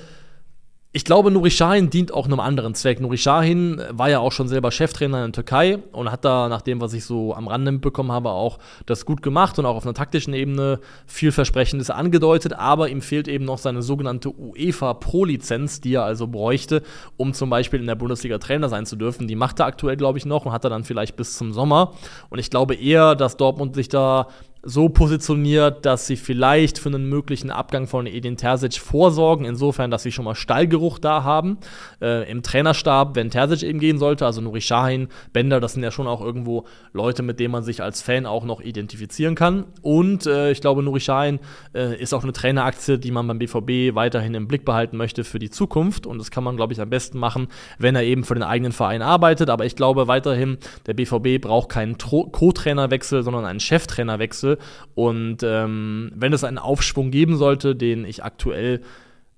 ich 0.93 1.05
glaube, 1.05 1.31
Nuri 1.31 1.51
Sahin 1.51 1.89
dient 1.89 2.13
auch 2.13 2.27
einem 2.27 2.41
anderen 2.41 2.75
Zweck. 2.75 3.01
Nuri 3.01 3.17
Sahin 3.17 3.81
war 3.91 4.11
ja 4.11 4.19
auch 4.19 4.33
schon 4.33 4.49
selber 4.49 4.73
Cheftrainer 4.73 5.19
in 5.25 5.31
der 5.31 5.45
Türkei 5.45 5.79
und 5.93 6.11
hat 6.11 6.25
da, 6.25 6.49
nach 6.49 6.63
dem, 6.63 6.81
was 6.81 6.93
ich 6.95 7.05
so 7.05 7.33
am 7.33 7.47
Rande 7.47 7.71
mitbekommen 7.71 8.11
habe, 8.11 8.31
auch 8.31 8.59
das 8.87 9.07
gut 9.07 9.23
gemacht 9.23 9.57
und 9.61 9.67
auch 9.67 9.77
auf 9.77 9.85
einer 9.85 9.95
taktischen 9.95 10.35
Ebene 10.35 10.81
vielversprechendes 11.07 11.91
angedeutet. 11.91 12.55
Aber 12.55 12.89
ihm 12.89 13.03
fehlt 13.03 13.29
eben 13.29 13.45
noch 13.45 13.59
seine 13.59 13.83
sogenannte 13.83 14.31
UEFA 14.31 14.95
Pro-Lizenz, 14.95 15.81
die 15.81 15.95
er 15.95 16.03
also 16.03 16.27
bräuchte, 16.27 16.83
um 17.17 17.35
zum 17.35 17.51
Beispiel 17.51 17.79
in 17.79 17.87
der 17.87 17.95
Bundesliga 17.95 18.39
Trainer 18.39 18.69
sein 18.69 18.85
zu 18.85 18.97
dürfen. 18.97 19.29
Die 19.29 19.37
macht 19.37 19.61
er 19.61 19.67
aktuell, 19.67 19.97
glaube 19.97 20.19
ich, 20.19 20.27
noch 20.27 20.45
und 20.45 20.53
hat 20.53 20.65
er 20.65 20.71
dann 20.71 20.83
vielleicht 20.83 21.15
bis 21.15 21.39
zum 21.39 21.53
Sommer. 21.53 21.93
Und 22.31 22.41
ich 22.41 22.51
glaube 22.51 22.75
eher, 22.75 23.15
dass 23.15 23.37
Dortmund 23.37 23.77
sich 23.77 23.89
da 23.89 24.27
so 24.63 24.89
positioniert, 24.91 25.87
dass 25.87 26.07
sie 26.07 26.17
vielleicht 26.17 26.79
für 26.79 26.91
einen 26.91 27.09
möglichen 27.09 27.51
Abgang 27.51 27.87
von 27.87 28.07
Edin 28.07 28.37
Terzic 28.37 28.75
vorsorgen, 28.75 29.47
insofern, 29.47 29.91
dass 29.91 30.03
sie 30.03 30.13
schon 30.13 30.27
mal 30.27 30.35
Stallgeruch 30.35 30.99
da 30.99 31.25
haben. 31.25 31.59
Äh, 32.03 32.31
Im 32.31 32.43
Trainerstab, 32.43 33.17
wenn 33.17 33.31
Terzic 33.31 33.63
eben 33.63 33.79
gehen 33.81 33.99
sollte, 33.99 34.27
also 34.27 34.41
Nuri 34.41 34.61
Sahin, 34.61 35.09
Bender, 35.33 35.61
das 35.61 35.73
sind 35.73 35.83
ja 35.83 35.91
schon 35.91 36.07
auch 36.07 36.21
irgendwo 36.21 36.67
Leute, 36.93 37.23
mit 37.23 37.41
denen 37.41 37.53
man 37.53 37.63
sich 37.63 37.83
als 37.83 38.03
Fan 38.03 38.27
auch 38.27 38.45
noch 38.45 38.61
identifizieren 38.61 39.35
kann. 39.35 39.65
Und 39.81 40.27
äh, 40.27 40.51
ich 40.51 40.61
glaube, 40.61 40.83
Nuri 40.83 41.01
Sahin 41.01 41.41
äh, 41.75 41.99
ist 42.01 42.13
auch 42.13 42.23
eine 42.23 42.33
Traineraktie, 42.33 42.99
die 42.99 43.13
man 43.13 43.27
beim 43.27 43.39
BVB 43.39 43.95
weiterhin 43.95 44.35
im 44.35 44.47
Blick 44.47 44.67
behalten 44.67 44.99
möchte 44.99 45.25
für 45.25 45.39
die 45.39 45.51
Zukunft. 45.51 46.07
Und 46.07 46.19
das 46.19 46.31
kann 46.31 46.45
man, 46.45 46.57
glaube 46.57 46.75
ich, 46.75 46.81
am 46.81 46.91
besten 46.91 47.19
machen, 47.19 47.49
wenn 47.79 47.97
er 47.97 48.03
eben 48.03 48.25
für 48.25 48.35
den 48.35 48.43
eigenen 48.43 48.73
Verein 48.73 49.01
arbeitet. 49.01 49.49
Aber 49.49 49.65
ich 49.65 49.75
glaube 49.75 50.07
weiterhin, 50.07 50.59
der 50.87 50.95
BVB 50.95 51.41
braucht 51.41 51.71
keinen 51.71 51.97
Co-Trainerwechsel, 51.97 53.23
sondern 53.23 53.47
einen 53.47 53.61
Cheftrainerwechsel 53.61 54.50
Wechsel. 54.51 54.59
Und 54.95 55.39
ähm, 55.43 56.13
wenn 56.15 56.33
es 56.33 56.45
einen 56.45 56.59
Aufschwung 56.59 57.11
geben 57.11 57.37
sollte, 57.37 57.75
den 57.77 58.05
ich 58.05 58.25
aktuell 58.25 58.81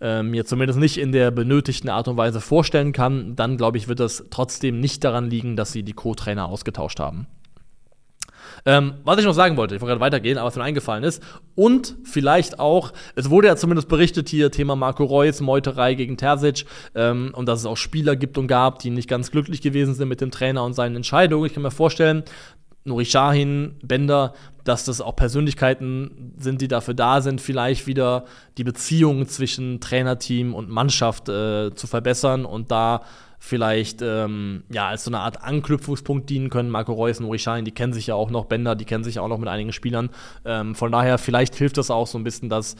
äh, 0.00 0.22
mir 0.22 0.44
zumindest 0.44 0.78
nicht 0.78 0.98
in 0.98 1.12
der 1.12 1.30
benötigten 1.30 1.88
Art 1.88 2.08
und 2.08 2.16
Weise 2.16 2.40
vorstellen 2.40 2.92
kann, 2.92 3.36
dann 3.36 3.56
glaube 3.56 3.78
ich, 3.78 3.88
wird 3.88 4.00
das 4.00 4.24
trotzdem 4.30 4.80
nicht 4.80 5.04
daran 5.04 5.30
liegen, 5.30 5.56
dass 5.56 5.72
sie 5.72 5.82
die 5.82 5.92
Co-Trainer 5.92 6.46
ausgetauscht 6.46 7.00
haben. 7.00 7.26
Ähm, 8.64 8.94
was 9.04 9.18
ich 9.18 9.24
noch 9.24 9.32
sagen 9.32 9.56
wollte, 9.56 9.74
ich 9.74 9.80
wollte 9.80 9.92
gerade 9.92 10.00
weitergehen, 10.00 10.38
aber 10.38 10.46
was 10.48 10.56
mir 10.56 10.62
eingefallen 10.62 11.02
ist. 11.02 11.22
Und 11.54 11.96
vielleicht 12.04 12.60
auch, 12.60 12.92
es 13.16 13.30
wurde 13.30 13.48
ja 13.48 13.56
zumindest 13.56 13.88
berichtet 13.88 14.28
hier, 14.28 14.50
Thema 14.50 14.76
Marco 14.76 15.04
Reus, 15.04 15.40
Meuterei 15.40 15.94
gegen 15.94 16.16
Terzic, 16.16 16.64
ähm, 16.94 17.32
und 17.34 17.46
dass 17.46 17.60
es 17.60 17.66
auch 17.66 17.76
Spieler 17.76 18.14
gibt 18.14 18.38
und 18.38 18.46
gab, 18.46 18.78
die 18.78 18.90
nicht 18.90 19.08
ganz 19.08 19.30
glücklich 19.30 19.62
gewesen 19.62 19.94
sind 19.94 20.08
mit 20.08 20.20
dem 20.20 20.30
Trainer 20.30 20.64
und 20.64 20.74
seinen 20.74 20.96
Entscheidungen. 20.96 21.46
Ich 21.46 21.54
kann 21.54 21.62
mir 21.62 21.70
vorstellen, 21.70 22.24
Nuri 22.84 23.04
Sahin, 23.04 23.76
Bender, 23.82 24.34
dass 24.64 24.84
das 24.84 25.00
auch 25.00 25.16
Persönlichkeiten 25.16 26.34
sind, 26.36 26.60
die 26.60 26.68
dafür 26.68 26.94
da 26.94 27.20
sind, 27.20 27.40
vielleicht 27.40 27.86
wieder 27.86 28.24
die 28.58 28.64
Beziehung 28.64 29.26
zwischen 29.28 29.80
Trainerteam 29.80 30.54
und 30.54 30.68
Mannschaft 30.68 31.28
äh, 31.28 31.74
zu 31.74 31.86
verbessern 31.86 32.44
und 32.44 32.70
da 32.70 33.02
vielleicht 33.44 34.02
ähm, 34.02 34.62
ja 34.70 34.86
als 34.86 35.02
so 35.02 35.10
eine 35.10 35.18
Art 35.18 35.42
Anknüpfungspunkt 35.42 36.30
dienen 36.30 36.48
können. 36.48 36.70
Marco 36.70 36.92
Reus 36.92 37.18
und 37.18 37.26
Urichain, 37.26 37.64
die 37.64 37.72
kennen 37.72 37.92
sich 37.92 38.06
ja 38.06 38.14
auch 38.14 38.30
noch, 38.30 38.44
Bender, 38.44 38.76
die 38.76 38.84
kennen 38.84 39.02
sich 39.02 39.18
auch 39.18 39.26
noch 39.26 39.38
mit 39.38 39.48
einigen 39.48 39.72
Spielern. 39.72 40.10
Ähm, 40.44 40.76
von 40.76 40.92
daher, 40.92 41.18
vielleicht 41.18 41.56
hilft 41.56 41.76
das 41.76 41.90
auch 41.90 42.06
so 42.06 42.18
ein 42.18 42.24
bisschen, 42.24 42.48
das 42.48 42.76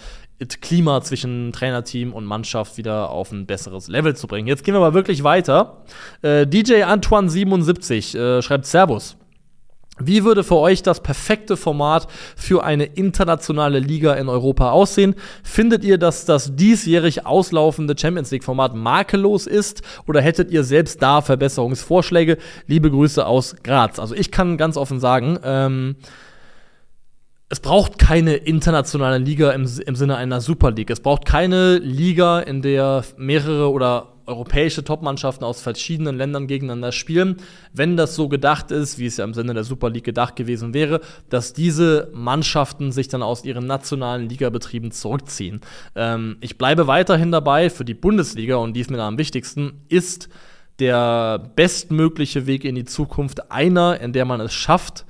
Klima 0.61 1.01
zwischen 1.01 1.53
Trainerteam 1.53 2.13
und 2.13 2.27
Mannschaft 2.27 2.79
wieder 2.79 3.11
auf 3.11 3.33
ein 3.33 3.45
besseres 3.45 3.89
Level 3.89 4.15
zu 4.15 4.29
bringen. 4.29 4.47
Jetzt 4.47 4.63
gehen 4.63 4.75
wir 4.75 4.79
aber 4.79 4.95
wirklich 4.95 5.25
weiter. 5.25 5.83
Äh, 6.23 6.47
DJ 6.47 6.85
Antoine77 6.85 8.17
äh, 8.17 8.41
schreibt 8.41 8.67
Servus. 8.67 9.17
Wie 10.07 10.25
würde 10.25 10.45
für 10.45 10.57
euch 10.57 10.83
das 10.83 11.01
perfekte 11.01 11.57
Format 11.57 12.09
für 12.37 12.65
eine 12.65 12.85
internationale 12.85 13.79
Liga 13.79 14.15
in 14.15 14.29
Europa 14.29 14.71
aussehen? 14.71 15.15
Findet 15.43 15.85
ihr, 15.85 15.99
dass 15.99 16.25
das 16.25 16.57
diesjährig 16.57 17.27
auslaufende 17.27 17.95
Champions 17.99 18.31
League-Format 18.31 18.75
makellos 18.75 19.47
ist 19.47 19.83
oder 20.07 20.21
hättet 20.21 20.51
ihr 20.51 20.65
selbst 20.65 21.03
da 21.03 21.21
Verbesserungsvorschläge? 21.21 22.39
Liebe 22.67 22.91
Grüße 22.91 23.27
aus 23.27 23.57
Graz. 23.63 23.99
Also 23.99 24.15
ich 24.15 24.31
kann 24.31 24.57
ganz 24.57 24.77
offen 24.77 25.01
sagen, 25.01 25.39
ähm, 25.45 25.97
es 27.53 27.61
braucht 27.61 27.99
keine 27.99 28.37
internationale 28.37 29.19
Liga 29.19 29.51
im, 29.51 29.69
im 29.87 29.95
Sinne 29.95 30.17
einer 30.17 30.41
Super 30.41 30.71
League. 30.71 30.89
Es 30.89 31.01
braucht 31.01 31.27
keine 31.27 31.77
Liga, 31.77 32.41
in 32.41 32.63
der 32.63 33.05
mehrere 33.19 33.71
oder 33.71 34.12
europäische 34.27 34.85
Topmannschaften 34.85 35.45
aus 35.45 35.61
verschiedenen 35.61 36.17
Ländern 36.17 36.47
gegeneinander 36.47 36.93
spielen, 36.93 37.37
wenn 37.73 37.97
das 37.97 38.15
so 38.15 38.29
gedacht 38.29 38.71
ist, 38.71 38.99
wie 38.99 39.07
es 39.07 39.17
ja 39.17 39.25
im 39.25 39.35
Sinne 39.35 39.55
der 39.55 39.65
Super 39.65 39.91
League 39.91 40.05
gedacht 40.05 40.37
gewesen 40.37 40.75
wäre, 40.75 41.01
dass 41.29 41.53
diese 41.53 42.11
Mannschaften 42.13 42.93
sich 42.93 43.09
dann 43.09 43.23
aus 43.23 43.45
ihren 43.45 43.67
nationalen 43.67 44.29
Ligabetrieben 44.29 44.91
zurückziehen. 44.91 45.61
Ähm, 45.95 46.37
ich 46.41 46.59
bleibe 46.59 46.87
weiterhin 46.87 47.33
dabei, 47.33 47.71
für 47.71 47.85
die 47.85 47.95
Bundesliga, 47.95 48.57
und 48.57 48.75
die 48.75 48.81
ist 48.81 48.91
mir 48.91 49.03
am 49.03 49.19
wichtigsten, 49.19 49.83
ist 49.89 50.29
der 50.79 51.39
bestmögliche 51.55 52.47
Weg 52.47 52.65
in 52.65 52.75
die 52.75 52.85
Zukunft 52.85 53.51
einer, 53.51 54.01
in 54.01 54.13
der 54.13 54.25
man 54.25 54.41
es 54.41 54.53
schafft, 54.53 55.05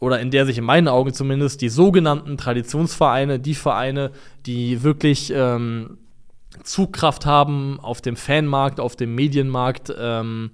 oder 0.00 0.20
in 0.20 0.30
der 0.30 0.46
sich 0.46 0.58
in 0.58 0.64
meinen 0.64 0.88
Augen 0.88 1.12
zumindest 1.12 1.60
die 1.60 1.68
sogenannten 1.68 2.36
Traditionsvereine, 2.36 3.40
die 3.40 3.54
Vereine, 3.54 4.12
die 4.46 4.82
wirklich 4.82 5.32
ähm, 5.34 5.98
Zugkraft 6.62 7.26
haben 7.26 7.78
auf 7.80 8.00
dem 8.00 8.16
Fanmarkt, 8.16 8.80
auf 8.80 8.96
dem 8.96 9.14
Medienmarkt, 9.14 9.92
ähm, 9.98 10.50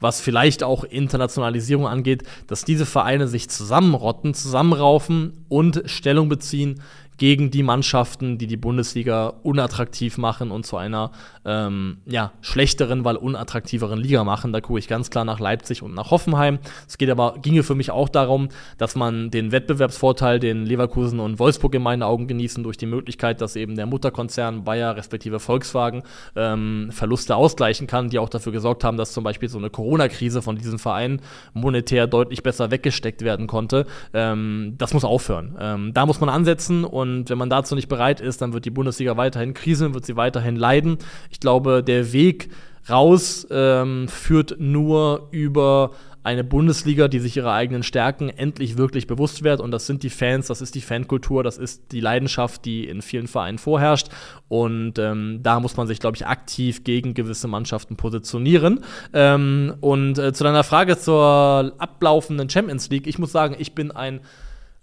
was 0.00 0.20
vielleicht 0.20 0.62
auch 0.62 0.84
Internationalisierung 0.84 1.86
angeht, 1.86 2.22
dass 2.46 2.64
diese 2.64 2.86
Vereine 2.86 3.26
sich 3.26 3.48
zusammenrotten, 3.48 4.34
zusammenraufen 4.34 5.44
und 5.48 5.82
Stellung 5.86 6.28
beziehen 6.28 6.80
gegen 7.18 7.50
die 7.50 7.64
Mannschaften, 7.64 8.38
die 8.38 8.46
die 8.46 8.56
Bundesliga 8.56 9.34
unattraktiv 9.42 10.18
machen 10.18 10.50
und 10.50 10.64
zu 10.64 10.76
einer 10.76 11.10
ähm, 11.44 11.98
ja, 12.06 12.32
schlechteren, 12.40 13.04
weil 13.04 13.16
unattraktiveren 13.16 13.98
Liga 13.98 14.22
machen. 14.24 14.52
Da 14.52 14.60
gucke 14.60 14.78
ich 14.78 14.88
ganz 14.88 15.10
klar 15.10 15.24
nach 15.24 15.40
Leipzig 15.40 15.82
und 15.82 15.94
nach 15.94 16.10
Hoffenheim. 16.10 16.60
Es 16.86 16.96
geht 16.96 17.10
aber, 17.10 17.34
ginge 17.42 17.64
für 17.64 17.74
mich 17.74 17.90
auch 17.90 18.08
darum, 18.08 18.48
dass 18.78 18.94
man 18.94 19.30
den 19.30 19.50
Wettbewerbsvorteil, 19.50 20.38
den 20.38 20.64
Leverkusen 20.64 21.18
und 21.18 21.38
Wolfsburg 21.40 21.74
in 21.74 21.82
meinen 21.82 22.02
Augen 22.02 22.28
genießen, 22.28 22.62
durch 22.62 22.76
die 22.76 22.86
Möglichkeit, 22.86 23.40
dass 23.40 23.56
eben 23.56 23.74
der 23.74 23.86
Mutterkonzern 23.86 24.64
Bayer 24.64 24.96
respektive 24.96 25.40
Volkswagen 25.40 26.04
ähm, 26.36 26.90
Verluste 26.92 27.34
ausgleichen 27.34 27.88
kann, 27.88 28.10
die 28.10 28.20
auch 28.20 28.28
dafür 28.28 28.52
gesorgt 28.52 28.84
haben, 28.84 28.96
dass 28.96 29.12
zum 29.12 29.24
Beispiel 29.24 29.48
so 29.48 29.58
eine 29.58 29.70
Corona-Krise 29.70 30.40
von 30.40 30.56
diesen 30.56 30.78
Vereinen 30.78 31.20
monetär 31.52 32.06
deutlich 32.06 32.44
besser 32.44 32.70
weggesteckt 32.70 33.22
werden 33.22 33.48
konnte. 33.48 33.86
Ähm, 34.14 34.74
das 34.78 34.94
muss 34.94 35.04
aufhören. 35.04 35.56
Ähm, 35.58 35.92
da 35.94 36.06
muss 36.06 36.20
man 36.20 36.28
ansetzen 36.28 36.84
und 36.84 37.07
und 37.08 37.30
wenn 37.30 37.38
man 37.38 37.50
dazu 37.50 37.74
nicht 37.74 37.88
bereit 37.88 38.20
ist, 38.20 38.42
dann 38.42 38.52
wird 38.52 38.64
die 38.64 38.70
Bundesliga 38.70 39.16
weiterhin 39.16 39.54
kriseln, 39.54 39.94
wird 39.94 40.04
sie 40.06 40.16
weiterhin 40.16 40.56
leiden. 40.56 40.98
Ich 41.30 41.40
glaube, 41.40 41.82
der 41.82 42.12
Weg 42.12 42.50
raus 42.88 43.46
ähm, 43.50 44.08
führt 44.08 44.56
nur 44.58 45.28
über 45.30 45.92
eine 46.24 46.44
Bundesliga, 46.44 47.08
die 47.08 47.20
sich 47.20 47.36
ihrer 47.36 47.52
eigenen 47.52 47.82
Stärken 47.82 48.28
endlich 48.28 48.76
wirklich 48.76 49.06
bewusst 49.06 49.44
wird. 49.44 49.60
Und 49.60 49.70
das 49.70 49.86
sind 49.86 50.02
die 50.02 50.10
Fans, 50.10 50.48
das 50.48 50.60
ist 50.60 50.74
die 50.74 50.80
Fankultur, 50.80 51.42
das 51.42 51.56
ist 51.56 51.90
die 51.92 52.00
Leidenschaft, 52.00 52.64
die 52.64 52.86
in 52.86 53.00
vielen 53.00 53.28
Vereinen 53.28 53.58
vorherrscht. 53.58 54.08
Und 54.48 54.98
ähm, 54.98 55.40
da 55.42 55.58
muss 55.60 55.76
man 55.76 55.86
sich, 55.86 56.00
glaube 56.00 56.16
ich, 56.16 56.26
aktiv 56.26 56.84
gegen 56.84 57.14
gewisse 57.14 57.48
Mannschaften 57.48 57.96
positionieren. 57.96 58.80
Ähm, 59.14 59.74
und 59.80 60.18
äh, 60.18 60.32
zu 60.32 60.44
deiner 60.44 60.64
Frage 60.64 60.98
zur 60.98 61.72
ablaufenden 61.78 62.50
Champions 62.50 62.90
League, 62.90 63.06
ich 63.06 63.18
muss 63.18 63.32
sagen, 63.32 63.56
ich 63.58 63.74
bin 63.74 63.90
ein 63.90 64.20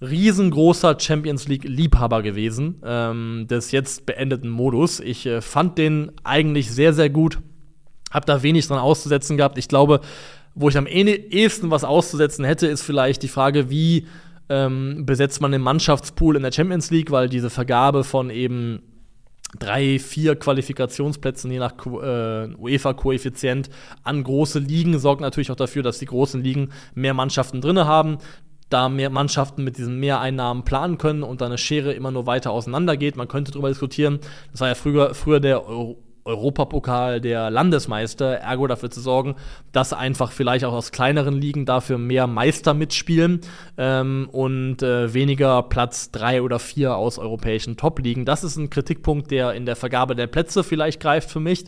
riesengroßer 0.10 0.98
Champions 1.00 1.48
League-Liebhaber 1.48 2.22
gewesen, 2.22 2.82
ähm, 2.86 3.48
des 3.50 3.72
jetzt 3.72 4.06
beendeten 4.06 4.50
Modus. 4.50 5.00
Ich 5.00 5.26
äh, 5.26 5.42
fand 5.42 5.78
den 5.78 6.12
eigentlich 6.24 6.72
sehr, 6.72 6.94
sehr 6.94 7.10
gut. 7.10 7.40
Hab 8.12 8.26
da 8.26 8.44
wenig 8.44 8.68
dran 8.68 8.80
auszusetzen 8.80 9.38
gehabt. 9.38 9.58
Ich 9.58 9.68
glaube, 9.68 10.02
wo 10.54 10.70
ich 10.70 10.78
am 10.78 10.88
ehesten 10.88 11.70
was 11.70 11.84
auszusetzen 11.84 12.46
hätte, 12.46 12.68
ist 12.68 12.82
vielleicht 12.82 13.24
die 13.24 13.28
Frage, 13.28 13.70
wie 13.70 14.08
ähm, 14.48 15.06
besetzt 15.06 15.42
man 15.42 15.52
den 15.52 15.62
Mannschaftspool 15.62 16.36
in 16.36 16.44
der 16.44 16.52
Champions 16.52 16.92
League, 16.92 17.12
weil 17.12 17.30
diese 17.30 17.50
Vergabe 17.50 18.04
von 18.04 18.30
eben 18.30 18.82
drei, 19.60 20.00
vier 20.00 20.36
Qualifikationsplätzen 20.36 21.52
je 21.52 21.60
nach 21.60 21.74
äh, 21.86 22.54
UEFA-Koeffizient 22.56 23.70
an 24.04 24.24
große 24.24 24.60
Ligen 24.60 25.00
sorgt 25.00 25.22
natürlich 25.22 25.52
auch 25.52 25.56
dafür, 25.56 25.84
dass 25.84 26.00
die 26.00 26.06
großen 26.06 26.44
Ligen 26.44 26.70
mehr 26.94 27.14
Mannschaften 27.14 27.62
drin 27.62 27.80
haben 27.80 28.18
da 28.70 28.90
mehr 28.90 29.10
Mannschaften 29.10 29.64
mit 29.64 29.78
diesen 29.78 30.00
Mehreinnahmen 30.00 30.64
planen 30.64 30.98
können 30.98 31.24
und 31.24 31.42
dann 31.42 31.48
eine 31.48 31.58
Schere 31.58 31.94
immer 31.94 32.12
nur 32.12 32.26
weiter 32.26 32.52
auseinandergeht. 32.52 33.16
Man 33.16 33.28
könnte 33.28 33.52
darüber 33.52 33.70
diskutieren. 33.70 34.20
Das 34.52 34.62
war 34.62 34.70
ja 34.70 34.76
früher, 34.76 35.14
früher 35.14 35.40
der 35.40 35.68
Euro 35.68 35.98
Europapokal 36.26 37.22
der 37.22 37.52
Landesmeister, 37.52 38.38
ergo 38.40 38.66
dafür 38.66 38.90
zu 38.90 39.00
sorgen, 39.00 39.36
dass 39.72 39.94
einfach 39.94 40.32
vielleicht 40.32 40.66
auch 40.66 40.74
aus 40.74 40.92
kleineren 40.92 41.36
Ligen 41.36 41.68
dafür 41.68 42.00
mehr 42.00 42.26
Meister 42.26 42.74
mitspielen 42.74 43.42
ähm, 43.78 44.28
und 44.32 44.82
äh, 44.82 45.14
weniger 45.14 45.62
Platz 45.62 46.10
drei 46.10 46.42
oder 46.42 46.58
vier 46.58 46.96
aus 46.96 47.20
europäischen 47.20 47.78
Top-Ligen. 47.78 48.26
Das 48.26 48.44
ist 48.44 48.58
ein 48.58 48.72
Kritikpunkt, 48.72 49.30
der 49.30 49.54
in 49.54 49.68
der 49.68 49.76
Vergabe 49.76 50.16
der 50.16 50.26
Plätze 50.26 50.64
vielleicht 50.64 51.00
greift 51.00 51.30
für 51.30 51.40
mich. 51.40 51.66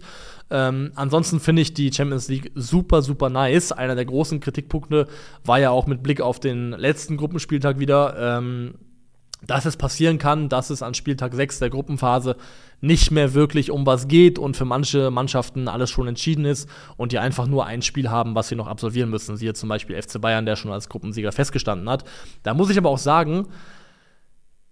Ähm, 0.50 0.92
ansonsten 0.96 1.40
finde 1.40 1.62
ich 1.62 1.74
die 1.74 1.92
Champions 1.92 2.30
League 2.30 2.52
super, 2.56 3.02
super 3.02 3.30
nice. 3.30 3.72
Einer 3.72 3.96
der 3.96 4.06
großen 4.06 4.40
Kritikpunkte 4.40 5.08
war 5.44 5.60
ja 5.60 5.72
auch 5.72 5.88
mit 5.88 6.04
Blick 6.04 6.22
auf 6.22 6.40
den 6.40 6.72
letzten 6.72 7.18
Gruppenspieltag 7.18 7.80
wieder, 7.80 8.38
ähm, 8.38 8.76
dass 9.46 9.66
es 9.66 9.78
passieren 9.78 10.18
kann, 10.18 10.50
dass 10.50 10.70
es 10.70 10.82
an 10.82 10.94
Spieltag 10.94 11.36
6 11.36 11.60
der 11.60 11.70
Gruppenphase 11.70 12.38
nicht 12.82 13.12
mehr 13.12 13.34
wirklich 13.34 13.72
um 13.72 13.86
was 13.86 14.08
geht 14.08 14.40
und 14.40 14.58
für 14.58 14.66
manche 14.66 15.12
Mannschaften 15.12 15.68
alles 15.68 15.90
schon 15.90 16.08
entschieden 16.08 16.46
ist 16.46 16.70
und 16.96 17.12
die 17.12 17.20
einfach 17.20 17.48
nur 17.48 17.66
ein 17.66 17.82
Spiel 17.82 18.10
haben, 18.10 18.36
was 18.36 18.48
sie 18.48 18.56
noch 18.56 18.68
absolvieren 18.68 19.10
müssen. 19.10 19.38
Siehe 19.38 19.54
zum 19.54 19.70
Beispiel 19.70 20.02
FC 20.02 20.20
Bayern, 20.20 20.46
der 20.46 20.56
schon 20.56 20.72
als 20.72 20.90
Gruppensieger 20.90 21.32
festgestanden 21.32 21.90
hat. 21.90 22.04
Da 22.44 22.54
muss 22.54 22.70
ich 22.70 22.78
aber 22.78 22.90
auch 22.90 22.98
sagen, 22.98 23.48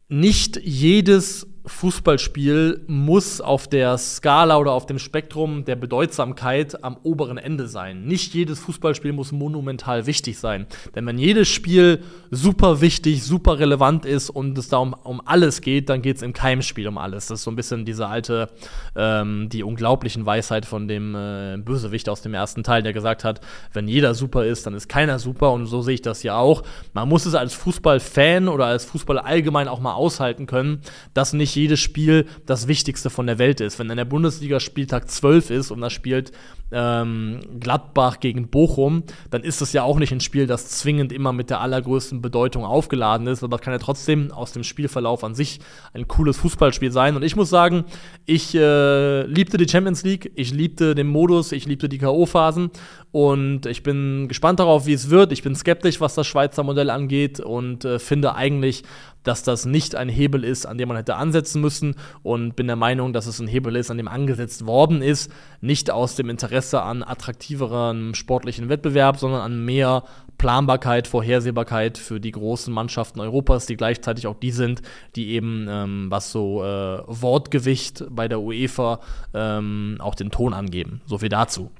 nicht 0.07 0.57
jedes 0.63 1.47
Fußballspiel 1.65 2.81
muss 2.87 3.41
auf 3.41 3.67
der 3.67 3.97
Skala 3.97 4.57
oder 4.57 4.71
auf 4.71 4.85
dem 4.85 4.99
Spektrum 4.99 5.65
der 5.65 5.75
Bedeutsamkeit 5.75 6.83
am 6.83 6.97
oberen 7.03 7.37
Ende 7.37 7.67
sein. 7.67 8.05
Nicht 8.05 8.33
jedes 8.33 8.59
Fußballspiel 8.59 9.13
muss 9.13 9.31
monumental 9.31 10.05
wichtig 10.05 10.37
sein. 10.37 10.67
Denn 10.93 11.05
wenn 11.05 11.17
jedes 11.17 11.47
Spiel 11.47 12.03
super 12.29 12.81
wichtig, 12.81 13.23
super 13.23 13.59
relevant 13.59 14.05
ist 14.05 14.29
und 14.29 14.57
es 14.57 14.69
da 14.69 14.77
um, 14.77 14.93
um 14.93 15.21
alles 15.25 15.61
geht, 15.61 15.89
dann 15.89 16.01
geht 16.01 16.17
es 16.17 16.21
im 16.21 16.33
Keimspiel 16.33 16.87
um 16.87 16.97
alles. 16.97 17.27
Das 17.27 17.39
ist 17.39 17.43
so 17.43 17.51
ein 17.51 17.55
bisschen 17.55 17.85
diese 17.85 18.07
alte, 18.07 18.49
ähm, 18.95 19.49
die 19.49 19.63
unglaublichen 19.63 20.25
Weisheit 20.25 20.65
von 20.65 20.87
dem 20.87 21.15
äh, 21.15 21.57
Bösewicht 21.57 22.09
aus 22.09 22.21
dem 22.21 22.33
ersten 22.33 22.63
Teil, 22.63 22.83
der 22.83 22.93
gesagt 22.93 23.23
hat, 23.23 23.41
wenn 23.73 23.87
jeder 23.87 24.13
super 24.13 24.45
ist, 24.45 24.67
dann 24.67 24.75
ist 24.75 24.87
keiner 24.87 25.19
super. 25.19 25.51
Und 25.51 25.65
so 25.65 25.81
sehe 25.81 25.95
ich 25.95 26.01
das 26.01 26.23
ja 26.23 26.37
auch. 26.37 26.63
Man 26.93 27.09
muss 27.09 27.25
es 27.25 27.33
als 27.33 27.53
Fußballfan 27.53 28.47
oder 28.47 28.65
als 28.65 28.85
Fußballer 28.85 29.25
allgemein 29.25 29.67
auch 29.67 29.79
mal 29.79 29.93
aushalten 29.93 30.45
können, 30.45 30.81
dass 31.13 31.33
nicht 31.33 31.54
jedes 31.55 31.79
Spiel 31.79 32.25
das 32.45 32.67
Wichtigste 32.67 33.09
von 33.09 33.27
der 33.27 33.39
Welt 33.39 33.61
ist. 33.61 33.79
Wenn 33.79 33.89
in 33.89 33.97
der 33.97 34.05
Bundesliga 34.05 34.59
Spieltag 34.59 35.09
12 35.09 35.49
ist 35.49 35.71
und 35.71 35.81
da 35.81 35.89
spielt 35.89 36.31
ähm, 36.71 37.39
Gladbach 37.59 38.19
gegen 38.19 38.47
Bochum, 38.47 39.03
dann 39.29 39.43
ist 39.43 39.61
das 39.61 39.73
ja 39.73 39.83
auch 39.83 39.99
nicht 39.99 40.11
ein 40.11 40.19
Spiel, 40.19 40.47
das 40.47 40.67
zwingend 40.69 41.13
immer 41.13 41.31
mit 41.31 41.49
der 41.49 41.61
allergrößten 41.61 42.21
Bedeutung 42.21 42.65
aufgeladen 42.65 43.27
ist, 43.27 43.43
aber 43.43 43.59
kann 43.59 43.73
ja 43.73 43.79
trotzdem 43.79 44.31
aus 44.31 44.51
dem 44.51 44.63
Spielverlauf 44.63 45.23
an 45.23 45.35
sich 45.35 45.59
ein 45.93 46.07
cooles 46.07 46.37
Fußballspiel 46.37 46.91
sein. 46.91 47.15
Und 47.15 47.23
ich 47.23 47.35
muss 47.35 47.49
sagen, 47.49 47.85
ich 48.25 48.55
äh, 48.55 49.21
liebte 49.23 49.57
die 49.57 49.69
Champions 49.69 50.03
League, 50.03 50.31
ich 50.35 50.51
liebte 50.51 50.95
den 50.95 51.07
Modus, 51.07 51.51
ich 51.51 51.65
liebte 51.65 51.87
die 51.87 51.99
K.O.-Phasen 51.99 52.71
Und 53.15 53.65
ich 53.65 53.81
bin 53.81 54.27
gespannt 54.27 54.59
darauf, 54.59 54.87
wie 54.87 54.91
es 54.91 55.09
wird. 55.09 55.31
Ich 55.31 55.41
bin 55.41 55.55
skeptisch, 55.55 56.01
was 56.01 56.15
das 56.15 56.27
Schweizer 56.27 56.63
Modell 56.63 56.89
angeht 56.89 57.39
und 57.39 57.85
äh, 57.85 57.97
finde 57.97 58.35
eigentlich, 58.35 58.83
dass 59.23 59.41
das 59.41 59.65
nicht 59.65 59.95
ein 59.95 60.09
Hebel 60.09 60.43
ist, 60.43 60.65
an 60.65 60.77
dem 60.77 60.89
man 60.89 60.97
hätte 60.97 61.15
ansetzen 61.15 61.61
müssen 61.61 61.95
und 62.23 62.57
bin 62.57 62.67
der 62.67 62.75
Meinung, 62.75 63.13
dass 63.13 63.25
es 63.25 63.39
ein 63.39 63.47
Hebel 63.47 63.77
ist, 63.77 63.89
an 63.89 63.95
dem 63.95 64.09
angesetzt 64.09 64.65
worden 64.65 65.01
ist, 65.01 65.31
nicht 65.61 65.91
aus 65.91 66.17
dem 66.17 66.29
Interesse 66.29 66.81
an 66.81 67.03
attraktiveren 67.03 68.15
sportlichen 68.15 68.67
Wettbewerb, 68.67 69.15
sondern 69.15 69.39
an 69.39 69.63
mehr 69.63 70.03
Planbarkeit, 70.37 71.07
Vorhersehbarkeit 71.07 71.97
für 71.97 72.19
die 72.19 72.31
großen 72.31 72.73
Mannschaften 72.73 73.21
Europas, 73.21 73.65
die 73.65 73.77
gleichzeitig 73.77 74.27
auch 74.27 74.35
die 74.35 74.51
sind, 74.51 74.81
die 75.15 75.29
eben, 75.29 75.67
ähm, 75.69 76.07
was 76.09 76.33
so 76.33 76.65
äh, 76.65 76.99
Wortgewicht 77.07 78.03
bei 78.09 78.27
der 78.27 78.41
UEFA 78.41 78.99
ähm, 79.33 79.99
auch 79.99 80.15
den 80.15 80.31
Ton 80.31 80.53
angeben. 80.53 80.99
So 81.05 81.19
viel 81.19 81.29
dazu. 81.29 81.71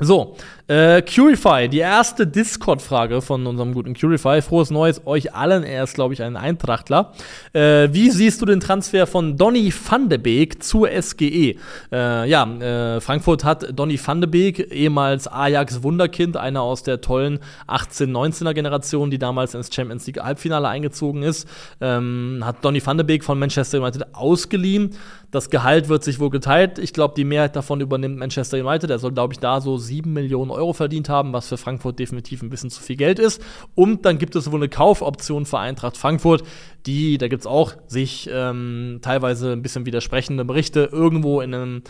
So, 0.00 0.36
äh, 0.68 1.02
Curify, 1.02 1.68
die 1.68 1.80
erste 1.80 2.26
Discord-Frage 2.26 3.20
von 3.20 3.46
unserem 3.46 3.74
guten 3.74 3.92
Curify. 3.92 4.40
Frohes 4.40 4.70
Neues 4.70 5.06
euch 5.06 5.34
allen. 5.34 5.64
Er 5.64 5.84
ist, 5.84 5.94
glaube 5.94 6.14
ich, 6.14 6.22
ein 6.22 6.34
Eintrachtler. 6.34 7.12
Äh, 7.52 7.90
wie 7.92 8.10
siehst 8.10 8.40
du 8.40 8.46
den 8.46 8.58
Transfer 8.58 9.06
von 9.06 9.36
Donny 9.36 9.70
van 9.70 10.08
de 10.08 10.16
Beek 10.16 10.62
zur 10.62 10.88
SGE? 10.88 11.56
Äh, 11.92 12.28
ja, 12.28 12.44
äh, 12.44 13.02
Frankfurt 13.02 13.44
hat 13.44 13.78
Donny 13.78 14.00
van 14.02 14.22
de 14.22 14.30
Beek, 14.30 14.72
ehemals 14.72 15.28
Ajax-Wunderkind, 15.28 16.38
einer 16.38 16.62
aus 16.62 16.82
der 16.82 17.02
tollen 17.02 17.40
18-19er 17.68 18.54
Generation, 18.54 19.10
die 19.10 19.18
damals 19.18 19.54
ins 19.54 19.72
Champions 19.72 20.06
League 20.06 20.22
Halbfinale 20.22 20.68
eingezogen 20.68 21.22
ist, 21.22 21.46
ähm, 21.82 22.40
hat 22.44 22.64
Donny 22.64 22.80
van 22.84 22.96
de 22.96 23.04
Beek 23.04 23.24
von 23.24 23.38
Manchester 23.38 23.82
United 23.82 24.14
ausgeliehen. 24.14 24.96
Das 25.32 25.48
Gehalt 25.48 25.88
wird 25.88 26.04
sich 26.04 26.20
wohl 26.20 26.28
geteilt. 26.28 26.78
Ich 26.78 26.92
glaube, 26.92 27.14
die 27.16 27.24
Mehrheit 27.24 27.56
davon 27.56 27.80
übernimmt 27.80 28.18
Manchester 28.18 28.58
United. 28.58 28.90
Er 28.90 28.98
soll, 28.98 29.12
glaube 29.12 29.32
ich, 29.32 29.38
da 29.38 29.62
so 29.62 29.78
7 29.82 30.10
Millionen 30.10 30.50
Euro 30.50 30.72
verdient 30.72 31.08
haben, 31.08 31.32
was 31.32 31.48
für 31.48 31.58
Frankfurt 31.58 31.98
definitiv 31.98 32.42
ein 32.42 32.48
bisschen 32.48 32.70
zu 32.70 32.82
viel 32.82 32.96
Geld 32.96 33.18
ist. 33.18 33.42
Und 33.74 34.06
dann 34.06 34.18
gibt 34.18 34.34
es 34.36 34.50
wohl 34.50 34.60
eine 34.60 34.68
Kaufoption 34.68 35.44
für 35.44 35.58
Eintracht 35.58 35.96
Frankfurt, 35.96 36.44
die, 36.86 37.18
da 37.18 37.28
gibt 37.28 37.42
es 37.42 37.46
auch 37.46 37.74
sich 37.86 38.28
ähm, 38.32 39.00
teilweise 39.02 39.52
ein 39.52 39.62
bisschen 39.62 39.84
widersprechende 39.84 40.44
Berichte, 40.44 40.88
irgendwo 40.90 41.40
in 41.40 41.54
einem 41.54 41.82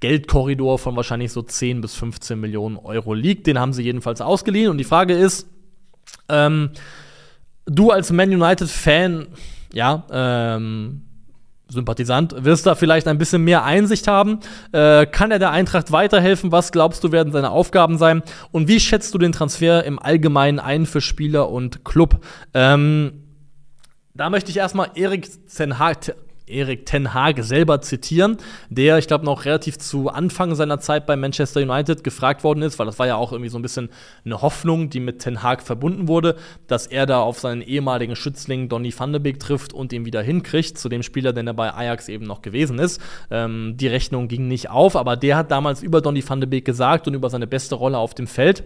Geldkorridor 0.00 0.78
von 0.78 0.94
wahrscheinlich 0.96 1.32
so 1.32 1.42
10 1.42 1.80
bis 1.80 1.94
15 1.94 2.38
Millionen 2.38 2.76
Euro 2.76 3.14
liegt. 3.14 3.46
Den 3.46 3.58
haben 3.58 3.72
sie 3.72 3.82
jedenfalls 3.82 4.20
ausgeliehen. 4.20 4.70
Und 4.70 4.78
die 4.78 4.84
Frage 4.84 5.14
ist, 5.14 5.48
ähm, 6.28 6.70
du 7.66 7.90
als 7.90 8.12
Man 8.12 8.30
United-Fan, 8.30 9.26
ja, 9.72 10.06
ähm, 10.10 11.07
Sympathisant, 11.68 12.34
wirst 12.44 12.66
da 12.66 12.74
vielleicht 12.74 13.06
ein 13.08 13.18
bisschen 13.18 13.44
mehr 13.44 13.64
Einsicht 13.64 14.08
haben. 14.08 14.40
Äh, 14.72 15.06
kann 15.06 15.30
er 15.30 15.38
der 15.38 15.50
Eintracht 15.50 15.92
weiterhelfen? 15.92 16.50
Was 16.50 16.72
glaubst 16.72 17.04
du, 17.04 17.12
werden 17.12 17.32
seine 17.32 17.50
Aufgaben 17.50 17.98
sein? 17.98 18.22
Und 18.52 18.68
wie 18.68 18.80
schätzt 18.80 19.14
du 19.14 19.18
den 19.18 19.32
Transfer 19.32 19.84
im 19.84 19.98
Allgemeinen 19.98 20.60
ein 20.60 20.86
für 20.86 21.00
Spieler 21.00 21.50
und 21.50 21.84
Club? 21.84 22.24
Ähm, 22.54 23.24
da 24.14 24.30
möchte 24.30 24.50
ich 24.50 24.56
erstmal 24.56 24.90
Erik 24.94 25.48
Zenhag, 25.48 26.14
Erik 26.50 26.86
Ten 26.86 27.14
Hag 27.14 27.42
selber 27.42 27.80
zitieren, 27.80 28.38
der, 28.68 28.98
ich 28.98 29.06
glaube, 29.06 29.24
noch 29.24 29.44
relativ 29.44 29.78
zu 29.78 30.08
Anfang 30.08 30.54
seiner 30.54 30.80
Zeit 30.80 31.06
bei 31.06 31.16
Manchester 31.16 31.60
United 31.60 32.04
gefragt 32.04 32.44
worden 32.44 32.62
ist, 32.62 32.78
weil 32.78 32.86
das 32.86 32.98
war 32.98 33.06
ja 33.06 33.16
auch 33.16 33.32
irgendwie 33.32 33.50
so 33.50 33.58
ein 33.58 33.62
bisschen 33.62 33.88
eine 34.24 34.42
Hoffnung, 34.42 34.90
die 34.90 35.00
mit 35.00 35.20
Ten 35.20 35.42
Hag 35.42 35.62
verbunden 35.62 36.08
wurde, 36.08 36.36
dass 36.66 36.86
er 36.86 37.06
da 37.06 37.20
auf 37.20 37.38
seinen 37.38 37.62
ehemaligen 37.62 38.16
Schützling 38.16 38.68
Donny 38.68 38.92
van 38.96 39.12
de 39.12 39.20
Beek 39.20 39.40
trifft 39.40 39.72
und 39.72 39.92
ihn 39.92 40.04
wieder 40.04 40.22
hinkriegt, 40.22 40.78
zu 40.78 40.88
dem 40.88 41.02
Spieler, 41.02 41.32
der 41.32 41.52
bei 41.52 41.72
Ajax 41.72 42.08
eben 42.08 42.26
noch 42.26 42.42
gewesen 42.42 42.78
ist. 42.78 43.00
Ähm, 43.30 43.74
die 43.76 43.88
Rechnung 43.88 44.28
ging 44.28 44.48
nicht 44.48 44.70
auf, 44.70 44.96
aber 44.96 45.16
der 45.16 45.36
hat 45.36 45.50
damals 45.50 45.82
über 45.82 46.00
Donny 46.00 46.22
van 46.26 46.40
de 46.40 46.48
Beek 46.48 46.64
gesagt 46.64 47.06
und 47.06 47.14
über 47.14 47.30
seine 47.30 47.46
beste 47.46 47.74
Rolle 47.74 47.98
auf 47.98 48.14
dem 48.14 48.26
Feld, 48.26 48.64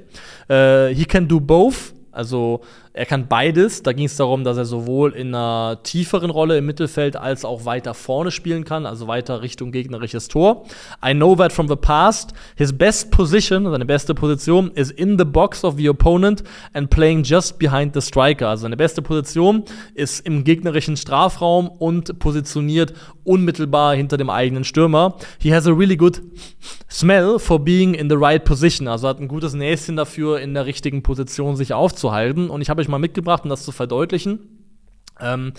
äh, 0.49 0.89
he 0.95 1.05
can 1.05 1.29
do 1.29 1.41
both 1.41 1.95
also 2.13 2.61
er 2.95 3.07
kann 3.07 3.27
beides. 3.27 3.83
Da 3.83 3.93
ging 3.93 4.05
es 4.05 4.17
darum, 4.17 4.45
dass 4.45 4.59
er 4.59 4.67
sowohl 4.67 5.13
in 5.13 5.29
einer 5.29 5.79
tieferen 5.83 6.31
Rolle 6.31 6.59
im 6.59 6.67
Mittelfeld 6.67 7.17
als 7.17 7.45
auch 7.45 7.65
weiter 7.65 7.95
vorne 7.95 8.31
spielen 8.31 8.65
kann, 8.65 8.85
also 8.85 9.07
weiter 9.07 9.41
Richtung 9.41 9.73
gegnerisches 9.73 10.29
Tor. 10.29 10.65
I 11.05 11.15
know 11.15 11.35
that 11.37 11.53
from 11.53 11.69
the 11.69 11.77
past. 11.77 12.35
His 12.55 12.73
best 12.73 13.11
position, 13.11 13.71
seine 13.71 13.87
beste 13.87 14.15
Position, 14.15 14.71
is 14.75 14.91
in 14.91 15.17
the 15.19 15.25
box 15.25 15.65
of 15.65 15.77
the 15.77 15.89
opponent 15.89 16.43
and 16.75 16.91
playing 16.91 17.23
just 17.23 17.59
behind 17.59 17.95
the 17.95 18.03
striker. 18.03 18.49
Also 18.49 18.63
seine 18.63 18.77
beste 18.77 19.01
Position 19.01 19.65
ist 19.95 20.27
im 20.27 20.45
gegnerischen 20.45 20.97
Strafraum 20.97 21.69
und 21.69 22.19
positioniert 22.19 22.93
unmittelbar 23.25 23.95
hinter 23.95 24.19
dem 24.19 24.29
eigenen 24.29 24.65
Stürmer. 24.65 25.17
He 25.39 25.55
has 25.55 25.67
a 25.67 25.73
really 25.73 25.97
good 25.97 26.21
smell 26.91 27.39
for 27.39 27.59
being 27.59 27.95
in 27.95 28.11
the 28.11 28.17
right 28.17 28.45
position. 28.45 28.87
Also 28.87 29.09
hat 29.09 29.19
ein 29.19 29.29
gutes 29.29 29.55
Näschen 29.55 29.97
dafür, 29.97 30.41
in 30.41 30.53
der 30.53 30.67
richtigen 30.67 31.03
Position 31.03 31.57
sich 31.57 31.73
aufzuhalten. 31.73 32.51
Und 32.51 32.61
ich 32.61 32.69
habe 32.69 32.82
euch 32.83 32.89
mal 32.89 32.99
mitgebracht, 32.99 33.45
um 33.45 33.51
das 33.51 33.65
zu 33.65 33.73
verdeutlichen. 33.73 34.41
Ähm, 35.21 35.53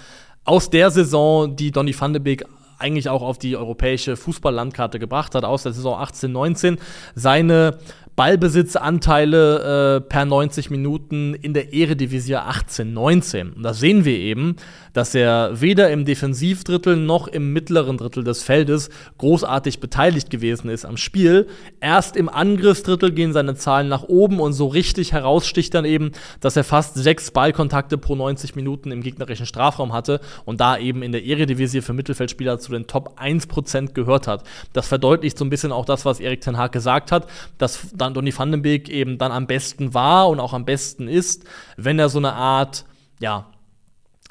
aus 0.46 0.70
der 0.70 0.92
Saison, 0.92 1.56
die 1.56 1.72
Donny 1.72 1.96
van 1.98 2.14
de 2.14 2.22
Beek 2.22 2.46
eigentlich 2.78 3.08
auch 3.10 3.22
auf 3.22 3.38
die 3.38 3.56
europäische 3.56 4.18
Fußballlandkarte 4.18 5.00
gebracht 5.00 5.36
hat, 5.36 5.46
aus 5.46 5.64
der 5.64 5.74
Saison 5.74 6.00
18, 6.00 6.32
19, 6.32 6.78
seine 7.16 7.78
Ballbesitzanteile 8.16 9.98
äh, 9.98 10.02
per 10.02 10.26
90 10.26 10.70
Minuten 10.70 11.34
in 11.34 11.54
der 11.54 11.74
Eredivisie 11.74 12.36
18, 12.36 12.94
19. 12.94 13.54
Und 13.54 13.64
da 13.64 13.74
sehen 13.74 14.06
wir 14.06 14.18
eben, 14.18 14.56
dass 14.94 15.16
er 15.16 15.60
weder 15.60 15.90
im 15.90 16.06
Defensivdrittel 16.06 16.96
noch 16.96 17.28
im 17.28 17.52
mittleren 17.54 17.98
Drittel 17.98 18.24
des 18.24 18.44
Feldes 18.44 18.90
großartig 19.18 19.80
beteiligt 19.80 20.30
gewesen 20.30 20.70
ist 20.70 20.86
am 20.86 20.98
Spiel. 20.98 21.48
Erst 21.80 22.16
im 22.16 22.30
Angriffsdrittel 22.30 23.12
gehen 23.12 23.34
seine 23.34 23.56
Zahlen 23.56 23.88
nach 23.88 24.04
oben 24.04 24.40
und 24.40 24.54
so 24.54 24.68
richtig 24.68 25.12
heraussticht 25.12 25.74
dann 25.74 25.86
eben, 25.86 26.12
dass 26.40 26.56
er 26.56 26.64
fast 26.64 26.96
sechs 26.96 27.32
Ballkontakte 27.32 27.98
pro 27.98 28.16
90 28.16 28.56
Minuten 28.56 28.92
im 28.92 29.02
gegnerischen 29.02 29.48
Strafraum 29.48 29.92
hatte 29.92 30.22
und 30.46 30.62
da 30.62 30.78
eben 30.78 31.02
in 31.02 31.12
der 31.12 31.26
Eredivisie 31.26 31.82
für 31.82 31.94
Mittelfeldspieler 31.94 32.60
zu 32.60 32.72
den 32.72 32.86
Top 32.86 33.20
1% 33.20 33.94
gehört 33.94 34.28
hat. 34.28 34.44
Das 34.74 34.88
verdeutlicht 34.88 35.38
so 35.38 35.46
ein 35.46 35.50
bisschen 35.50 35.72
auch 35.72 35.86
das, 35.86 36.06
was 36.06 36.20
Erik 36.20 36.42
Ten 36.42 36.58
Hag 36.58 36.72
gesagt 36.72 37.12
hat, 37.12 37.28
dass 37.58 37.88
dann 38.04 38.14
Donny 38.14 38.38
van 38.38 38.52
den 38.52 38.62
Beek 38.62 38.90
eben 38.90 39.18
dann 39.18 39.32
am 39.32 39.48
besten 39.48 39.94
war 39.94 40.30
und 40.30 40.40
auch 40.40 40.54
am 40.54 40.66
besten 40.66 41.08
ist, 41.08 41.46
wenn 41.78 42.00
er 42.00 42.10
so 42.10 42.20
eine 42.20 42.34
Art, 42.34 42.86
ja, 43.20 43.48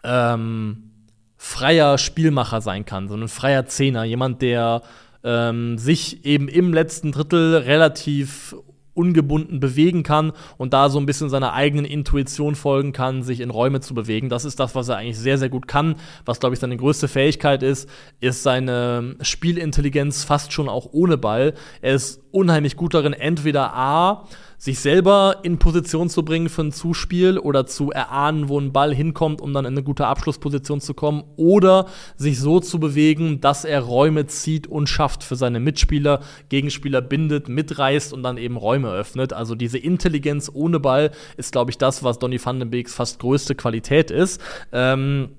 ähm, 0.05 0.91
freier 1.37 1.99
Spielmacher 1.99 2.61
sein 2.61 2.85
kann, 2.85 3.09
so 3.09 3.17
ein 3.17 3.29
freier 3.29 3.67
Zehner, 3.67 4.05
jemand, 4.05 4.43
der 4.43 4.83
ähm, 5.25 5.79
sich 5.79 6.25
eben 6.25 6.49
im 6.49 6.73
letzten 6.73 7.13
Drittel 7.13 7.57
relativ 7.57 8.55
ungebunden 8.95 9.61
bewegen 9.61 10.03
kann 10.03 10.33
und 10.59 10.73
da 10.73 10.91
so 10.91 10.99
ein 10.99 11.07
bisschen 11.07 11.31
seiner 11.31 11.53
eigenen 11.53 11.85
Intuition 11.85 12.55
folgen 12.55 12.93
kann, 12.93 13.23
sich 13.23 13.41
in 13.41 13.51
Räume 13.51 13.81
zu 13.81 13.95
bewegen. 13.95 14.29
Das 14.29 14.45
ist 14.45 14.61
das, 14.61 14.75
was 14.75 14.89
er 14.89 14.97
eigentlich 14.97 15.19
sehr, 15.19 15.39
sehr 15.39 15.49
gut 15.49 15.67
kann. 15.67 15.97
Was, 16.25 16.41
glaube 16.41 16.55
ich, 16.55 16.61
seine 16.61 16.77
größte 16.77 17.09
Fähigkeit 17.09 17.63
ist, 17.63 17.89
ist 18.21 18.43
seine 18.43 19.17
Spielintelligenz 19.23 20.25
fast 20.25 20.53
schon 20.53 20.69
auch 20.69 20.89
ohne 20.93 21.17
Ball. 21.17 21.55
Er 21.81 21.95
ist 21.95 22.21
unheimlich 22.31 22.77
gut 22.77 22.95
darin, 22.95 23.13
entweder 23.13 23.75
A, 23.75 24.29
sich 24.63 24.79
selber 24.79 25.39
in 25.43 25.59
Position 25.59 26.09
zu 26.09 26.25
bringen 26.25 26.49
für 26.49 26.63
ein 26.63 26.71
Zuspiel 26.71 27.37
oder 27.37 27.67
zu 27.67 27.91
erahnen, 27.91 28.49
wo 28.49 28.61
ein 28.61 28.73
Ball 28.73 28.95
hinkommt, 28.95 29.41
um 29.41 29.53
dann 29.53 29.65
in 29.65 29.73
eine 29.73 29.83
gute 29.83 30.07
Abschlussposition 30.07 30.81
zu 30.81 30.95
kommen, 30.95 31.25
oder 31.35 31.87
sich 32.17 32.39
so 32.39 32.61
zu 32.61 32.79
bewegen, 32.79 33.41
dass 33.41 33.65
er 33.65 33.81
Räume 33.81 34.29
zieht 34.29 34.69
und 34.69 34.89
schafft 34.89 35.25
für 35.25 35.35
seine 35.35 35.59
Mitspieler, 35.59 36.21
Gegenspieler 36.49 37.01
bindet, 37.01 37.49
mitreißt 37.49 38.13
und 38.13 38.23
dann 38.23 38.37
eben 38.37 38.57
Räume 38.57 38.89
öffnet. 38.89 39.33
Also 39.33 39.57
diese 39.57 39.79
Intelligenz 39.79 40.49
ohne 40.55 40.79
Ball 40.79 41.11
ist, 41.37 41.51
glaube 41.51 41.73
ich, 41.73 41.79
das, 41.79 42.05
was 42.05 42.21
Donny 42.21 42.39
van 42.41 42.61
den 42.61 42.71
Beeks 42.71 42.95
fast 42.95 43.19
größte 43.19 43.57
Qualität 43.57 44.13
ist. 44.13 44.41
Ähm, 44.71 45.31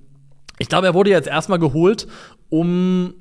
ich 0.59 0.67
glaube, 0.67 0.87
er 0.87 0.93
wurde 0.95 1.11
jetzt 1.11 1.29
erstmal 1.29 1.59
geholt, 1.59 2.07
um 2.49 3.13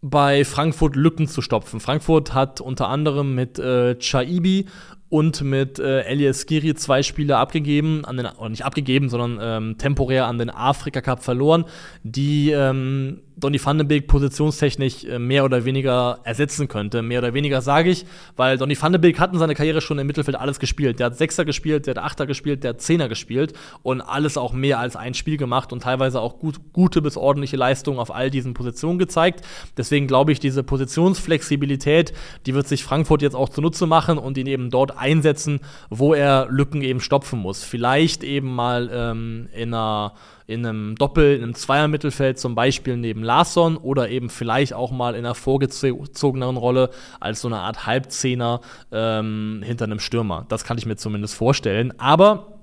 bei 0.00 0.44
Frankfurt 0.44 0.94
Lücken 0.94 1.26
zu 1.26 1.42
stopfen. 1.42 1.80
Frankfurt 1.80 2.34
hat 2.34 2.60
unter 2.60 2.88
anderem 2.88 3.34
mit 3.34 3.58
äh, 3.58 3.98
Chaibi 3.98 4.66
und 5.08 5.42
mit 5.42 5.78
äh, 5.78 6.00
Elias 6.02 6.46
Giri 6.46 6.74
zwei 6.74 7.02
Spiele 7.02 7.36
abgegeben, 7.36 8.04
an 8.04 8.16
den, 8.16 8.26
oder 8.26 8.48
nicht 8.48 8.64
abgegeben, 8.64 9.08
sondern 9.08 9.38
ähm, 9.40 9.78
temporär 9.78 10.26
an 10.26 10.38
den 10.38 10.50
Afrika 10.50 11.00
Cup 11.00 11.22
verloren, 11.22 11.64
die 12.02 12.50
ähm, 12.50 13.20
Donny 13.36 13.64
van 13.64 13.78
den 13.78 13.88
Beek 13.88 14.06
positionstechnisch 14.06 15.04
äh, 15.04 15.18
mehr 15.18 15.44
oder 15.44 15.64
weniger 15.64 16.20
ersetzen 16.24 16.68
könnte. 16.68 17.02
Mehr 17.02 17.18
oder 17.18 17.34
weniger 17.34 17.60
sage 17.62 17.90
ich, 17.90 18.06
weil 18.36 18.58
Donny 18.58 18.80
van 18.80 18.92
den 18.92 19.00
Beek 19.00 19.18
hat 19.18 19.32
in 19.32 19.38
seiner 19.38 19.54
Karriere 19.54 19.80
schon 19.80 19.98
im 19.98 20.06
Mittelfeld 20.06 20.36
alles 20.36 20.60
gespielt. 20.60 21.00
Der 21.00 21.06
hat 21.06 21.18
Sechser 21.18 21.44
gespielt, 21.44 21.86
der 21.86 21.96
hat 21.96 22.04
Achter 22.04 22.26
gespielt, 22.26 22.62
der 22.62 22.70
hat 22.70 22.80
Zehner 22.80 23.08
gespielt 23.08 23.52
und 23.82 24.00
alles 24.00 24.36
auch 24.36 24.52
mehr 24.52 24.78
als 24.78 24.94
ein 24.94 25.14
Spiel 25.14 25.36
gemacht 25.36 25.72
und 25.72 25.82
teilweise 25.82 26.20
auch 26.20 26.38
gut, 26.38 26.72
gute 26.72 27.02
bis 27.02 27.16
ordentliche 27.16 27.56
Leistungen 27.56 27.98
auf 27.98 28.14
all 28.14 28.30
diesen 28.30 28.54
Positionen 28.54 28.98
gezeigt. 28.98 29.42
Deswegen 29.76 30.06
glaube 30.06 30.30
ich, 30.30 30.38
diese 30.38 30.62
Positionsflexibilität, 30.62 32.12
die 32.46 32.54
wird 32.54 32.68
sich 32.68 32.84
Frankfurt 32.84 33.22
jetzt 33.22 33.34
auch 33.34 33.48
zunutze 33.48 33.86
machen 33.86 34.18
und 34.18 34.38
ihn 34.38 34.46
eben 34.46 34.70
dort 34.70 34.93
einsetzen, 34.96 35.60
wo 35.90 36.14
er 36.14 36.46
Lücken 36.50 36.82
eben 36.82 37.00
stopfen 37.00 37.38
muss. 37.38 37.64
Vielleicht 37.64 38.24
eben 38.24 38.54
mal 38.54 38.90
ähm, 38.92 39.48
in 39.52 39.74
einer 39.74 40.14
in 40.46 40.66
einem 40.66 40.94
Doppel, 40.96 41.36
in 41.36 41.42
einem 41.42 41.54
Zweier-Mittelfeld 41.54 42.38
zum 42.38 42.54
Beispiel 42.54 42.96
neben 42.96 43.22
Larsson 43.22 43.76
oder 43.78 44.10
eben 44.10 44.28
vielleicht 44.28 44.74
auch 44.74 44.90
mal 44.90 45.14
in 45.14 45.24
einer 45.24 45.34
vorgezogeneren 45.34 46.56
Rolle 46.58 46.90
als 47.18 47.40
so 47.40 47.48
eine 47.48 47.60
Art 47.60 47.86
Halbzehner 47.86 48.60
ähm, 48.92 49.62
hinter 49.64 49.86
einem 49.86 50.00
Stürmer. 50.00 50.44
Das 50.48 50.64
kann 50.64 50.76
ich 50.76 50.84
mir 50.84 50.96
zumindest 50.96 51.34
vorstellen. 51.34 51.98
Aber 51.98 52.54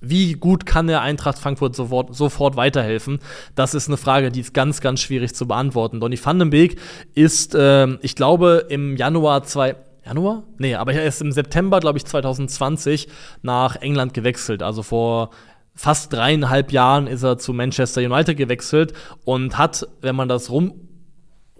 wie 0.00 0.32
gut 0.32 0.66
kann 0.66 0.88
der 0.88 1.00
Eintracht 1.00 1.38
Frankfurt 1.38 1.76
sofort, 1.76 2.14
sofort 2.14 2.56
weiterhelfen? 2.56 3.20
Das 3.54 3.72
ist 3.72 3.86
eine 3.86 3.96
Frage, 3.96 4.32
die 4.32 4.40
ist 4.40 4.52
ganz, 4.52 4.80
ganz 4.80 5.00
schwierig 5.00 5.34
zu 5.34 5.46
beantworten. 5.46 6.00
Donny 6.00 6.18
van 6.22 6.40
den 6.40 6.50
Beek 6.50 6.76
ist, 7.14 7.54
äh, 7.54 7.86
ich 8.00 8.16
glaube, 8.16 8.66
im 8.68 8.96
Januar 8.96 9.44
zwei 9.44 9.76
Januar? 10.04 10.44
Nee, 10.58 10.74
aber 10.74 10.92
er 10.92 11.04
ist 11.04 11.20
im 11.22 11.32
September, 11.32 11.80
glaube 11.80 11.98
ich, 11.98 12.04
2020 12.04 13.08
nach 13.42 13.76
England 13.76 14.14
gewechselt. 14.14 14.62
Also 14.62 14.82
vor 14.82 15.30
fast 15.74 16.12
dreieinhalb 16.12 16.72
Jahren 16.72 17.06
ist 17.06 17.22
er 17.22 17.38
zu 17.38 17.52
Manchester 17.52 18.00
United 18.00 18.36
gewechselt 18.36 18.92
und 19.24 19.58
hat, 19.58 19.86
wenn 20.00 20.16
man 20.16 20.28
das 20.28 20.50
rum 20.50 20.88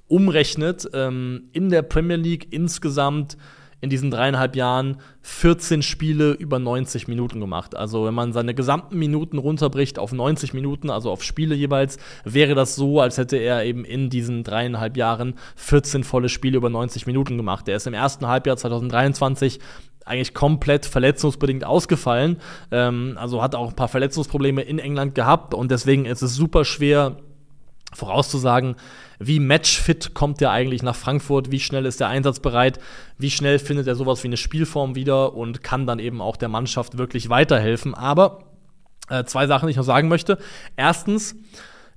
umrechnet, 0.09 0.89
ähm, 0.93 1.49
in 1.53 1.71
der 1.71 1.83
Premier 1.83 2.17
League 2.17 2.53
insgesamt 2.53 3.39
in 3.83 3.91
diesen 3.91 4.13
dreieinhalb 4.13 4.55
Jahren 4.57 4.99
14 5.23 5.83
Spiele 5.83 6.33
über 6.33 6.61
90 6.61 7.09
Minuten 7.09 7.41
gemacht. 7.41 7.77
Also 7.77 8.07
wenn 8.07 8.15
man 8.15 8.33
seine 8.33 8.55
gesamten 8.55 8.97
Minuten 8.97 9.39
runterbricht 9.39 9.99
auf 9.99 10.13
90 10.13 10.55
Minuten, 10.55 10.89
also 10.89 11.11
auf 11.11 11.25
Spiele 11.25 11.57
jeweils, 11.57 11.99
wäre 12.25 12.55
das 12.55 12.77
so, 12.77 13.01
als 13.01 13.19
hätte 13.19 13.37
er 13.37 13.65
eben 13.65 13.85
in 13.85 14.09
diesen 14.09 14.45
dreieinhalb 14.45 14.97
Jahren 14.97 15.35
14 15.57 16.05
volle 16.05 16.29
Spiele 16.29 16.57
über 16.57 16.71
90 16.71 17.07
Minuten 17.09 17.37
gemacht. 17.37 17.69
Er 17.69 17.77
ist 17.77 17.89
im 17.89 17.95
ersten 17.95 18.29
Halbjahr 18.29 18.57
2023 18.57 19.59
eigentlich 20.05 20.33
komplett 20.33 20.87
verletzungsbedingt 20.87 21.65
ausgefallen. 21.65 22.37
Ähm, 22.71 23.17
also 23.19 23.43
hat 23.43 23.57
auch 23.57 23.71
ein 23.71 23.77
paar 23.77 23.89
Verletzungsprobleme 23.89 24.63
in 24.63 24.79
England 24.79 25.17
gehabt 25.17 25.55
und 25.55 25.73
deswegen 25.73 26.07
ist 26.07 26.23
es 26.23 26.37
super 26.37 26.65
schwer 26.65 27.17
vorauszusagen, 27.95 28.77
wie 29.19 29.41
matchfit 29.41 30.15
kommt 30.15 30.41
der 30.41 30.51
eigentlich 30.51 30.83
nach 30.83 30.97
Frankfurt, 30.97 31.51
wie 31.51 31.61
schnell 31.61 31.87
ist 31.87 32.01
er 32.01 32.09
einsatzbereit, 32.09 32.81
wie 33.19 33.31
schnell 33.31 33.59
findet 33.59 33.87
er 33.87 33.95
sowas 33.95 34.23
wie 34.23 34.29
eine 34.29 34.37
Spielform 34.37 34.95
wieder 34.95 35.35
und 35.35 35.63
kann 35.63 35.87
dann 35.87 35.99
eben 35.99 36.21
auch 36.21 36.37
der 36.37 36.49
Mannschaft 36.49 36.99
wirklich 36.99 37.29
weiterhelfen. 37.29 37.95
Aber 37.95 38.45
äh, 39.09 39.25
zwei 39.25 39.47
Sachen, 39.47 39.67
die 39.67 39.73
ich 39.73 39.77
noch 39.77 39.85
sagen 39.85 40.09
möchte. 40.09 40.39
Erstens, 40.77 41.37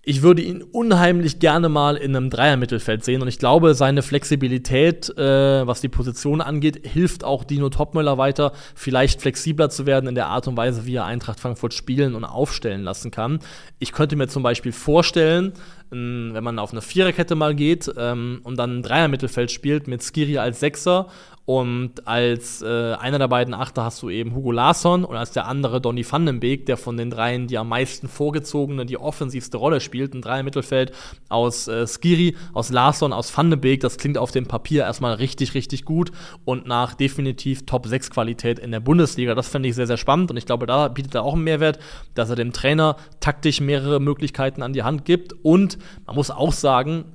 ich 0.07 0.21
würde 0.21 0.43
ihn 0.43 0.61
unheimlich 0.61 1.39
gerne 1.39 1.67
mal 1.67 1.95
in 1.95 2.15
einem 2.15 2.29
Dreier-Mittelfeld 2.29 3.03
sehen 3.03 3.23
und 3.23 3.27
ich 3.27 3.39
glaube, 3.39 3.73
seine 3.73 4.03
Flexibilität, 4.03 5.09
äh, 5.17 5.65
was 5.65 5.81
die 5.81 5.89
Position 5.89 6.41
angeht, 6.41 6.85
hilft 6.85 7.23
auch 7.23 7.43
Dino 7.43 7.69
Topmöller 7.69 8.19
weiter, 8.19 8.51
vielleicht 8.75 9.21
flexibler 9.21 9.71
zu 9.71 9.87
werden 9.87 10.07
in 10.07 10.13
der 10.13 10.27
Art 10.27 10.47
und 10.47 10.57
Weise, 10.57 10.85
wie 10.85 10.95
er 10.95 11.05
Eintracht 11.05 11.39
Frankfurt 11.39 11.73
spielen 11.73 12.13
und 12.13 12.23
aufstellen 12.23 12.83
lassen 12.83 13.09
kann. 13.09 13.39
Ich 13.79 13.93
könnte 13.93 14.15
mir 14.15 14.27
zum 14.27 14.43
Beispiel 14.43 14.73
vorstellen, 14.73 15.53
wenn 15.91 16.43
man 16.43 16.59
auf 16.59 16.71
eine 16.71 16.81
Viererkette 16.81 17.35
mal 17.35 17.55
geht 17.55 17.91
ähm, 17.97 18.41
und 18.43 18.57
dann 18.57 18.79
ein 18.79 18.83
Dreier-Mittelfeld 18.83 19.51
spielt 19.51 19.87
mit 19.87 20.03
Skiri 20.03 20.37
als 20.37 20.59
Sechser 20.59 21.07
und 21.45 22.07
als 22.07 22.63
äh, 22.63 22.93
einer 22.93 23.19
der 23.19 23.27
beiden 23.27 23.53
Achter 23.53 23.83
hast 23.83 24.01
du 24.01 24.09
eben 24.09 24.33
Hugo 24.33 24.51
Larsson 24.51 25.05
und 25.05 25.15
als 25.15 25.29
der 25.29 25.45
andere 25.45 25.79
Donny 25.79 26.03
van 26.09 26.25
den 26.25 26.39
Beek, 26.39 26.65
der 26.65 26.75
von 26.75 26.97
den 26.97 27.11
dreien 27.11 27.45
die 27.45 27.59
am 27.59 27.69
meisten 27.69 28.07
vorgezogene, 28.07 28.87
die 28.87 28.97
offensivste 28.97 29.57
Rolle 29.57 29.79
spielt. 29.79 30.15
Ein 30.15 30.23
Dreier-Mittelfeld 30.23 30.91
aus 31.29 31.67
äh, 31.67 31.85
Skiri, 31.85 32.35
aus 32.53 32.71
Larsson, 32.71 33.13
aus 33.13 33.35
van 33.37 33.51
den 33.51 33.61
Beek. 33.61 33.81
Das 33.81 33.99
klingt 33.99 34.17
auf 34.17 34.31
dem 34.31 34.47
Papier 34.47 34.85
erstmal 34.85 35.13
richtig, 35.13 35.53
richtig 35.53 35.85
gut 35.85 36.11
und 36.45 36.65
nach 36.65 36.95
definitiv 36.95 37.67
Top-6-Qualität 37.67 38.57
in 38.57 38.71
der 38.71 38.79
Bundesliga. 38.79 39.35
Das 39.35 39.47
fände 39.47 39.69
ich 39.69 39.75
sehr, 39.75 39.87
sehr 39.87 39.97
spannend 39.97 40.31
und 40.31 40.37
ich 40.37 40.47
glaube, 40.47 40.65
da 40.65 40.87
bietet 40.87 41.13
er 41.13 41.21
auch 41.21 41.35
einen 41.35 41.43
Mehrwert, 41.43 41.77
dass 42.15 42.31
er 42.31 42.35
dem 42.35 42.53
Trainer 42.53 42.95
taktisch 43.19 43.61
mehrere 43.61 43.99
Möglichkeiten 43.99 44.63
an 44.63 44.73
die 44.73 44.81
Hand 44.81 45.05
gibt 45.05 45.33
und 45.43 45.74
man 46.05 46.15
muss 46.15 46.31
auch 46.31 46.53
sagen, 46.53 47.05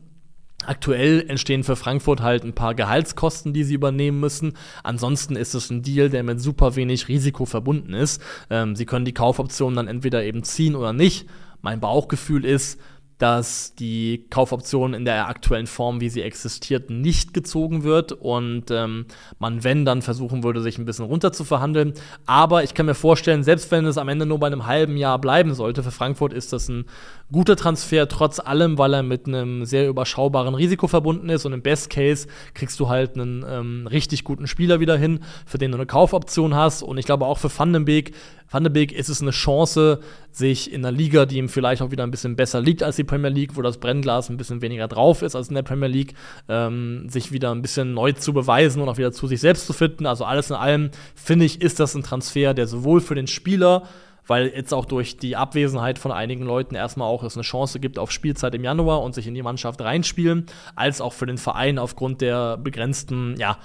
Aktuell 0.66 1.24
entstehen 1.26 1.64
für 1.64 1.74
Frankfurt 1.74 2.20
halt 2.20 2.44
ein 2.44 2.52
paar 2.52 2.74
Gehaltskosten, 2.74 3.54
die 3.54 3.64
sie 3.64 3.72
übernehmen 3.72 4.20
müssen. 4.20 4.52
Ansonsten 4.84 5.34
ist 5.34 5.54
es 5.54 5.70
ein 5.70 5.80
Deal, 5.80 6.10
der 6.10 6.22
mit 6.22 6.38
super 6.38 6.76
wenig 6.76 7.08
Risiko 7.08 7.46
verbunden 7.46 7.94
ist. 7.94 8.20
Ähm, 8.50 8.76
sie 8.76 8.84
können 8.84 9.06
die 9.06 9.14
Kaufoption 9.14 9.74
dann 9.74 9.88
entweder 9.88 10.22
eben 10.22 10.42
ziehen 10.42 10.76
oder 10.76 10.92
nicht. 10.92 11.26
Mein 11.62 11.80
Bauchgefühl 11.80 12.44
ist, 12.44 12.78
dass 13.20 13.74
die 13.74 14.24
Kaufoption 14.30 14.94
in 14.94 15.04
der 15.04 15.28
aktuellen 15.28 15.66
Form, 15.66 16.00
wie 16.00 16.08
sie 16.08 16.22
existiert, 16.22 16.88
nicht 16.88 17.34
gezogen 17.34 17.84
wird 17.84 18.12
und 18.12 18.70
ähm, 18.70 19.04
man, 19.38 19.62
wenn, 19.62 19.84
dann 19.84 20.00
versuchen 20.00 20.42
würde, 20.42 20.62
sich 20.62 20.78
ein 20.78 20.86
bisschen 20.86 21.04
runter 21.04 21.30
zu 21.30 21.44
verhandeln. 21.44 21.92
Aber 22.24 22.64
ich 22.64 22.72
kann 22.72 22.86
mir 22.86 22.94
vorstellen, 22.94 23.44
selbst 23.44 23.70
wenn 23.70 23.84
es 23.84 23.98
am 23.98 24.08
Ende 24.08 24.24
nur 24.24 24.40
bei 24.40 24.46
einem 24.46 24.66
halben 24.66 24.96
Jahr 24.96 25.18
bleiben 25.20 25.52
sollte, 25.52 25.82
für 25.82 25.90
Frankfurt 25.90 26.32
ist 26.32 26.54
das 26.54 26.70
ein 26.70 26.86
guter 27.30 27.56
Transfer, 27.56 28.08
trotz 28.08 28.40
allem, 28.40 28.78
weil 28.78 28.94
er 28.94 29.02
mit 29.02 29.26
einem 29.26 29.66
sehr 29.66 29.86
überschaubaren 29.86 30.54
Risiko 30.54 30.88
verbunden 30.88 31.28
ist 31.28 31.44
und 31.44 31.52
im 31.52 31.60
Best 31.60 31.90
Case 31.90 32.26
kriegst 32.54 32.80
du 32.80 32.88
halt 32.88 33.16
einen 33.16 33.44
ähm, 33.46 33.86
richtig 33.86 34.24
guten 34.24 34.46
Spieler 34.46 34.80
wieder 34.80 34.96
hin, 34.96 35.20
für 35.44 35.58
den 35.58 35.72
du 35.72 35.76
eine 35.76 35.86
Kaufoption 35.86 36.54
hast. 36.54 36.82
Und 36.82 36.96
ich 36.96 37.04
glaube 37.04 37.26
auch 37.26 37.36
für 37.36 37.50
Vandenbeek 37.56 38.14
Van 38.50 38.64
de 38.64 38.72
Beek 38.72 38.90
ist 38.90 39.08
es 39.08 39.22
eine 39.22 39.30
Chance, 39.30 40.00
sich 40.32 40.72
in 40.72 40.84
einer 40.84 40.96
Liga, 40.96 41.24
die 41.24 41.38
ihm 41.38 41.48
vielleicht 41.48 41.82
auch 41.82 41.92
wieder 41.92 42.02
ein 42.02 42.10
bisschen 42.10 42.34
besser 42.34 42.60
liegt 42.60 42.82
als 42.82 42.96
die 42.96 43.04
Premier 43.04 43.30
League, 43.30 43.56
wo 43.56 43.62
das 43.62 43.78
Brennglas 43.78 44.28
ein 44.28 44.36
bisschen 44.36 44.60
weniger 44.60 44.88
drauf 44.88 45.22
ist 45.22 45.36
als 45.36 45.48
in 45.48 45.54
der 45.54 45.62
Premier 45.62 45.88
League, 45.88 46.14
ähm, 46.48 47.08
sich 47.08 47.30
wieder 47.30 47.52
ein 47.54 47.62
bisschen 47.62 47.94
neu 47.94 48.12
zu 48.12 48.32
beweisen 48.32 48.82
und 48.82 48.88
auch 48.88 48.98
wieder 48.98 49.12
zu 49.12 49.28
sich 49.28 49.40
selbst 49.40 49.66
zu 49.66 49.72
finden. 49.72 50.04
Also 50.04 50.24
alles 50.24 50.50
in 50.50 50.56
allem, 50.56 50.90
finde 51.14 51.44
ich, 51.44 51.62
ist 51.62 51.78
das 51.78 51.94
ein 51.94 52.02
Transfer, 52.02 52.52
der 52.52 52.66
sowohl 52.66 53.00
für 53.00 53.14
den 53.14 53.28
Spieler, 53.28 53.84
weil 54.26 54.48
jetzt 54.48 54.74
auch 54.74 54.84
durch 54.84 55.16
die 55.16 55.36
Abwesenheit 55.36 55.98
von 55.98 56.10
einigen 56.10 56.44
Leuten 56.44 56.74
erstmal 56.74 57.08
auch 57.08 57.22
es 57.22 57.36
eine 57.36 57.42
Chance 57.42 57.78
gibt 57.78 58.00
auf 58.00 58.10
Spielzeit 58.10 58.54
im 58.56 58.64
Januar 58.64 59.02
und 59.02 59.14
sich 59.14 59.28
in 59.28 59.34
die 59.34 59.42
Mannschaft 59.42 59.80
reinspielen, 59.80 60.46
als 60.74 61.00
auch 61.00 61.12
für 61.12 61.26
den 61.26 61.38
Verein 61.38 61.78
aufgrund 61.78 62.20
der 62.20 62.56
begrenzten, 62.56 63.36
ja, 63.38 63.58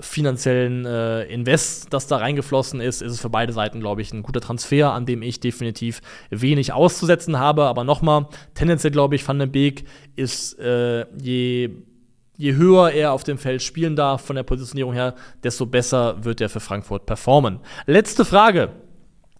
finanziellen 0.00 0.84
äh, 0.84 1.24
Invest, 1.24 1.92
das 1.92 2.06
da 2.06 2.18
reingeflossen 2.18 2.80
ist, 2.80 3.02
ist 3.02 3.12
es 3.12 3.20
für 3.20 3.30
beide 3.30 3.52
Seiten, 3.52 3.80
glaube 3.80 4.00
ich, 4.00 4.12
ein 4.12 4.22
guter 4.22 4.40
Transfer, 4.40 4.92
an 4.92 5.06
dem 5.06 5.22
ich 5.22 5.40
definitiv 5.40 6.00
wenig 6.30 6.72
auszusetzen 6.72 7.38
habe. 7.38 7.64
Aber 7.64 7.84
nochmal, 7.84 8.26
tendenziell 8.54 8.92
glaube 8.92 9.16
ich, 9.16 9.26
Van 9.26 9.38
den 9.38 9.50
Beek 9.50 9.84
ist 10.14 10.58
äh, 10.58 11.06
je 11.20 11.70
je 12.38 12.54
höher 12.54 12.92
er 12.92 13.12
auf 13.12 13.24
dem 13.24 13.36
Feld 13.36 13.62
spielen 13.62 13.96
darf 13.96 14.24
von 14.24 14.36
der 14.36 14.44
Positionierung 14.44 14.92
her, 14.92 15.16
desto 15.42 15.66
besser 15.66 16.24
wird 16.24 16.40
er 16.40 16.48
für 16.48 16.60
Frankfurt 16.60 17.04
performen. 17.04 17.58
Letzte 17.86 18.24
Frage 18.24 18.70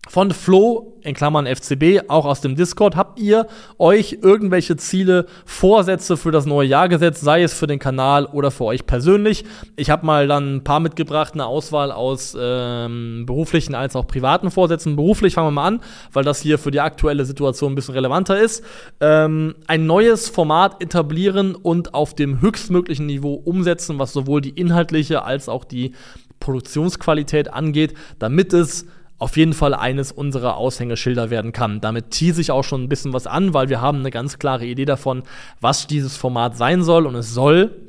von 0.09 0.32
Flo, 0.32 0.94
in 1.02 1.14
Klammern 1.14 1.46
FCB, 1.46 2.09
auch 2.09 2.24
aus 2.24 2.40
dem 2.40 2.56
Discord. 2.56 2.96
Habt 2.96 3.20
ihr 3.20 3.46
euch 3.78 4.18
irgendwelche 4.22 4.76
Ziele, 4.76 5.26
Vorsätze 5.44 6.16
für 6.16 6.32
das 6.32 6.46
neue 6.46 6.66
Jahr 6.66 6.88
gesetzt, 6.88 7.20
sei 7.20 7.42
es 7.42 7.54
für 7.54 7.66
den 7.66 7.78
Kanal 7.78 8.26
oder 8.26 8.50
für 8.50 8.64
euch 8.64 8.86
persönlich? 8.86 9.44
Ich 9.76 9.90
habe 9.90 10.06
mal 10.06 10.26
dann 10.26 10.56
ein 10.56 10.64
paar 10.64 10.80
mitgebracht, 10.80 11.34
eine 11.34 11.46
Auswahl 11.46 11.92
aus 11.92 12.36
ähm, 12.38 13.24
beruflichen 13.26 13.74
als 13.74 13.96
auch 13.96 14.06
privaten 14.06 14.50
Vorsätzen. 14.50 14.96
Beruflich 14.96 15.34
fangen 15.34 15.48
wir 15.48 15.52
mal 15.52 15.66
an, 15.66 15.80
weil 16.12 16.24
das 16.24 16.40
hier 16.40 16.59
für 16.59 16.70
die 16.70 16.80
aktuelle 16.80 17.24
Situation 17.24 17.72
ein 17.72 17.74
bisschen 17.74 17.94
relevanter 17.94 18.40
ist. 18.40 18.64
Ähm, 19.00 19.54
ein 19.66 19.86
neues 19.86 20.28
Format 20.28 20.82
etablieren 20.82 21.54
und 21.54 21.94
auf 21.94 22.14
dem 22.14 22.40
höchstmöglichen 22.40 23.06
Niveau 23.06 23.34
umsetzen, 23.34 23.98
was 23.98 24.12
sowohl 24.12 24.40
die 24.40 24.50
inhaltliche 24.50 25.24
als 25.24 25.48
auch 25.48 25.64
die 25.64 25.92
Produktionsqualität 26.40 27.52
angeht, 27.52 27.94
damit 28.18 28.52
es 28.52 28.86
auf 29.18 29.36
jeden 29.36 29.52
Fall 29.52 29.74
eines 29.74 30.12
unserer 30.12 30.56
Aushängeschilder 30.56 31.30
werden 31.30 31.52
kann. 31.52 31.80
Damit 31.80 32.10
tease 32.10 32.40
ich 32.40 32.50
auch 32.50 32.64
schon 32.64 32.84
ein 32.84 32.88
bisschen 32.88 33.12
was 33.12 33.26
an, 33.26 33.52
weil 33.54 33.68
wir 33.68 33.80
haben 33.80 33.98
eine 33.98 34.10
ganz 34.10 34.38
klare 34.38 34.64
Idee 34.64 34.84
davon, 34.84 35.22
was 35.60 35.86
dieses 35.86 36.16
Format 36.16 36.56
sein 36.56 36.82
soll 36.82 37.06
und 37.06 37.14
es 37.14 37.34
soll 37.34 37.86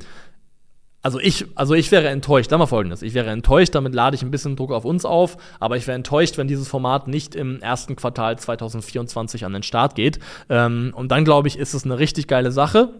also 1.02 1.18
ich, 1.18 1.46
also 1.54 1.74
ich 1.74 1.90
wäre 1.92 2.08
enttäuscht, 2.08 2.50
sagen 2.50 2.60
wir 2.60 2.66
folgendes, 2.66 3.00
ich 3.00 3.14
wäre 3.14 3.30
enttäuscht, 3.30 3.74
damit 3.74 3.94
lade 3.94 4.14
ich 4.16 4.22
ein 4.22 4.30
bisschen 4.30 4.56
Druck 4.56 4.70
auf 4.70 4.84
uns 4.84 5.06
auf, 5.06 5.38
aber 5.58 5.76
ich 5.76 5.86
wäre 5.86 5.96
enttäuscht, 5.96 6.36
wenn 6.36 6.46
dieses 6.46 6.68
Format 6.68 7.08
nicht 7.08 7.34
im 7.34 7.60
ersten 7.62 7.96
Quartal 7.96 8.38
2024 8.38 9.46
an 9.46 9.54
den 9.54 9.62
Start 9.62 9.94
geht. 9.94 10.18
Ähm, 10.50 10.92
und 10.94 11.10
dann 11.10 11.24
glaube 11.24 11.48
ich, 11.48 11.58
ist 11.58 11.72
es 11.72 11.84
eine 11.84 11.98
richtig 11.98 12.26
geile 12.26 12.52
Sache. 12.52 12.90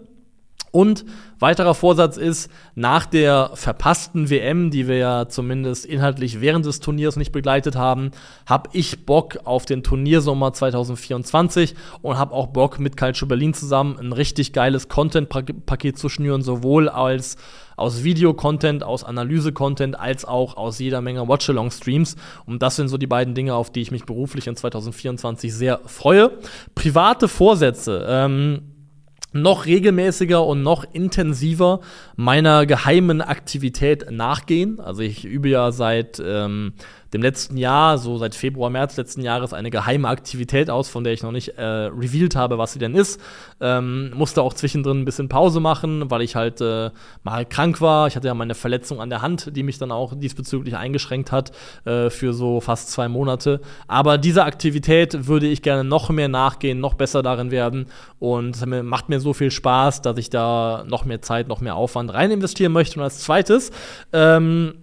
Und 0.73 1.05
weiterer 1.41 1.75
Vorsatz 1.75 2.17
ist, 2.17 2.51
nach 2.75 3.07
der 3.07 3.51
verpassten 3.55 4.31
WM, 4.31 4.71
die 4.71 4.87
wir 4.87 4.97
ja 4.97 5.29
zumindest 5.29 5.85
inhaltlich 5.85 6.41
während 6.41 6.67
des 6.67 6.81
Turniers 6.81 7.17
nicht 7.17 7.33
begleitet 7.33 7.77
haben, 7.77 8.13
habe 8.47 8.71
ich 8.73 9.05
Bock 9.05 9.39
auf 9.45 9.65
den 9.65 9.83
Turniersommer 9.83 10.53
2024 10.53 11.75
und 12.03 12.19
habe 12.19 12.35
auch 12.35 12.49
Bock 12.49 12.79
mit 12.79 12.97
Calcio 12.97 13.27
Berlin 13.27 13.55
zusammen 13.55 13.99
ein 13.99 14.13
richtig 14.13 14.53
geiles 14.53 14.89
Content-Paket 14.89 15.99
zu 15.99 16.09
schnüren, 16.09 16.43
sowohl 16.43 16.89
als 16.89 17.37
aus 17.77 18.05
Video-Content, 18.05 18.85
aus 18.85 19.05
Analyse-Content, 19.05 19.99
als 19.99 20.27
auch 20.27 20.57
aus 20.57 20.79
jeder 20.79 21.01
Menge 21.01 21.27
Watch-Along-Streams. 21.27 22.15
Und 22.45 22.63
das 22.63 22.77
sind 22.77 22.89
so 22.89 22.99
die 22.99 23.07
beiden 23.07 23.35
Dinge, 23.35 23.55
auf 23.55 23.71
die 23.71 23.81
ich 23.81 23.91
mich 23.91 24.05
beruflich 24.05 24.47
in 24.47 24.55
2024 24.55 25.53
sehr 25.53 25.81
freue. 25.87 26.31
Private 26.75 27.27
Vorsätze. 27.27 28.05
Ähm 28.07 28.70
noch 29.33 29.67
regelmäßiger 29.67 30.45
und 30.45 30.63
noch 30.63 30.85
intensiver 30.93 31.81
meiner 32.17 32.67
geheimen 32.67 33.21
Aktivität 33.21 34.11
nachgehen. 34.11 34.81
Also 34.81 35.03
ich 35.03 35.25
übe 35.25 35.49
ja 35.49 35.73
seit 35.73 36.21
ähm, 36.25 36.73
dem 37.13 37.23
letzten 37.23 37.57
Jahr, 37.57 37.99
so 37.99 38.19
seit 38.19 38.35
Februar, 38.35 38.71
März 38.71 38.97
letzten 38.97 39.23
Jahres, 39.23 39.53
eine 39.53 39.71
geheime 39.71 40.09
Aktivität 40.09 40.71
aus, 40.71 40.89
von 40.89 41.05
der 41.05 41.13
ich 41.13 41.23
noch 41.23 41.33
nicht 41.33 41.59
äh, 41.59 41.63
revealed 41.63 42.37
habe, 42.37 42.59
was 42.59 42.73
sie 42.73 42.79
denn 42.79 42.95
ist. 42.95 43.21
Ähm, 43.61 44.13
musste 44.15 44.43
auch 44.43 44.55
zwischendrin 44.55 45.01
ein 45.01 45.05
bisschen 45.05 45.29
Pause 45.29 45.61
machen, 45.61 46.11
weil 46.11 46.23
ich 46.23 46.37
halt 46.37 46.61
äh, 46.61 46.91
mal 47.23 47.45
krank 47.45 47.81
war. 47.81 48.07
Ich 48.07 48.17
hatte 48.17 48.29
ja 48.29 48.35
meine 48.35 48.55
Verletzung 48.55 49.01
an 49.01 49.11
der 49.11 49.23
Hand, 49.23 49.57
die 49.57 49.63
mich 49.63 49.79
dann 49.79 49.91
auch 49.91 50.15
diesbezüglich 50.17 50.77
eingeschränkt 50.77 51.33
hat 51.33 51.53
äh, 51.85 52.11
für 52.11 52.33
so 52.33 52.61
fast 52.61 52.91
zwei 52.91 53.09
Monate. 53.09 53.61
Aber 53.89 54.19
dieser 54.19 54.45
Aktivität 54.45 55.27
würde 55.27 55.47
ich 55.47 55.63
gerne 55.63 55.85
noch 55.85 56.11
mehr 56.11 56.29
nachgehen, 56.29 56.81
noch 56.81 56.95
besser 56.95 57.23
darin 57.23 57.51
werden. 57.51 57.87
Und 58.19 58.57
es 58.57 58.65
macht 58.67 59.09
mir 59.09 59.21
so 59.21 59.33
viel 59.33 59.51
Spaß, 59.51 60.03
dass 60.03 60.17
ich 60.19 60.31
da 60.31 60.85
noch 60.87 61.05
mehr 61.05 61.23
Zeit, 61.23 61.49
noch 61.49 61.61
mehr 61.61 61.75
Aufwand 61.75 62.13
rein 62.13 62.31
investieren 62.31 62.73
möchte. 62.73 62.99
Und 62.99 63.05
als 63.05 63.21
zweites 63.21 63.71
ähm, 64.13 64.75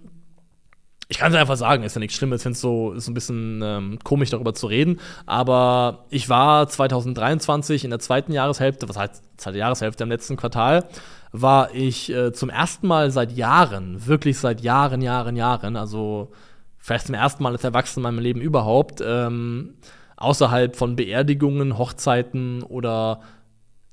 ich 1.10 1.18
kann 1.18 1.32
es 1.32 1.38
einfach 1.38 1.56
sagen, 1.56 1.84
ist 1.84 1.94
ja 1.94 2.00
nichts 2.00 2.16
Schlimmes. 2.16 2.44
Ich 2.44 2.52
es 2.52 2.60
so, 2.60 2.92
ist 2.92 3.08
ein 3.08 3.14
bisschen 3.14 3.62
ähm, 3.64 3.98
komisch, 4.04 4.28
darüber 4.28 4.52
zu 4.52 4.66
reden. 4.66 5.00
Aber 5.24 6.04
ich 6.10 6.28
war 6.28 6.68
2023 6.68 7.84
in 7.84 7.90
der 7.90 7.98
zweiten 7.98 8.32
Jahreshälfte, 8.32 8.88
was 8.88 8.98
heißt 8.98 9.22
zweite 9.38 9.56
Jahreshälfte 9.56 10.04
im 10.04 10.10
letzten 10.10 10.36
Quartal, 10.36 10.84
war 11.32 11.74
ich 11.74 12.12
äh, 12.12 12.32
zum 12.32 12.50
ersten 12.50 12.86
Mal 12.86 13.10
seit 13.10 13.32
Jahren, 13.32 14.06
wirklich 14.06 14.38
seit 14.38 14.60
Jahren, 14.60 15.00
Jahren, 15.00 15.36
Jahren, 15.36 15.76
also 15.76 16.30
vielleicht 16.76 17.06
zum 17.06 17.14
ersten 17.14 17.42
Mal 17.42 17.52
als 17.52 17.64
Erwachsener 17.64 18.08
in 18.08 18.14
meinem 18.14 18.22
Leben 18.22 18.40
überhaupt, 18.42 19.02
ähm, 19.04 19.74
außerhalb 20.16 20.76
von 20.76 20.94
Beerdigungen, 20.94 21.78
Hochzeiten 21.78 22.62
oder 22.62 23.20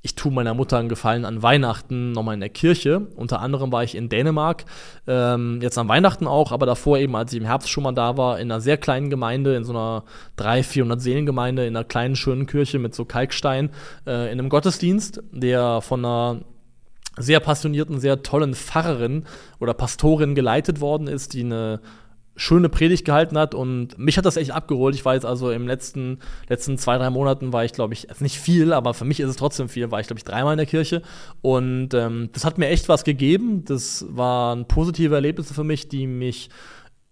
ich 0.06 0.14
tue 0.14 0.32
meiner 0.32 0.54
Mutter 0.54 0.78
einen 0.78 0.88
Gefallen 0.88 1.26
an 1.26 1.42
Weihnachten 1.42 2.12
nochmal 2.12 2.36
in 2.36 2.40
der 2.40 2.50
Kirche. 2.50 3.08
Unter 3.16 3.42
anderem 3.42 3.72
war 3.72 3.84
ich 3.84 3.96
in 3.96 4.08
Dänemark, 4.08 4.66
ähm, 5.08 5.60
jetzt 5.64 5.80
an 5.80 5.88
Weihnachten 5.88 6.28
auch, 6.28 6.52
aber 6.52 6.68
davor 6.68 7.00
eben, 7.00 7.16
als 7.16 7.34
ich 7.34 7.40
im 7.40 7.46
Herbst 7.46 7.72
schon 7.72 7.84
mal 7.84 7.92
da 7.92 8.16
war, 8.16 8.40
in 8.40 8.52
einer 8.52 8.62
sehr 8.62 8.78
kleinen 8.78 9.10
Gemeinde, 9.10 9.56
in 9.56 9.64
so 9.64 9.74
einer 9.74 10.04
300, 10.36 10.66
400 10.68 11.02
Seelengemeinde, 11.02 11.66
in 11.66 11.76
einer 11.76 11.84
kleinen, 11.84 12.16
schönen 12.16 12.46
Kirche 12.46 12.78
mit 12.78 12.94
so 12.94 13.04
Kalkstein, 13.04 13.72
äh, 14.06 14.32
in 14.32 14.40
einem 14.40 14.50
Gottesdienst, 14.50 15.24
der 15.32 15.82
von 15.82 16.06
einer 16.06 16.42
sehr 17.18 17.40
passionierten, 17.40 18.00
sehr 18.00 18.22
tollen 18.22 18.54
Pfarrerin 18.54 19.24
oder 19.60 19.74
Pastorin 19.74 20.36
geleitet 20.36 20.82
worden 20.82 21.08
ist, 21.08 21.34
die 21.34 21.46
eine 21.46 21.80
schöne 22.36 22.70
Predigt 22.70 23.06
gehalten 23.06 23.38
hat 23.38 23.56
und 23.56 23.98
mich 23.98 24.18
hat 24.18 24.26
das 24.26 24.38
echt 24.38 24.52
abgeholt. 24.52 24.96
Ich 24.96 25.06
war 25.06 25.14
jetzt 25.14 25.26
also 25.26 25.52
im 25.52 25.68
letzten, 25.68 26.20
letzten 26.50 26.78
zwei, 26.78 26.98
drei 26.98 27.10
Monaten 27.10 27.54
war 27.54 27.64
ich, 27.64 27.74
glaube 27.74 27.94
ich, 27.94 28.08
nicht 28.20 28.40
viel, 28.40 28.74
aber 28.74 28.94
für 28.94 29.06
mich 29.06 29.20
ist 29.20 29.30
es 29.30 29.38
trotzdem 29.38 29.70
viel, 29.70 29.92
war 29.92 30.00
ich, 30.00 30.08
glaube 30.08 30.20
ich, 30.20 30.26
dreimal 30.26 30.54
in 30.54 30.58
der 30.58 30.66
Kirche 30.66 31.02
und 31.42 31.94
ähm, 31.94 32.30
das 32.34 32.46
hat 32.46 32.58
mir 32.58 32.68
echt 32.68 32.90
was 32.90 33.04
gegeben. 33.04 33.64
Das 33.66 34.06
waren 34.10 34.68
positive 34.68 35.16
Erlebnisse 35.16 35.54
für 35.54 35.64
mich, 35.64 35.88
die 35.88 36.08
mich 36.08 36.50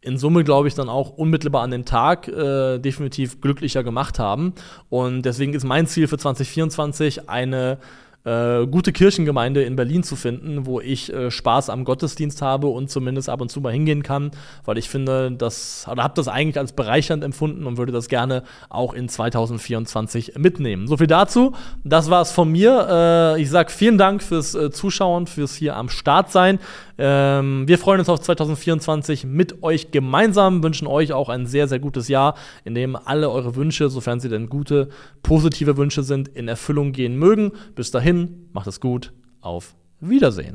in 0.03 0.17
Summe, 0.17 0.43
glaube 0.43 0.67
ich, 0.67 0.75
dann 0.75 0.89
auch 0.89 1.11
unmittelbar 1.11 1.63
an 1.63 1.71
dem 1.71 1.85
Tag 1.85 2.27
äh, 2.27 2.77
definitiv 2.79 3.39
glücklicher 3.39 3.83
gemacht 3.83 4.19
haben. 4.19 4.53
Und 4.89 5.23
deswegen 5.23 5.53
ist 5.53 5.63
mein 5.63 5.87
Ziel 5.87 6.07
für 6.07 6.17
2024 6.17 7.29
eine 7.29 7.77
äh, 8.25 8.65
gute 8.67 8.91
Kirchengemeinde 8.93 9.63
in 9.63 9.75
Berlin 9.75 10.03
zu 10.03 10.15
finden, 10.15 10.65
wo 10.65 10.79
ich 10.79 11.11
äh, 11.11 11.29
Spaß 11.29 11.69
am 11.69 11.83
Gottesdienst 11.83 12.41
habe 12.41 12.67
und 12.67 12.89
zumindest 12.89 13.29
ab 13.29 13.41
und 13.41 13.49
zu 13.49 13.61
mal 13.61 13.73
hingehen 13.73 14.03
kann, 14.03 14.31
weil 14.65 14.77
ich 14.77 14.89
finde, 14.89 15.31
das 15.31 15.85
oder 15.91 16.03
habe 16.03 16.13
das 16.15 16.27
eigentlich 16.27 16.57
als 16.57 16.73
bereichernd 16.73 17.23
empfunden 17.23 17.65
und 17.65 17.77
würde 17.77 17.91
das 17.91 18.07
gerne 18.07 18.43
auch 18.69 18.93
in 18.93 19.09
2024 19.09 20.33
mitnehmen. 20.37 20.87
So 20.87 20.97
viel 20.97 21.07
dazu. 21.07 21.53
Das 21.83 22.09
war 22.09 22.21
es 22.21 22.31
von 22.31 22.49
mir. 22.51 23.35
Äh, 23.37 23.41
ich 23.41 23.49
sage 23.49 23.71
vielen 23.71 23.97
Dank 23.97 24.23
fürs 24.23 24.55
äh, 24.55 24.71
Zuschauen, 24.71 25.27
fürs 25.27 25.55
hier 25.55 25.75
am 25.75 25.89
Start 25.89 26.31
sein. 26.31 26.59
Ähm, 26.97 27.67
wir 27.67 27.77
freuen 27.77 27.99
uns 27.99 28.09
auf 28.09 28.19
2024 28.19 29.25
mit 29.25 29.63
euch 29.63 29.91
gemeinsam, 29.91 30.63
wünschen 30.63 30.87
euch 30.87 31.13
auch 31.13 31.29
ein 31.29 31.45
sehr, 31.45 31.67
sehr 31.67 31.79
gutes 31.79 32.07
Jahr, 32.07 32.35
in 32.63 32.75
dem 32.75 32.95
alle 32.95 33.29
eure 33.29 33.55
Wünsche, 33.55 33.89
sofern 33.89 34.19
sie 34.19 34.29
denn 34.29 34.49
gute, 34.49 34.89
positive 35.23 35.77
Wünsche 35.77 36.03
sind, 36.03 36.27
in 36.27 36.47
Erfüllung 36.47 36.91
gehen 36.91 37.15
mögen. 37.15 37.51
Bis 37.75 37.91
dahin, 37.91 38.49
macht 38.53 38.67
es 38.67 38.79
gut, 38.79 39.13
auf 39.41 39.75
Wiedersehen. 39.99 40.53